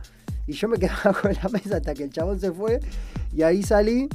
Y 0.49 0.55
yo 0.55 0.66
me 0.66 0.78
quedé 0.78 0.90
abajo 0.90 1.28
de 1.28 1.34
la 1.34 1.49
mesa 1.51 1.76
hasta 1.76 1.94
que 1.94 2.05
el 2.05 2.11
chabón 2.11 2.40
se 2.40 2.51
fue 2.51 2.80
y 3.32 3.42
ahí 3.42 3.62
salí 3.62 4.09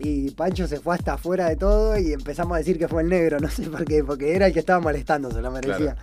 y 0.00 0.30
Pancho 0.30 0.66
se 0.66 0.80
fue 0.80 0.94
hasta 0.94 1.12
afuera 1.12 1.48
de 1.48 1.56
todo 1.56 1.96
y 1.98 2.12
empezamos 2.12 2.56
a 2.56 2.58
decir 2.58 2.78
que 2.78 2.88
fue 2.88 3.02
el 3.02 3.08
negro, 3.08 3.38
no 3.40 3.48
sé 3.48 3.68
por 3.68 3.84
qué, 3.84 4.02
porque 4.02 4.34
era 4.34 4.46
el 4.46 4.52
que 4.52 4.60
estaba 4.60 4.80
molestando, 4.80 5.30
se 5.30 5.40
lo 5.40 5.50
merecía. 5.50 5.76
Claro. 5.76 6.00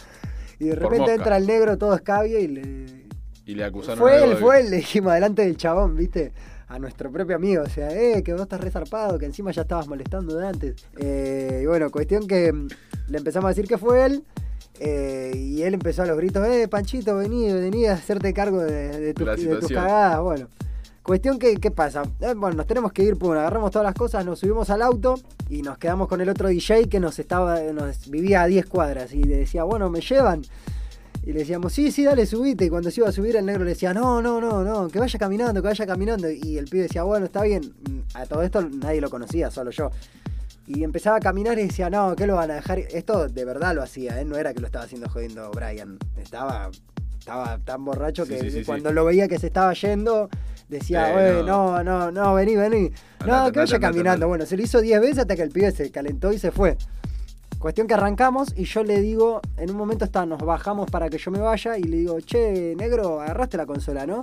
Y 0.59 0.65
de 0.65 0.75
repente 0.75 1.13
entra 1.15 1.37
el 1.37 1.47
negro 1.47 1.77
todo 1.77 1.95
escabio 1.95 2.39
y 2.39 2.47
le. 2.47 2.85
Y 3.47 3.55
le 3.55 3.63
acusaron 3.63 3.97
Fue 3.97 4.23
él, 4.23 4.37
fue 4.37 4.61
él, 4.61 4.69
le 4.69 4.77
dijimos 4.77 5.11
adelante 5.11 5.41
del 5.41 5.57
chabón, 5.57 5.97
¿viste? 5.97 6.31
A 6.67 6.77
nuestro 6.77 7.11
propio 7.11 7.35
amigo, 7.35 7.63
o 7.63 7.69
sea, 7.69 7.89
eh, 7.91 8.21
que 8.23 8.31
vos 8.31 8.43
estás 8.43 8.61
resarpado, 8.61 9.17
que 9.17 9.25
encima 9.25 9.51
ya 9.51 9.63
estabas 9.63 9.87
molestando 9.87 10.37
de 10.37 10.47
antes. 10.47 10.85
Eh, 10.97 11.61
y 11.63 11.65
bueno, 11.65 11.89
cuestión 11.89 12.27
que 12.27 12.53
mm, 12.53 12.67
le 13.07 13.17
empezamos 13.17 13.45
a 13.45 13.49
decir 13.49 13.67
que 13.67 13.79
fue 13.79 14.05
él. 14.05 14.23
Eh, 14.83 15.31
y 15.37 15.61
él 15.61 15.75
empezó 15.75 16.01
a 16.01 16.05
los 16.07 16.17
gritos, 16.17 16.45
eh, 16.47 16.67
Panchito, 16.67 17.15
vení, 17.15 17.51
vení 17.53 17.85
a 17.85 17.93
hacerte 17.93 18.33
cargo 18.33 18.59
de, 18.61 18.99
de 18.99 19.13
tus- 19.13 19.25
de 19.55 19.55
cagadas. 19.75 20.21
Bueno, 20.21 20.47
cuestión 21.03 21.37
que, 21.37 21.55
¿qué 21.57 21.69
pasa? 21.71 22.01
Eh, 22.19 22.33
bueno, 22.35 22.55
nos 22.57 22.65
tenemos 22.65 22.91
que 22.91 23.03
ir, 23.03 23.15
pum, 23.15 23.31
agarramos 23.33 23.69
todas 23.71 23.85
las 23.85 23.93
cosas, 23.95 24.25
nos 24.25 24.39
subimos 24.39 24.69
al 24.71 24.81
auto 24.81 25.15
y 25.49 25.61
nos 25.61 25.77
quedamos 25.77 26.07
con 26.07 26.19
el 26.21 26.29
otro 26.29 26.47
DJ 26.47 26.89
que 26.89 26.99
nos 26.99 27.19
estaba, 27.19 27.59
nos 27.59 28.09
vivía 28.09 28.41
a 28.41 28.47
10 28.47 28.65
cuadras 28.65 29.13
y 29.13 29.23
le 29.23 29.35
decía, 29.37 29.63
bueno, 29.63 29.89
¿me 29.89 30.01
llevan? 30.01 30.41
Y 31.23 31.33
le 31.33 31.39
decíamos, 31.41 31.71
sí, 31.73 31.91
sí, 31.91 32.03
dale, 32.03 32.25
subite. 32.25 32.65
Y 32.65 32.69
cuando 32.69 32.89
se 32.89 32.99
iba 33.01 33.09
a 33.09 33.11
subir, 33.11 33.35
el 33.35 33.45
negro 33.45 33.63
le 33.63 33.69
decía, 33.71 33.93
no, 33.93 34.23
no, 34.23 34.41
no, 34.41 34.63
no, 34.63 34.87
que 34.87 34.97
vaya 34.97 35.19
caminando, 35.19 35.61
que 35.61 35.67
vaya 35.67 35.85
caminando. 35.85 36.27
Y 36.31 36.57
el 36.57 36.65
pibe 36.65 36.83
decía, 36.83 37.03
bueno, 37.03 37.27
está 37.27 37.43
bien. 37.43 37.61
A 38.15 38.25
todo 38.25 38.41
esto 38.41 38.59
nadie 38.67 38.99
lo 39.01 39.09
conocía, 39.11 39.51
solo 39.51 39.69
yo. 39.69 39.91
Y 40.73 40.83
empezaba 40.85 41.17
a 41.17 41.19
caminar 41.19 41.59
y 41.59 41.63
decía, 41.63 41.89
no, 41.89 42.15
¿qué 42.15 42.25
lo 42.25 42.35
van 42.35 42.49
a 42.49 42.55
dejar? 42.55 42.79
Esto 42.79 43.27
de 43.27 43.43
verdad 43.45 43.75
lo 43.75 43.83
hacía, 43.83 44.21
¿eh? 44.21 44.25
No 44.25 44.37
era 44.37 44.53
que 44.53 44.61
lo 44.61 44.67
estaba 44.67 44.85
haciendo 44.85 45.09
jodiendo 45.09 45.51
Brian. 45.51 45.97
Estaba, 46.17 46.69
estaba 47.19 47.57
tan 47.59 47.83
borracho 47.83 48.25
Sí, 48.25 48.33
que 48.35 48.39
sí, 48.41 48.51
sí, 48.51 48.63
cuando 48.63 48.93
lo 48.93 49.03
veía 49.03 49.27
que 49.27 49.37
se 49.37 49.47
estaba 49.47 49.73
yendo, 49.73 50.29
decía, 50.69 51.13
"Oye, 51.13 51.43
no, 51.43 51.83
no, 51.83 52.09
no, 52.11 52.33
vení, 52.35 52.55
vení. 52.55 52.91
Andate, 53.19 53.47
no, 53.47 53.51
que 53.51 53.59
vaya 53.59 53.79
caminando. 53.79 54.09
andate. 54.11 54.25
Bueno, 54.25 54.45
se 54.45 54.55
lo 54.55 54.63
hizo 54.63 54.79
10 54.79 55.01
veces 55.01 55.17
hasta 55.19 55.35
que 55.35 55.41
el 55.43 55.49
pibe 55.49 55.71
se 55.71 55.91
calentó 55.91 56.31
y 56.31 56.39
se 56.39 56.51
fue. 56.51 56.77
Cuestión 57.59 57.85
que 57.85 57.93
arrancamos 57.93 58.53
y 58.55 58.63
yo 58.63 58.83
le 58.83 59.01
digo, 59.01 59.41
en 59.57 59.69
un 59.71 59.75
momento 59.77 60.05
está, 60.05 60.25
nos 60.25 60.39
bajamos 60.39 60.89
para 60.89 61.09
que 61.09 61.17
yo 61.17 61.31
me 61.31 61.39
vaya 61.39 61.77
y 61.77 61.83
le 61.83 61.97
digo, 61.97 62.19
che, 62.21 62.75
negro, 62.77 63.19
agarraste 63.21 63.57
la 63.57 63.65
consola, 63.65 64.07
¿no? 64.07 64.21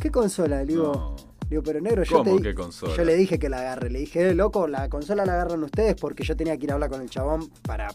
¿Qué 0.00 0.10
consola? 0.10 0.60
Le 0.60 0.66
digo, 0.66 0.92
No. 0.94 1.16
Digo 1.48 1.62
pero 1.62 1.80
negro, 1.80 2.02
yo 2.02 2.18
¿Cómo 2.18 2.24
te 2.24 2.36
di- 2.36 2.42
qué 2.42 2.54
consola? 2.54 2.94
Yo 2.96 3.04
le 3.04 3.14
dije 3.16 3.38
que 3.38 3.48
la 3.48 3.58
agarre, 3.60 3.90
le 3.90 4.00
dije, 4.00 4.30
eh, 4.30 4.34
loco, 4.34 4.66
la 4.68 4.88
consola 4.88 5.24
la 5.24 5.32
agarran 5.34 5.62
ustedes 5.64 5.94
porque 5.96 6.24
yo 6.24 6.36
tenía 6.36 6.56
que 6.56 6.64
ir 6.64 6.70
a 6.70 6.74
hablar 6.74 6.90
con 6.90 7.00
el 7.00 7.08
chabón 7.10 7.48
para 7.62 7.88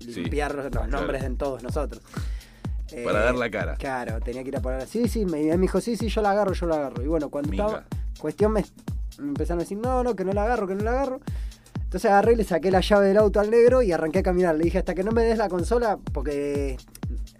Sí, 0.00 0.12
limpiar 0.22 0.54
los 0.54 0.66
claro. 0.70 0.86
nombres 0.88 1.22
de 1.22 1.30
todos 1.30 1.62
nosotros. 1.62 2.02
Eh, 2.92 3.02
Para 3.04 3.20
dar 3.20 3.34
la 3.34 3.50
cara. 3.50 3.74
Claro, 3.76 4.20
tenía 4.20 4.42
que 4.42 4.48
ir 4.50 4.56
a 4.56 4.60
poner. 4.60 4.86
Sí, 4.86 5.08
sí, 5.08 5.24
me, 5.24 5.42
me 5.42 5.56
dijo, 5.58 5.80
sí, 5.80 5.96
sí, 5.96 6.08
yo 6.08 6.20
la 6.20 6.30
agarro, 6.32 6.52
yo 6.52 6.66
la 6.66 6.76
agarro. 6.76 7.02
Y 7.02 7.06
bueno, 7.08 7.30
cuando 7.30 7.50
Minga. 7.50 7.64
estaba. 7.66 7.84
Cuestión 8.18 8.52
me, 8.52 8.64
me 9.18 9.28
empezaron 9.28 9.60
a 9.60 9.62
decir, 9.62 9.78
no, 9.78 10.04
no, 10.04 10.14
que 10.14 10.24
no 10.24 10.32
la 10.32 10.44
agarro, 10.44 10.66
que 10.66 10.74
no 10.74 10.84
la 10.84 10.90
agarro. 10.90 11.20
Entonces 11.82 12.10
agarré 12.10 12.34
y 12.34 12.36
le 12.36 12.44
saqué 12.44 12.70
la 12.70 12.80
llave 12.80 13.06
del 13.08 13.16
auto 13.16 13.40
al 13.40 13.50
negro 13.50 13.80
y 13.82 13.92
arranqué 13.92 14.18
a 14.18 14.22
caminar. 14.22 14.54
Le 14.56 14.64
dije, 14.64 14.78
hasta 14.78 14.94
que 14.94 15.02
no 15.02 15.12
me 15.12 15.22
des 15.22 15.38
la 15.38 15.48
consola, 15.48 15.98
porque 16.12 16.76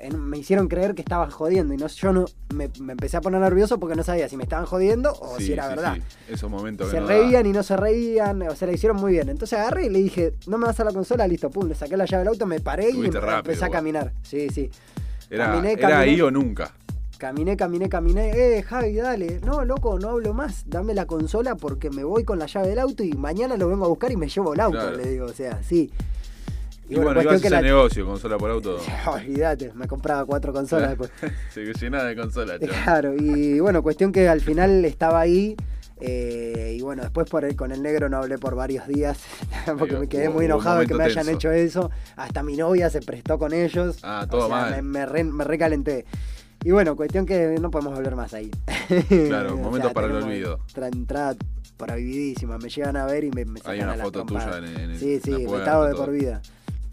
en- 0.07 0.21
me 0.21 0.39
hicieron 0.39 0.69
creer 0.69 0.95
que 0.95 1.03
estaban 1.03 1.31
jodiendo. 1.31 1.75
Y 1.75 1.77
no, 1.77 1.87
yo 1.87 2.13
no 2.13 2.25
me, 2.55 2.71
me 2.81 2.93
empecé 2.93 3.17
a 3.17 3.21
poner 3.21 3.41
nervioso 3.41 3.79
porque 3.79 3.97
no 3.97 4.03
sabía 4.03 4.29
si 4.29 4.37
me 4.37 4.43
estaban 4.45 4.67
jodiendo 4.67 5.13
o 5.13 5.37
Sí, 5.39 5.47
si 5.47 5.53
era 5.53 5.65
sí, 5.65 5.69
verdad. 5.77 5.95
sí. 5.97 6.03
Esos 6.33 6.51
momentos 6.51 6.89
que 6.91 6.97
Se 6.97 7.01
da. 7.03 7.07
reían 7.07 7.47
y 7.47 7.53
no 7.53 7.63
se 7.63 7.77
reían, 7.77 8.43
o 8.43 8.55
sea, 8.55 8.69
la 8.69 8.75
hicieron 8.75 8.97
muy 8.99 9.13
bien. 9.13 9.29
Entonces 9.29 9.59
agarré 9.59 9.87
y 9.87 9.91
le 9.91 9.99
dije, 10.01 10.35
no 10.47 10.59
me 10.59 10.67
vas 10.67 10.79
a 10.81 10.85
la 10.85 10.93
consola, 10.93 11.27
listo, 11.27 11.51
pum, 11.51 11.69
le 11.69 11.75
saqué 11.75 11.97
la 11.97 12.05
llave 12.05 12.21
del 12.25 12.29
auto, 12.29 12.47
me 12.47 12.61
paré 12.61 12.91
y 12.91 13.05
em- 13.07 13.13
rápido, 13.13 13.37
empecé 13.39 13.65
a 13.65 13.71
caminar. 13.71 14.13
Sí, 14.23 14.49
sí. 14.51 14.71
Era, 15.31 15.47
Caminé, 15.47 15.73
era 15.73 15.81
caminé. 15.89 15.99
ahí 16.01 16.21
o 16.21 16.31
nunca. 16.31 16.73
Caminé, 17.17 17.57
caminé, 17.57 17.89
caminé. 17.89 18.59
Eh, 18.59 18.63
Javi, 18.63 18.95
dale. 18.97 19.41
No, 19.45 19.65
loco, 19.65 19.99
no 19.99 20.11
hablo 20.11 20.35
más. 20.35 20.65
Dame 20.67 20.93
la 20.93 21.07
consola 21.07 21.55
porque 21.55 21.89
me 21.89 22.05
voy 22.05 22.25
con 22.25 22.39
la 22.39 22.47
llave 22.47 22.69
del 22.69 22.79
auto 22.81 23.03
y 23.03 23.13
mañana 23.15 23.57
lo 23.57 23.69
vengo 23.69 23.87
a 23.87 23.89
buscar 23.89 24.13
y 24.13 24.17
me 24.17 24.29
llevo 24.29 24.53
el 24.53 24.61
auto, 24.61 24.79
Claro. 24.79 24.97
le 24.97 25.09
digo. 25.09 25.27
O 25.27 25.33
sea, 25.33 25.63
sí. 25.63 25.91
Y, 26.89 26.97
bueno, 26.97 27.22
ibas 27.22 27.43
a 27.43 27.47
hacer 27.47 27.62
negocio, 27.62 28.05
consola 28.07 28.37
por 28.37 28.51
auto. 28.51 28.78
Olvídate, 29.07 29.72
me 29.74 29.87
compraba 29.89 30.24
cuatro 30.26 30.53
consolas 30.53 30.91
después. 30.99 31.11
Se 31.51 31.64
llenaba 31.72 32.05
de 32.05 32.16
consola, 32.16 32.59
chaval. 32.61 32.74
Claro, 32.85 33.14
y 33.18 33.59
bueno, 33.61 33.82
cuestión 33.82 34.12
que 34.12 34.28
al 34.28 34.41
final 34.41 34.85
estaba 34.85 35.20
ahí. 35.20 35.57
eh, 36.01 36.76
y 36.78 36.82
bueno, 36.82 37.03
después 37.03 37.28
por 37.30 37.45
el- 37.45 37.57
con 37.57 37.72
el 37.72 37.82
negro 37.82 38.09
no 38.09 38.18
hablé 38.18 38.37
por 38.37 38.55
varios 38.55 38.87
días 38.89 39.18
porque 39.78 39.97
me 39.97 40.09
quedé 40.09 40.28
muy 40.28 40.45
enojado 40.45 40.80
de 40.80 40.87
que 40.87 40.95
me 40.95 41.05
hayan 41.05 41.24
tenso. 41.24 41.30
hecho 41.39 41.53
eso. 41.53 41.91
Hasta 42.16 42.43
mi 42.43 42.57
novia 42.57 42.91
se 42.91 43.01
prestó 43.01 43.39
con 43.39 43.53
ellos. 43.55 43.99
Ah, 44.03 44.26
todo 44.30 44.47
O 44.47 44.49
sea, 44.49 44.57
mal. 44.57 44.70
Me, 44.72 44.82
me, 44.82 45.07
re- 45.07 45.24
me 45.24 45.45
recalenté. 45.45 46.05
Y 46.64 46.70
bueno, 46.70 46.97
cuestión 46.97 47.24
que 47.26 47.57
no 47.61 47.70
podemos 47.70 47.95
volver 47.95 48.16
más 48.16 48.32
ahí. 48.35 48.51
Claro, 49.28 49.57
momentos 49.57 49.93
para 49.93 50.07
el 50.09 50.12
olvido. 50.16 50.59
entrada 50.93 51.37
prohibidísima. 51.76 52.59
Me 52.59 52.68
llegan 52.68 52.97
a 52.97 53.07
ver 53.07 53.24
y 53.24 53.30
me, 53.30 53.45
me 53.45 53.61
Hay 53.64 53.80
una 53.80 53.93
a 53.93 53.97
las 53.97 54.05
foto 54.07 54.24
trompadas. 54.24 54.61
tuya 54.61 54.72
en, 54.72 54.80
en 54.80 54.91
el- 54.93 54.99
Sí, 54.99 55.20
sí, 55.22 55.30
la 55.30 55.39
vetado 55.59 55.85
de 55.87 55.95
por 55.95 56.11
vida. 56.11 56.41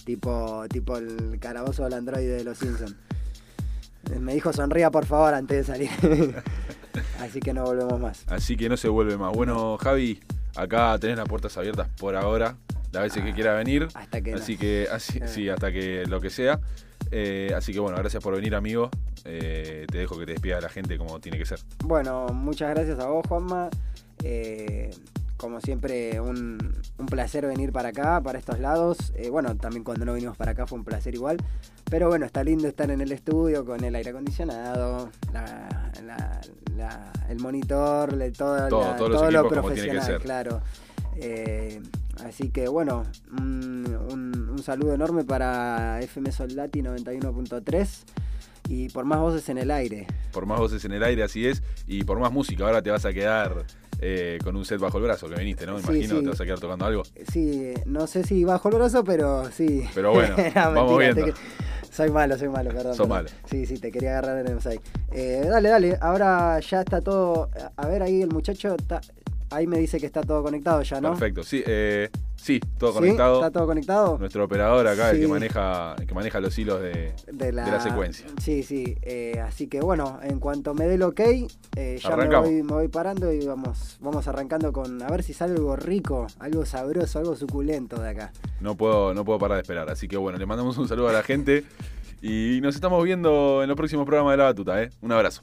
Tipo, 0.05 0.65
tipo 0.69 0.97
el 0.97 1.37
calabozo 1.39 1.83
del 1.83 1.93
androide 1.93 2.37
de 2.37 2.43
los 2.43 2.57
Simpsons. 2.57 2.95
Me 4.19 4.33
dijo 4.33 4.51
sonría 4.51 4.89
por 4.91 5.05
favor 5.05 5.33
antes 5.33 5.57
de 5.67 5.73
salir. 5.73 5.89
Así 7.19 7.39
que 7.39 7.53
no 7.53 7.63
volvemos 7.63 7.99
más. 7.99 8.23
Así 8.27 8.57
que 8.57 8.67
no 8.67 8.75
se 8.77 8.89
vuelve 8.89 9.15
más. 9.17 9.31
Bueno, 9.33 9.77
Javi, 9.77 10.19
acá 10.55 10.97
tenés 10.99 11.17
las 11.17 11.27
puertas 11.29 11.55
abiertas 11.57 11.87
por 11.99 12.15
ahora. 12.15 12.55
Las 12.91 13.03
veces 13.03 13.23
que 13.23 13.33
quiera 13.33 13.53
venir. 13.55 13.87
Hasta 13.93 14.19
que 14.21 14.33
Así 14.33 14.55
no. 14.55 14.59
que, 14.59 14.87
así, 14.91 15.19
Ah. 15.21 15.27
sí, 15.27 15.47
hasta 15.49 15.71
que 15.71 16.03
lo 16.07 16.19
que 16.19 16.29
sea. 16.29 16.59
Eh, 17.11 17.53
así 17.55 17.71
que 17.73 17.79
bueno, 17.79 17.97
gracias 17.97 18.21
por 18.23 18.35
venir, 18.35 18.53
amigo. 18.55 18.89
Eh, 19.23 19.85
te 19.89 19.99
dejo 19.99 20.17
que 20.17 20.25
te 20.25 20.31
despida 20.33 20.55
de 20.55 20.61
la 20.61 20.69
gente 20.69 20.97
como 20.97 21.19
tiene 21.19 21.37
que 21.37 21.45
ser. 21.45 21.59
Bueno, 21.85 22.25
muchas 22.33 22.71
gracias 22.71 22.99
a 22.99 23.05
vos, 23.07 23.25
Juanma. 23.29 23.69
Como 25.41 25.59
siempre, 25.59 26.21
un, 26.21 26.59
un 26.99 27.05
placer 27.07 27.47
venir 27.47 27.71
para 27.71 27.89
acá, 27.89 28.21
para 28.21 28.37
estos 28.37 28.59
lados. 28.59 29.11
Eh, 29.15 29.31
bueno, 29.31 29.57
también 29.57 29.83
cuando 29.83 30.05
no 30.05 30.13
vinimos 30.13 30.37
para 30.37 30.51
acá 30.51 30.67
fue 30.67 30.77
un 30.77 30.85
placer 30.85 31.15
igual. 31.15 31.37
Pero 31.89 32.09
bueno, 32.09 32.27
está 32.27 32.43
lindo 32.43 32.67
estar 32.67 32.91
en 32.91 33.01
el 33.01 33.11
estudio 33.11 33.65
con 33.65 33.83
el 33.83 33.95
aire 33.95 34.11
acondicionado, 34.11 35.09
la- 35.33 35.91
la- 36.05 36.41
la- 36.77 37.11
el 37.27 37.39
monitor, 37.39 38.09
todo, 38.37 38.67
Todo, 38.67 38.95
todos 38.95 39.09
los 39.09 39.19
todo 39.21 39.31
lo 39.31 39.47
profesional, 39.49 40.19
claro. 40.21 40.61
Eh, 41.15 41.81
así 42.23 42.49
que 42.51 42.67
bueno, 42.67 43.03
un, 43.31 43.97
un- 44.11 44.49
un 44.49 44.59
saludo 44.63 44.93
enorme 44.93 45.23
para 45.23 45.99
FM 46.01 46.31
Soldati 46.31 46.83
91.3 46.83 48.03
y 48.69 48.89
por 48.89 49.05
más 49.05 49.19
voces 49.19 49.49
en 49.49 49.57
el 49.57 49.71
aire. 49.71 50.05
Por 50.31 50.45
más 50.45 50.59
voces 50.59 50.85
en 50.85 50.91
el 50.93 51.03
aire, 51.03 51.23
así 51.23 51.47
es. 51.47 51.63
Y 51.87 52.03
por 52.03 52.19
más 52.19 52.31
música, 52.31 52.63
ahora 52.63 52.81
te 52.83 52.91
vas 52.91 53.05
a 53.05 53.11
quedar 53.11 53.65
eh, 54.01 54.39
con 54.43 54.55
un 54.55 54.65
set 54.65 54.79
bajo 54.79 54.97
el 54.97 55.03
brazo 55.03 55.27
que 55.29 55.35
viniste, 55.35 55.65
¿no? 55.65 55.75
Me 55.75 55.79
Sí, 55.81 55.85
imagino, 55.89 56.15
sí. 56.17 56.23
te 56.23 56.29
vas 56.29 56.41
a 56.41 56.45
quedar 56.45 56.59
tocando 56.59 56.85
algo. 56.85 57.03
Sí, 57.31 57.73
no 57.85 58.07
sé 58.07 58.23
si 58.23 58.43
bajo 58.43 58.69
el 58.69 58.75
brazo, 58.75 59.03
pero 59.03 59.49
sí. 59.51 59.83
Pero 59.93 60.11
bueno, 60.11 60.35
vamos 60.55 60.97
mentira, 60.99 61.13
viendo. 61.13 61.33
te 61.33 61.39
Soy 61.91 62.09
malo, 62.09 62.37
soy 62.37 62.47
malo, 62.49 62.69
perdón. 62.71 62.91
Perdón. 62.93 63.09
malo. 63.09 63.29
Sí, 63.45 63.65
sí, 63.65 63.77
te 63.77 63.91
quería 63.91 64.11
agarrar 64.17 64.39
en 64.39 64.47
el 64.47 64.55
mosaic. 64.55 64.81
Eh, 65.11 65.45
dale, 65.49 65.69
dale, 65.69 65.97
ahora 66.01 66.59
ya 66.61 66.81
está 66.81 67.01
todo. 67.01 67.49
A 67.75 67.87
ver, 67.87 68.01
ahí 68.01 68.21
el 68.21 68.29
muchacho, 68.29 68.75
está- 68.75 69.01
ahí 69.51 69.67
me 69.67 69.77
dice 69.77 69.99
que 69.99 70.05
está 70.05 70.21
todo 70.21 70.41
conectado 70.43 70.81
ya, 70.81 70.99
¿no? 70.99 71.11
Perfecto. 71.11 71.43
Sí, 71.43 71.63
eh, 71.65 72.09
sí, 72.35 72.59
todo 72.77 72.91
¿Sí? 72.91 72.99
conectado. 72.99 73.35
¿Está 73.35 73.51
todo 73.51 73.65
conectado? 73.67 74.17
Nuestro 74.17 74.45
operador 74.45 74.87
acá, 74.87 75.11
el 75.11 75.19
que 75.19 75.27
maneja, 75.27 75.95
el 75.99 76.07
que 76.07 76.13
maneja 76.13 76.39
los 76.39 76.57
hilos 76.57 76.81
de, 76.81 77.13
de 77.31 77.51
la, 77.51 77.65
de 77.65 77.71
la 77.71 77.79
secuencia. 77.79 78.25
Sí, 78.41 78.63
sí. 78.63 78.95
eh, 79.01 79.39
así 79.45 79.67
que 79.67 79.79
bueno, 79.81 80.19
en 80.23 80.39
cuanto 80.39 80.73
me 80.73 80.87
dé 80.87 80.95
el 80.95 81.03
ok, 81.03 81.19
eh, 81.75 81.99
ya 82.01 82.15
me 82.15 82.27
voy, 82.27 82.63
me 82.63 82.73
voy 82.73 82.87
parando 82.87 83.31
y 83.31 83.45
vamos, 83.45 83.97
vamos 84.01 84.27
arrancando 84.27 84.73
con 84.73 85.01
a 85.01 85.09
ver 85.09 85.23
si 85.23 85.33
sale 85.33 85.53
algo 85.53 85.75
rico, 85.75 86.27
algo 86.39 86.65
sabroso, 86.65 87.19
algo 87.19 87.35
suculento 87.35 88.01
de 88.01 88.09
acá. 88.09 88.31
No 88.59 88.75
puedo, 88.75 89.13
no 89.13 89.25
puedo 89.25 89.39
parar 89.39 89.57
de 89.57 89.61
esperar. 89.61 89.89
Así 89.89 90.07
que 90.07 90.17
bueno, 90.17 90.37
le 90.37 90.45
mandamos 90.45 90.77
un 90.77 90.87
saludo 90.87 91.09
a 91.09 91.13
la 91.13 91.23
gente. 91.23 91.63
Y 92.23 92.59
nos 92.61 92.75
estamos 92.75 93.03
viendo 93.03 93.63
en 93.63 93.67
los 93.67 93.75
próximos 93.75 94.05
programas 94.05 94.33
de 94.33 94.37
La 94.37 94.43
Batuta, 94.43 94.83
¿eh? 94.83 94.91
Un 95.01 95.11
abrazo. 95.11 95.41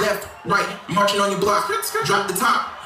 Left, 0.00 0.28
right, 0.44 0.68
marching 0.90 1.20
on 1.20 1.30
your 1.30 1.40
block. 1.40 1.70
Drop 2.04 2.28
the 2.28 2.34
top, 2.34 2.79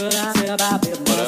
good 0.00 0.14
I 0.14 0.32
said 0.32 0.48
about. 0.48 1.19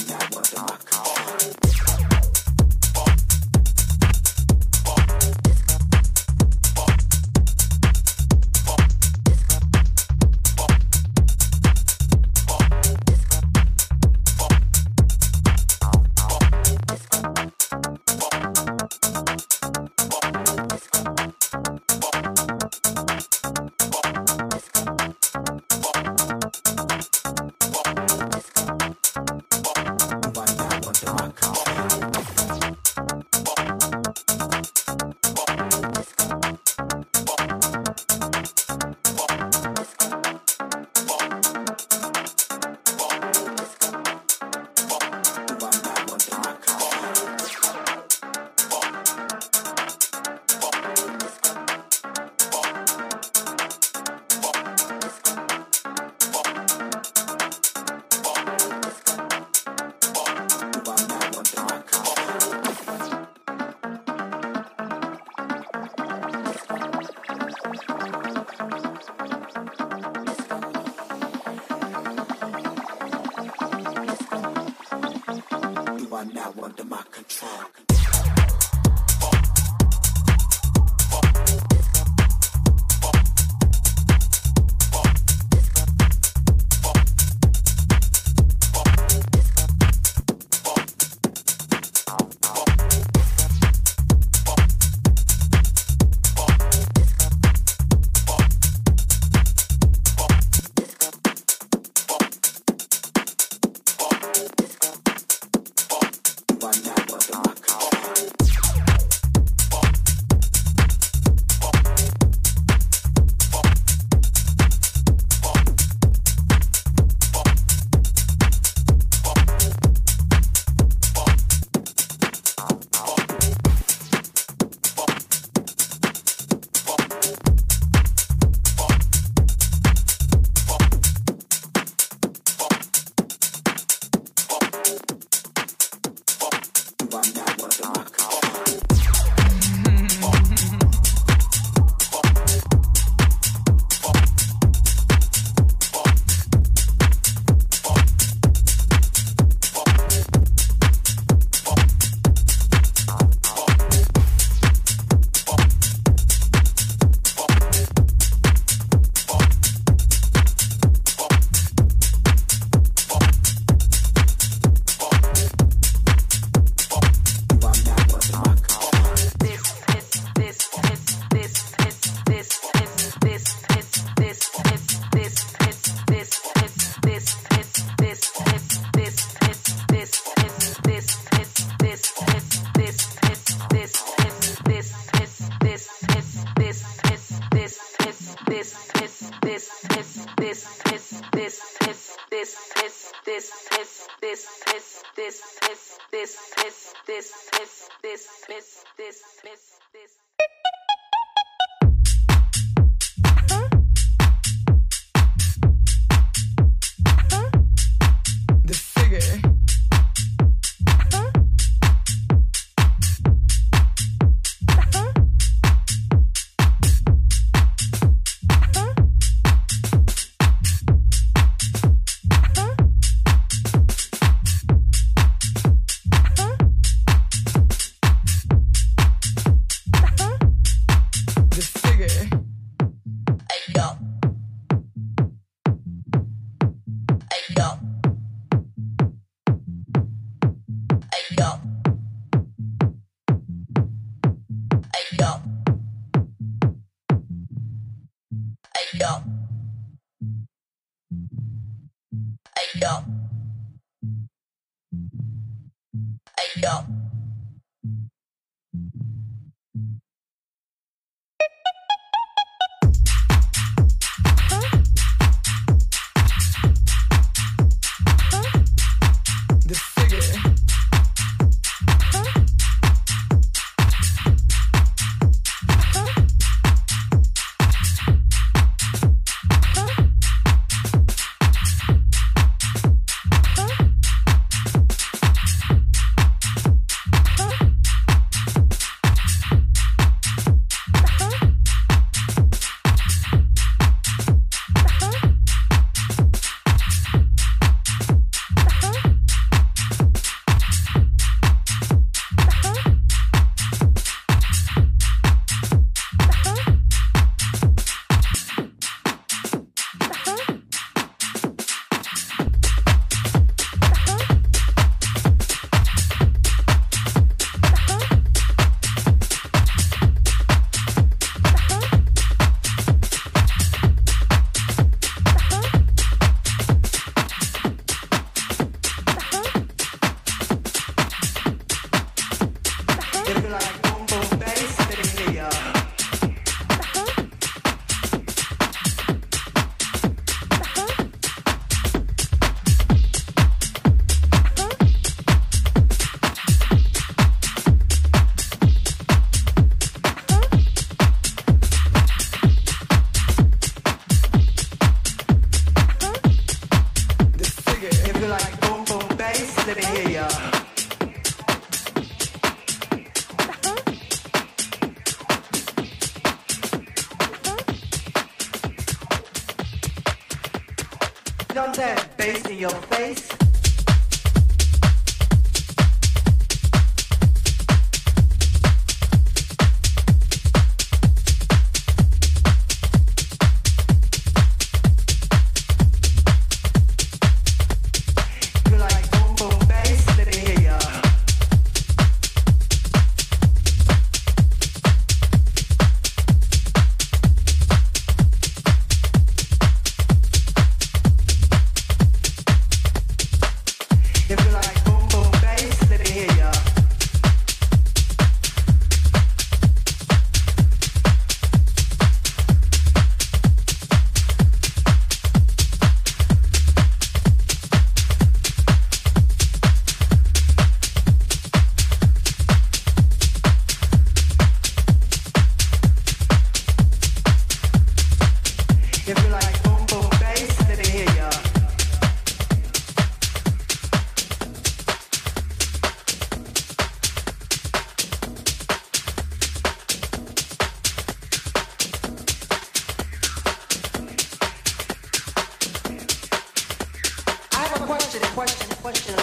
I'm 0.00 0.08
not 0.08 0.34
what. 0.34 1.69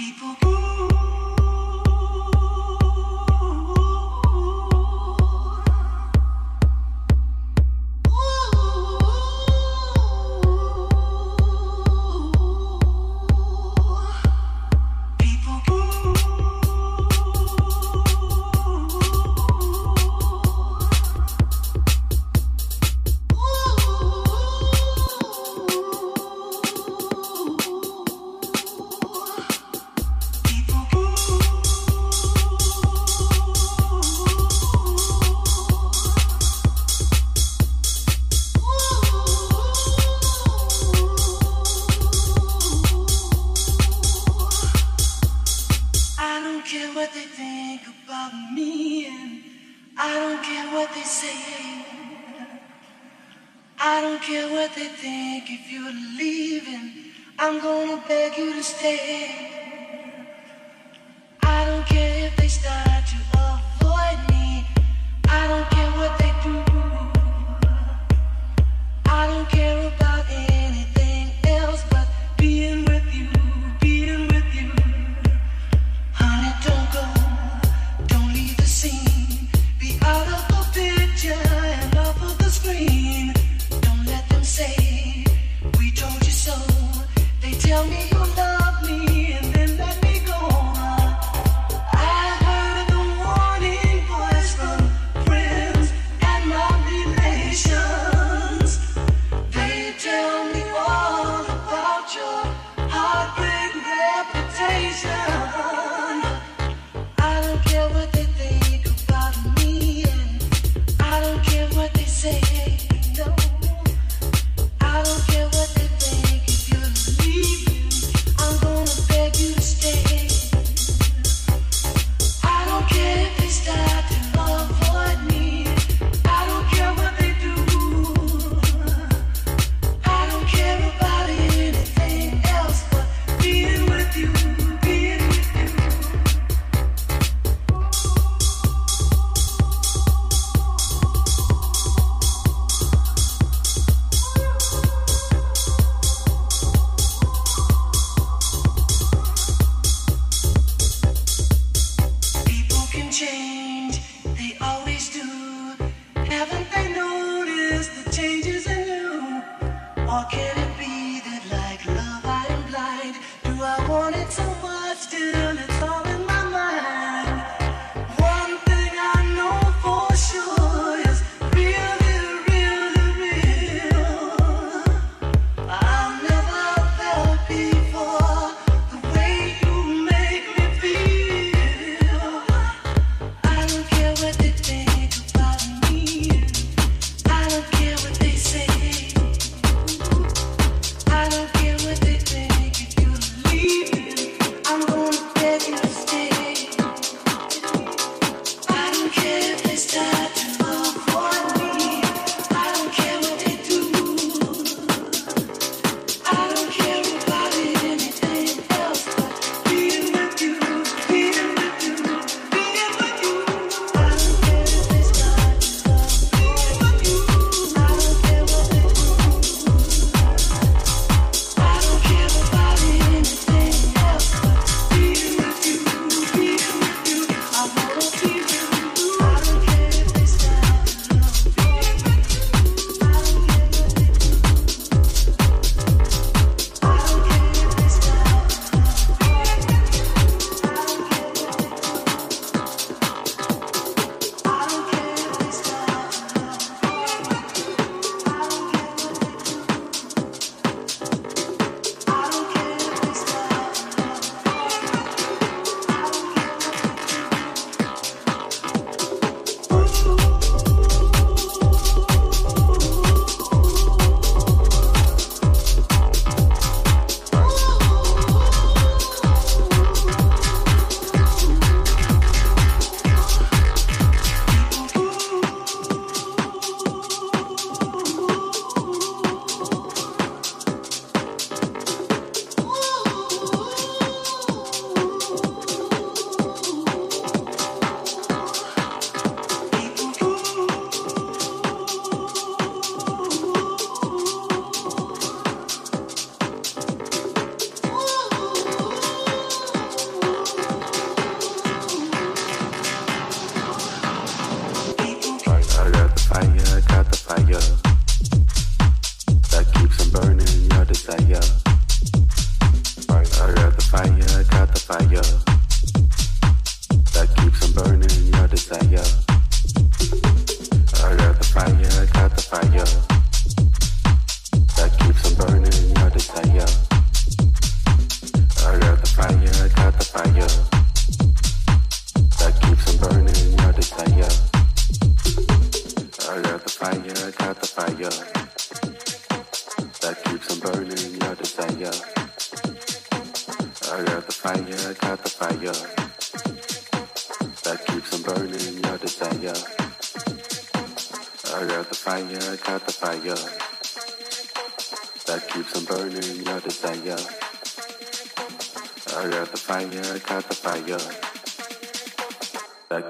I 0.00 0.47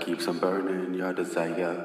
keeps 0.09 0.27
on 0.27 0.39
burning 0.39 0.95
your 0.95 1.13
desire. 1.13 1.78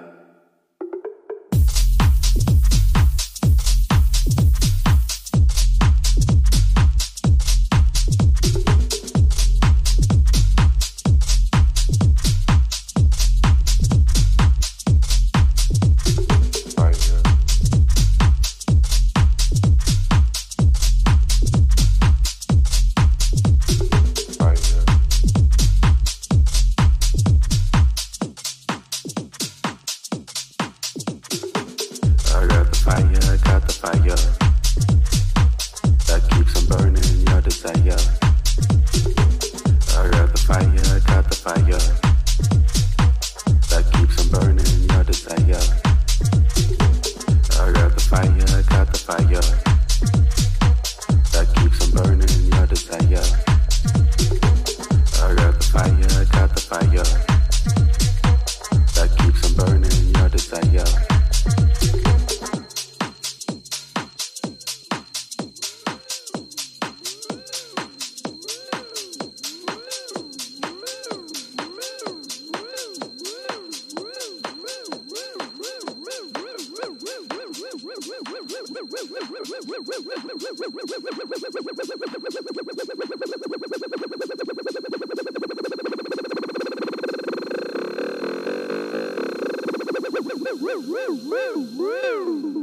Woo, 90.55 90.79
woo, 90.81 91.19
woo, 91.23 91.69
woo, 91.73 92.53
woo. 92.53 92.62